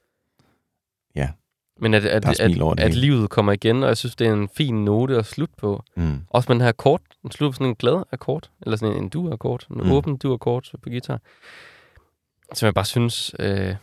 [1.84, 4.85] Men at, at, at, at livet kommer igen, og jeg synes, det er en fin
[4.85, 5.84] note at slutte på.
[5.95, 7.01] mm, Også med den her akkord.
[7.22, 8.49] Den slutter på sådan en glad akkord.
[8.61, 9.68] Eller sådan en, en dur-akkord.
[9.69, 9.91] En Mm.
[9.91, 11.19] åben dur-akkord på guitar.
[12.53, 13.76] Som jeg bare synes, øh,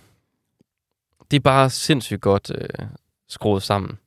[1.31, 2.86] det er bare sindssygt godt øh,
[3.28, 3.98] skruet sammen.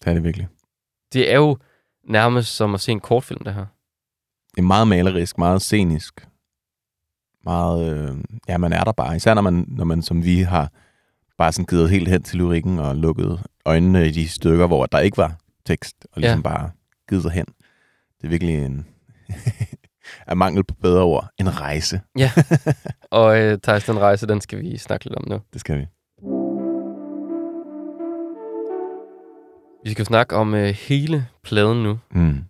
[0.00, 0.48] det er det virkelig.
[1.12, 1.58] Det er jo
[2.08, 3.66] nærmest som at se en kortfilm, det her.
[4.54, 6.28] det er meget malerisk, meget scenisk.
[7.44, 8.16] Meget, øh,
[8.48, 9.16] ja, man er der bare.
[9.16, 10.70] Især når man, når man som vi har
[11.38, 14.98] bare sådan givet helt hen til lyrikken og lukket øjnene i de stykker, hvor der
[14.98, 15.36] ikke var
[15.66, 16.42] tekst, og ligesom ja.
[16.42, 16.70] bare
[17.08, 17.46] givet sig hen.
[18.20, 18.86] Det er virkelig en,
[20.30, 22.00] af mangel på bedre ord, en rejse.
[23.10, 25.40] Og øh, Thijs, den rejse, den skal vi snakke lidt om nu.
[25.52, 25.86] Det skal vi.
[29.84, 31.98] Vi skal snakke om øh, hele pladen nu.
[32.10, 32.44] Mm.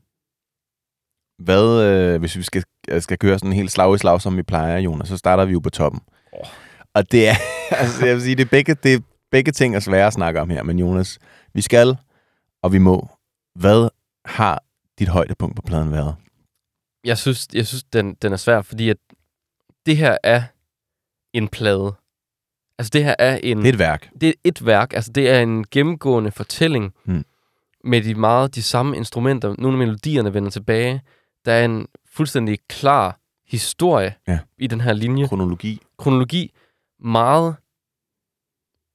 [1.38, 2.64] Hvad, øh, hvis vi skal,
[2.98, 5.58] skal køre sådan helt slag i slag, som vi plejer, Jonas, så starter vi jo
[5.58, 6.00] på toppen.
[6.32, 6.46] Åh.
[6.94, 7.34] Og det er,
[7.80, 8.98] altså jeg vil sige, det er begge, det er
[9.30, 11.18] begge ting er svære at snakke om her, men Jonas,
[11.54, 11.96] vi skal,
[12.62, 13.08] og vi må.
[13.54, 13.88] Hvad
[14.24, 14.62] har
[14.98, 16.16] dit højdepunkt på pladen været?
[17.04, 18.96] Jeg synes, jeg synes den, den er svær, fordi at
[19.86, 20.42] det her er
[21.32, 21.94] en plade.
[22.78, 23.58] Altså det her er en...
[23.58, 24.10] Det er et værk.
[24.20, 24.92] det er et værk.
[24.94, 27.24] Altså det er en gennemgående fortælling Mm.
[27.84, 29.54] med de meget de samme instrumenter.
[29.58, 31.02] Nogle af melodierne vender tilbage.
[31.44, 34.38] Der er en fuldstændig klar historie Ja.
[34.58, 35.28] i den her linje.
[35.28, 35.80] Kronologi.
[35.98, 36.52] Kronologi
[37.04, 37.56] meget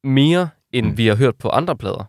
[0.03, 0.97] mere, end Mm.
[0.97, 2.03] vi har hørt på andre plader.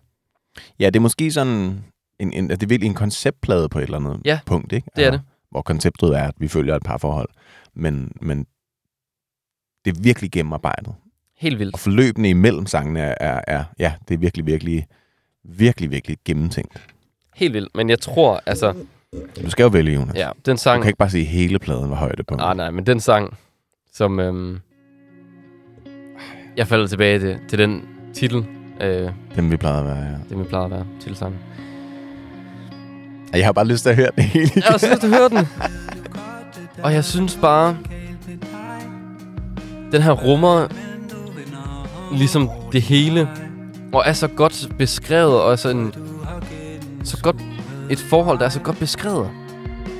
[0.78, 1.84] Ja, det er måske sådan,
[2.18, 4.90] en, en, det er virkelig en konceptplade på et eller andet Ja, punkt, ikke?
[4.96, 5.20] det er Altså,
[5.50, 7.28] Hvor konceptet er, at vi følger et par forhold.
[7.74, 8.46] Men, men
[9.84, 10.94] det er virkelig gennemarbejdet.
[11.36, 11.74] Helt vildt.
[11.74, 14.86] Og forløbene imellem sangene er, er, er, ja, det er virkelig, virkelig,
[15.44, 16.80] virkelig, virkelig gennemtænkt.
[17.34, 17.74] Helt vildt.
[17.76, 18.74] Men jeg tror, altså,
[19.42, 20.14] Du skal jo vælge, Jonas.
[20.16, 20.82] ja, den Du sang...
[20.82, 22.34] kan ikke bare sige, at hele pladen var højde på.
[22.36, 23.36] Nej, nej, men den sang,
[23.92, 24.20] som...
[24.20, 24.60] Øhm,
[26.56, 27.82] jeg falder tilbage til, til den
[28.14, 28.44] titel,
[28.80, 30.16] øh, Dem vi plejede at være, ja.
[30.28, 31.38] det vi plejer at være, titelsangen.
[33.32, 34.50] Og Jeg har bare lyst til at høre det hele.
[34.56, 35.48] Jeg har også lyst til at høre den.
[36.82, 37.76] Og jeg synes bare,
[39.92, 40.66] den her rummer
[42.16, 43.28] ligesom det hele,
[43.92, 45.92] og er så godt beskrevet, og er sådan,
[47.04, 47.36] så godt
[47.90, 49.30] et forhold, der er så godt beskrevet.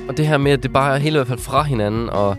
[0.09, 2.37] Og det her med, at det bare er hele i hvert fald fra hinanden, og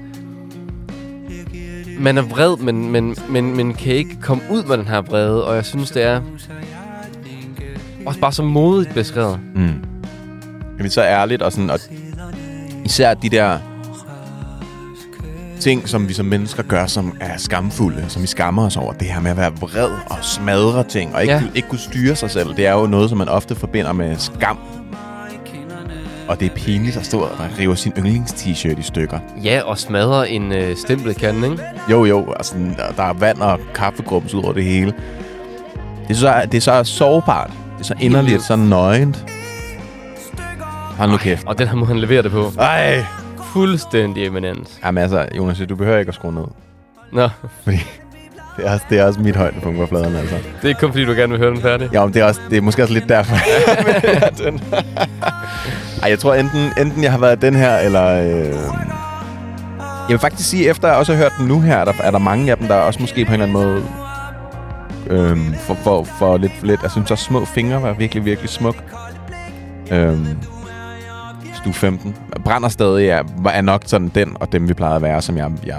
[2.03, 5.47] man er vred, men, men, men, men kan ikke komme ud med den her vrede,
[5.47, 6.21] og jeg synes, det er
[8.07, 9.41] også bare så modigt beskrevet.
[9.55, 9.75] Mm.
[10.79, 11.79] Er så ærligt, og, sådan, og
[12.85, 13.59] især de der
[15.61, 18.93] ting, som vi som mennesker gør, som er skamfulde, som vi skammer os over.
[18.93, 21.43] Det her med at være vred og smadre ting, og ikke, ja.
[21.55, 22.57] ikke kunne styre sig selv.
[22.57, 24.59] Det er jo noget, som man ofte forbinder med skam.
[26.29, 29.19] Og det er pinligt at stå og rive sin yndlings-t-shirt i stykker.
[29.45, 31.63] Ja, og smadre en øh, stempelkande, ikke?
[31.91, 34.95] Jo, jo, altså, der, der er vand og kaffegrums ud over det hele.
[36.09, 37.51] Det er så, det er så sårbart.
[37.51, 39.25] Det er så inderligt, så nøgent.
[40.99, 41.47] Hold nu kæft.
[41.47, 42.53] Og den her må han levere det på.
[42.59, 43.05] Ej!
[43.53, 44.79] Fuldstændig eminent.
[44.85, 46.45] Jamen altså, Jonas, du behøver ikke at skrue ned.
[47.13, 47.29] Nå,
[47.65, 47.77] Fordi
[48.57, 50.37] det er, også, det er også mit højdepunkt på pladen, altså.
[50.63, 51.89] det er kun fordi, du gerne vil høre den færdig.
[51.93, 53.37] Ja, men det er, også, det er måske også lidt derfor.
[54.45, 54.61] den.
[56.03, 58.07] Ej, jeg tror enten, enten jeg har været den her, eller...
[58.07, 58.55] Øh...
[60.03, 62.11] Jeg vil faktisk sige, efter jeg også har hørt den nu her, er der, er
[62.11, 63.85] der mange af dem, der også måske på en eller anden måde...
[65.07, 66.83] Øhm, for, for, for lidt, lidt...
[66.83, 68.77] Jeg synes også, små fingre var virkelig, virkelig smuk.
[69.91, 70.27] Øhm,
[71.55, 72.17] Stue 15.
[72.45, 73.23] Brænder stadig er,
[73.53, 75.79] er nok sådan den, og dem vi plejede at være, som jeg, jeg,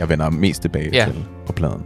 [0.00, 1.04] jeg vender mest tilbage Ja.
[1.04, 1.14] til
[1.46, 1.82] på pladen.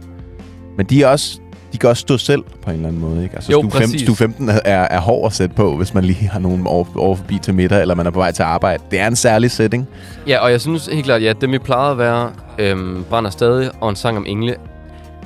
[0.77, 1.39] Men de er også
[1.73, 3.35] de kan også stå selv på en eller anden måde, ikke?
[3.35, 4.01] Altså, Jo, stue, 15, præcis.
[4.01, 7.15] stue 15 er, er hård at sætte på, hvis man lige har nogen over, over
[7.15, 8.83] forbi til middag, eller man er på vej til arbejde.
[8.91, 9.87] Det er en særlig setting.
[10.27, 13.71] Ja, og jeg synes helt klart, ja, dem vi plejede at være, øhm, Brænder stadig,
[13.81, 14.55] og en sang om engle,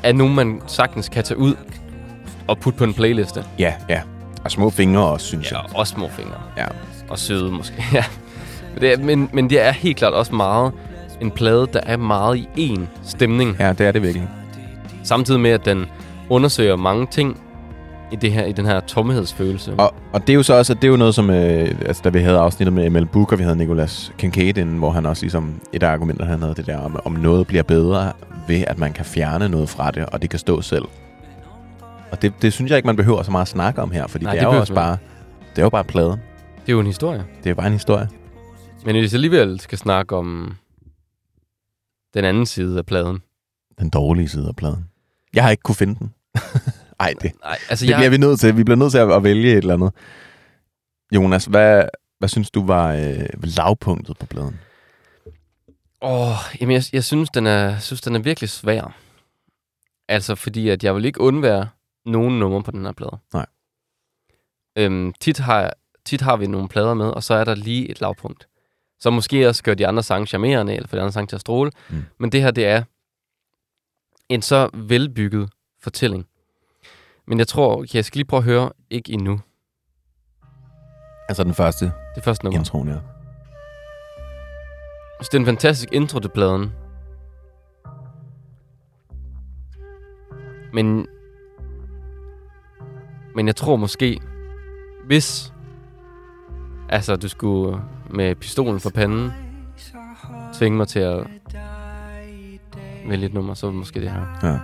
[0.04, 1.56] er nogen, man sagtens kan tage ud
[2.48, 3.44] og putte på en playliste.
[3.60, 4.02] Ja, ja.
[4.44, 5.66] Og små fingre også, synes Ja, jeg.
[5.74, 6.36] og også små fingre.
[6.58, 6.66] Ja.
[7.10, 8.04] Og søde måske, ja.
[8.74, 10.72] Men det, er, men, men det er helt klart også meget
[11.22, 13.56] en plade, der er meget i én stemning.
[13.60, 14.28] ja, det er det virkelig.
[15.04, 15.86] Samtidig med, at den
[16.30, 17.42] undersøger mange ting
[18.12, 19.74] i, det her, i den her tomhedsfølelse.
[19.78, 22.02] Og, og det er jo så også, at det er jo noget, som, øh, altså,
[22.04, 25.24] da vi havde afsnittet med Mel Booker, vi havde Nicolas Kincaid inden, hvor han også
[25.24, 28.14] ligesom, et af argumenterne, han havde det der, om, om noget bliver bedre
[28.48, 30.86] ved, at man kan fjerne noget fra det, og det kan stå selv.
[32.12, 34.26] Og det, det synes jeg ikke, man behøver så meget at snakke om her, fordi
[34.26, 34.98] Nej, det, det er jo også bare,
[35.56, 36.20] det er jo bare pladen.
[36.62, 37.26] Det er jo en historie.
[37.44, 38.08] Det er bare en historie.
[38.86, 40.56] Men hvis jeg alligevel skal snakke om
[42.14, 43.20] den anden side af pladen.
[43.80, 44.86] Den dårlige side af pladen.
[45.34, 46.14] Jeg har ikke kunne finde den.
[47.00, 48.58] Ej, det, Nej, altså det jeg, bliver vi nødt til.
[48.58, 49.94] Vi bliver nødt til at, vælge et eller andet.
[51.16, 51.84] Jonas, hvad,
[52.20, 54.60] hvad synes du var øh, lavpunktet på pladen?
[56.02, 58.96] Åh, jamen jeg, jeg synes, den er, synes, den er virkelig svær.
[60.08, 61.68] Altså, fordi at jeg vil ikke undvære
[62.06, 63.18] nogen numre på den her plade.
[63.34, 63.46] Nej.
[64.78, 65.74] Øhm, tit, har,
[66.06, 68.48] tit har vi nogle plader med, og så er der lige et lavpunkt.
[69.00, 71.42] Så måske også gør de andre sange charmerende, eller for de andre sange til at
[71.42, 71.72] stråle.
[71.90, 72.04] Mm.
[72.20, 72.84] Men det her, det er
[74.30, 75.50] en så velbygget
[75.84, 76.26] fortælling.
[77.28, 79.40] Men jeg tror, okay, jeg skal lige prøve at høre, ikke endnu,
[81.30, 82.60] Altså den første det første nummer.
[82.60, 82.96] introen, ja.
[85.22, 86.72] Så det er en fantastisk intro til pladen.
[90.74, 91.08] Men...
[93.36, 94.20] Men jeg tror måske,
[95.06, 95.54] hvis...
[96.90, 99.32] Altså, du skulle med pistolen for panden
[100.54, 101.28] tvinge mig til at
[103.10, 104.40] vælge et nummer, så måske det her.
[104.44, 104.58] ja.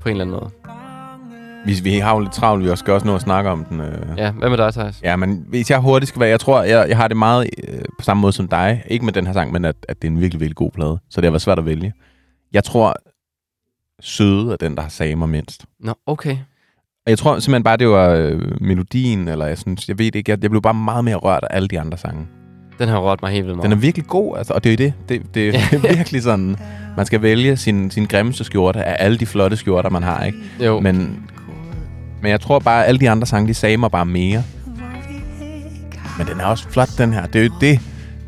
[0.00, 0.50] På en eller anden måde.
[1.66, 3.80] Vi, vi har jo lidt travlt, vi skal også nå at snakke om den.
[3.80, 4.18] Øh.
[4.18, 5.00] Ja, hvad med dig, Thijs?
[5.02, 7.78] Ja, men hvis jeg hurtigt skal være, jeg tror, jeg, jeg har det meget øh,
[7.98, 8.84] på samme måde som dig.
[8.86, 10.98] Ikke med den her sang, men at, at det er en virkelig, virkelig god plade.
[11.10, 11.92] Så det har været svært at vælge.
[12.52, 12.94] Jeg tror,
[14.00, 15.64] Søde er den, der har sagde mig mindst.
[15.80, 16.36] Nå, okay.
[17.06, 20.30] Og jeg tror simpelthen bare, det var øh, melodien, eller jeg synes, jeg ved ikke,
[20.32, 22.26] jeg, jeg blev bare meget mere rørt af alle de andre sange.
[22.78, 23.64] Den har rørt mig helt vildt meget.
[23.70, 24.94] Den er virkelig god, altså, og det er jo det.
[25.08, 26.56] Det, det er virkelig sådan,
[26.96, 30.38] man skal vælge sin, sin grimmeste skjorte af alle de flotte skjorter, man har, ikke?
[30.60, 30.96] jo, men...
[30.98, 31.22] Men,
[32.22, 34.42] men jeg tror bare, at alle de andre sange, de sagde mig bare mere.
[36.18, 37.26] Men den er også flot, den her.
[37.26, 37.80] Det er jo det.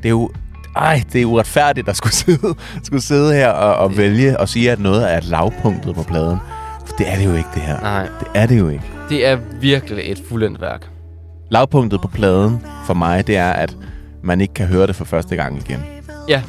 [0.02, 0.30] Det er jo...
[0.76, 4.70] Ej, det er uretfærdigt at skulle sidde, skulle sidde her og, og vælge og sige,
[4.70, 6.38] at noget er lavpunktet på pladen.
[6.86, 7.80] For det er det jo ikke, det her.
[7.80, 8.84] Nej, Det er det jo ikke.
[9.08, 10.88] det er virkelig et fuldendt værk.
[11.50, 13.76] Lavpunktet på pladen for mig, det er, at
[14.22, 15.80] man ikke kan høre det for første gang igen.
[16.28, 16.42] Ja,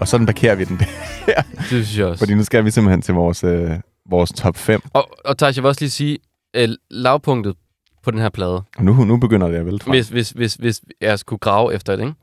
[0.00, 0.76] Og sådan parkerer vi den
[1.26, 1.42] der.
[1.42, 2.18] det synes jeg også.
[2.18, 3.70] Fordi nu skal vi simpelthen til vores, øh,
[4.10, 4.80] vores top 5.
[4.92, 6.18] Og, og Thijs, jeg vil også lige sige,
[6.56, 7.54] øh, lavpunktet
[8.02, 9.90] på den her plade, Og nu, nu begynder det at vælte frem.
[9.92, 12.14] hvis, hvis, hvis, hvis jeg skulle grave efter det, ikke?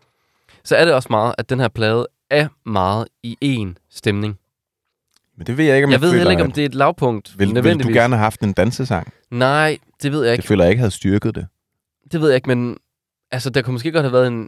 [0.63, 4.37] så er det også meget, at den her plade er meget i én stemning.
[5.37, 6.75] Men det ved jeg ikke, om Jeg ved føler, heller ikke, om det er et
[6.75, 7.35] lavpunkt.
[7.39, 9.13] Vil, vil du gerne have haft en dansesang?
[9.31, 10.47] Nej, det ved jeg Jeg ikke.
[10.47, 11.47] føler jeg ikke havde styrket det.
[12.11, 12.77] Det ved jeg ikke, men
[13.31, 14.47] altså, der kunne måske godt have været en...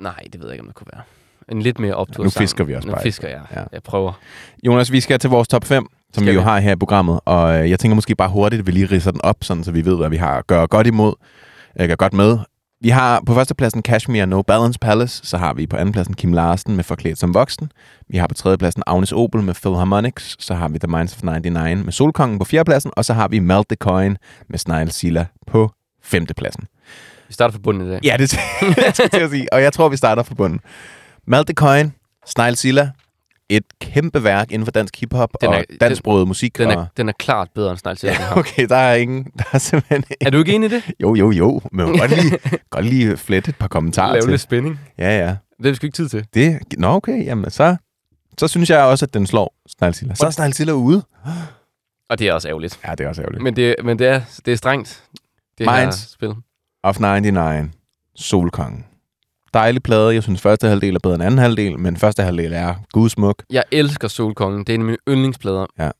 [0.00, 1.02] Nej, det ved jeg ikke, om det kunne være.
[1.48, 3.40] En lidt mere optur Nu fisker vi også Nu bare fisker jeg.
[3.56, 3.62] Ja.
[3.72, 4.12] Jeg prøver.
[4.66, 6.44] Jonas, vi skal til vores top 5, som Skal vi jo vi?
[6.44, 7.20] har her i programmet.
[7.24, 9.72] Og øh, jeg tænker måske bare hurtigt, at vi lige ridser den op, sådan, så
[9.72, 11.14] vi ved, hvad vi har at gøre godt imod.
[11.80, 12.38] Øh, gør godt med.
[12.80, 15.26] Vi har på førstepladsen Kashmir No Balance Palace.
[15.26, 17.72] Så har vi på andenpladsen Kim Larsen med Forklædt som voksen.
[18.08, 20.36] Vi har på tredjepladsen Agnes Obel med Philharmonics.
[20.38, 22.92] Så har vi The Minds of 99 med Solkongen på fjerdepladsen.
[22.96, 24.16] Og så har vi Melt the Coin
[24.48, 25.70] med Snail Silla på
[26.02, 26.64] femtepladsen.
[27.32, 28.00] Vi starter fra bunden i dag.
[28.04, 28.32] Ja, det
[28.76, 29.52] jeg skulle til at sige.
[29.52, 30.60] Og jeg tror, vi starter fra bunden.
[31.26, 31.94] Melt the Coin,
[32.26, 32.90] Snail Silla.
[33.48, 36.58] Et kæmpe værk inden for dansk hiphop Den er- og dansksproget musik.
[36.58, 36.72] Den og...
[36.72, 40.04] er, den er klart bedre end Snegl Ja, okay, der er ingen, der er simpelthen
[40.20, 40.82] Er du ikke enig i det?
[41.00, 42.38] Jo, jo, jo, men jeg godt lige,
[42.70, 44.30] godt lige flette et par kommentarer Lave til.
[44.30, 44.80] lidt spænding.
[44.98, 45.26] Ja, ja.
[45.26, 46.26] Det har vi sgu ikke tid til.
[46.34, 47.76] Det, nå, okay, jamen så,
[48.38, 51.02] så synes jeg også, at den slår Snegl Så er Snegl ude.
[52.10, 52.80] Og det er også ærgerligt.
[52.86, 53.42] Ja, det er også ærgerligt.
[53.42, 55.04] Men det, men det, er, det er strengt,
[55.58, 56.10] det her Minds.
[56.12, 56.34] spil.
[56.82, 57.70] Of 99,
[58.16, 58.84] Solkongen.
[59.54, 60.14] Dejlig plade.
[60.14, 63.44] Jeg synes, første halvdel er bedre end anden halvdel, men første halvdel er gudsmuk.
[63.50, 64.60] Jeg elsker Solkongen.
[64.60, 65.66] Det er en af mine yndlingsplader.
[65.78, 65.90] Ja.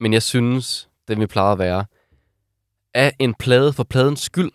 [0.00, 1.84] Men jeg synes, den vi plejer at være,
[2.94, 4.50] er en plade for pladens skyld.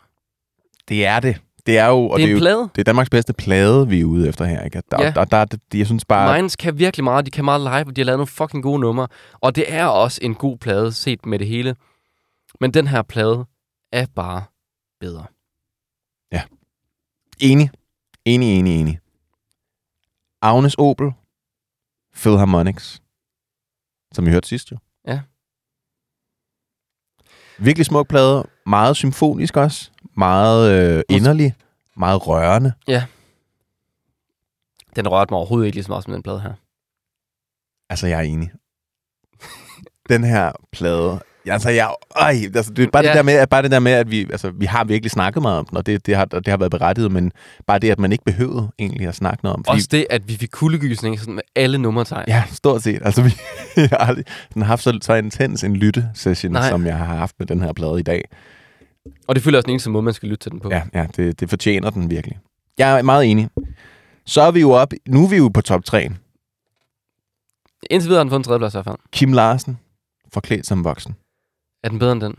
[0.89, 1.41] Det er det.
[1.65, 2.69] Det er jo, og det er det er en jo plade.
[2.75, 4.63] det er Danmarks bedste plade, vi er ude efter her.
[4.63, 4.81] Ikke?
[4.91, 5.11] Der, Ja.
[5.15, 6.35] der, der, der, jeg synes bare...
[6.37, 7.25] Minds kan virkelig meget.
[7.25, 9.07] De kan meget live, og de har lavet nogle fucking gode numre.
[9.33, 11.75] Og det er også en god plade, set med det hele.
[12.59, 13.45] Men den her plade
[13.91, 14.43] er bare
[14.99, 15.25] bedre.
[17.39, 17.71] Enig.
[18.25, 18.99] Enig, enig, enig.
[20.41, 21.11] Agnes Opel.
[22.13, 23.01] Philharmonics.
[24.11, 24.77] Som vi hørte sidst jo.
[25.07, 25.21] Ja.
[27.59, 28.49] Virkelig smuk plade.
[28.65, 29.91] Meget symfonisk også.
[30.13, 31.55] Meget øh, inderlig.
[31.97, 32.73] Meget rørende.
[34.95, 36.53] Den rørte mig overhovedet ikke lige så meget som den plade her.
[37.89, 38.51] Altså, jeg er enig.
[40.09, 41.19] Den her plade...
[41.49, 43.09] Altså, jeg, øj, altså, det bare, ja.
[43.09, 45.41] Det der med, at, bare det der med, at vi, altså, vi har virkelig snakket
[45.41, 47.31] meget om den, og det, det, har, det har været berettiget, men
[47.67, 49.63] bare det, at man ikke behøvede egentlig at snakke noget om.
[49.67, 52.25] Også det, at vi fik kuldegysning sådan med alle nummertegn.
[52.27, 53.01] Ja, stort set.
[53.05, 53.33] Altså, vi
[53.75, 54.25] jeg har aldrig
[54.57, 56.69] har haft så, så intens en lyttesession, Nej.
[56.69, 58.23] som jeg har haft med den her plade i dag.
[59.27, 60.69] Og det føler også den eneste måde, man skal lytte til den på.
[60.71, 62.37] Ja, ja det, det fortjener den virkelig.
[62.77, 63.49] Jeg er meget enig.
[64.25, 66.09] Så er vi jo op, nu er vi jo på top 3.
[67.89, 68.95] Indtil videre har den fået en tredjeplads i hvert fald.
[69.11, 69.79] Kim Larsen,
[70.33, 71.15] forklædt som voksen.
[71.83, 72.35] Er den bedre end den?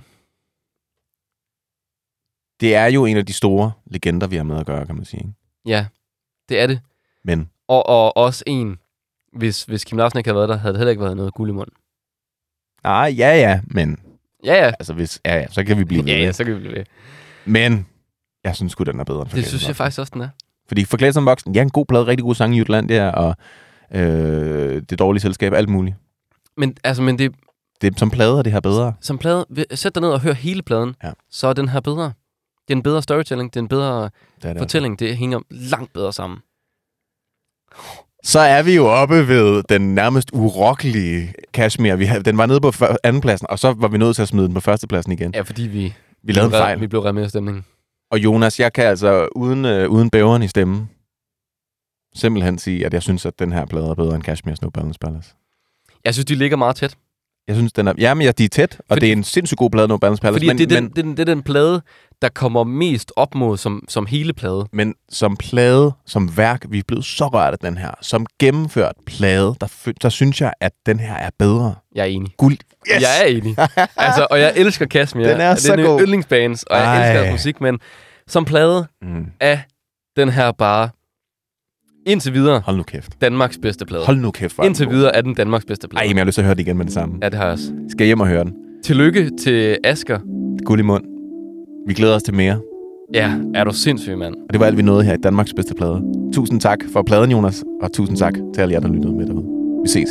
[2.60, 5.04] Det er jo en af de store legender, vi har med at gøre, kan man
[5.04, 5.20] sige.
[5.20, 5.32] ikke?
[5.66, 5.86] Ja,
[6.48, 6.80] det er det.
[7.24, 8.78] Men Og, og også en,
[9.32, 11.50] hvis, hvis Kim Larsen ikke havde været der, havde det heller ikke været noget guld
[11.50, 11.74] i munden.
[12.84, 13.98] Nej, ja, ja, men
[14.44, 14.66] Ja, ja.
[14.66, 16.10] altså, hvis, ja, ja, så kan vi blive ved.
[16.10, 16.84] Ja, ja, så kan vi blive ved.
[17.44, 17.86] Men
[18.44, 20.28] jeg synes sgu, den er bedre end Det synes jeg faktisk også, den er.
[20.68, 23.36] Fordi Forklædt som voksen, ja, en god plade, rigtig god sang i Jutlandia, og
[23.94, 25.96] øh, det dårlige selskab, alt muligt.
[26.56, 27.34] Men, altså, men det,
[27.80, 28.92] Det, som plade er det her bedre.
[29.00, 31.12] som plade, sæt dig ned og hør hele pladen, Ja.
[31.30, 32.12] så er den her bedre.
[32.68, 34.10] Det er en bedre storytelling, det er en bedre Det
[34.42, 36.38] er det fortælling, det hænger langt bedre sammen.
[38.24, 41.94] Så er vi jo oppe ved den nærmest urokkelige Kashmir.
[41.96, 42.72] Vi havde, den var nede på
[43.04, 45.34] andenpladsen, og så var vi nødt til at smide den på førstepladsen igen.
[45.34, 46.80] Ja, fordi vi, Vi lavede en fejl.
[46.80, 47.64] Vi blev revet med stemningen.
[48.10, 50.90] Og Jonas, jeg kan altså uden, øh, uden bæveren i stemmen
[52.14, 54.98] simpelthen sige, at jeg synes, at den her plade er bedre end Kashmir Snow Balance
[54.98, 55.34] Palace.
[56.04, 56.96] Jeg synes, de ligger meget tæt.
[57.48, 57.92] Jeg synes, den er...
[57.98, 60.22] Jamen, ja, de er tæt, og Fordi- det er en sindssygt god plade, No Balance
[60.22, 60.34] Palace.
[60.34, 61.82] Fordi men, det, er den, men, det, er den, det er den plade,
[62.22, 64.66] der kommer mest op mod som, som hele plade.
[64.72, 67.90] men som plade, som værk, vi er blevet så rørt af den her.
[68.02, 71.74] Som gennemført plade, der, der synes jeg, at den her er bedre.
[71.94, 72.32] Jeg er enig.
[72.36, 72.58] Guld.
[72.94, 73.02] Yes!
[73.02, 73.56] Jeg er enig.
[73.96, 75.28] altså, og jeg elsker Kashmir.
[75.28, 76.00] Den er det så er god.
[76.00, 77.12] yndlingsbands, og jeg Ej.
[77.12, 77.78] elsker musik, men
[78.26, 79.26] som plade Mm.
[79.40, 79.58] er
[80.16, 80.88] den her bare
[82.10, 83.20] indtil videre Hold nu kæft.
[83.20, 84.04] Danmarks bedste plade.
[84.04, 84.56] Hold nu kæft.
[84.64, 84.94] Indtil god.
[84.94, 86.04] videre er den Danmarks bedste plade.
[86.04, 87.18] Ej, men jeg har lyst til at høre det igen med det samme.
[87.22, 87.72] Ja, det har jeg også.
[87.88, 88.54] Skal jeg hjem og høre den.
[88.84, 90.18] Tillykke til Asker.
[90.64, 91.04] Guld i mund.
[91.86, 92.60] Vi glæder os til mere.
[93.14, 94.34] Ja, er du sindssyg, mand.
[94.34, 96.02] Og det var alt, vi nåede her i Danmarks bedste plade.
[96.34, 99.44] Tusind tak for pladen, Jonas, og tusind tak til alle jer, der lyttede med derude.
[99.84, 100.08] Vi ses.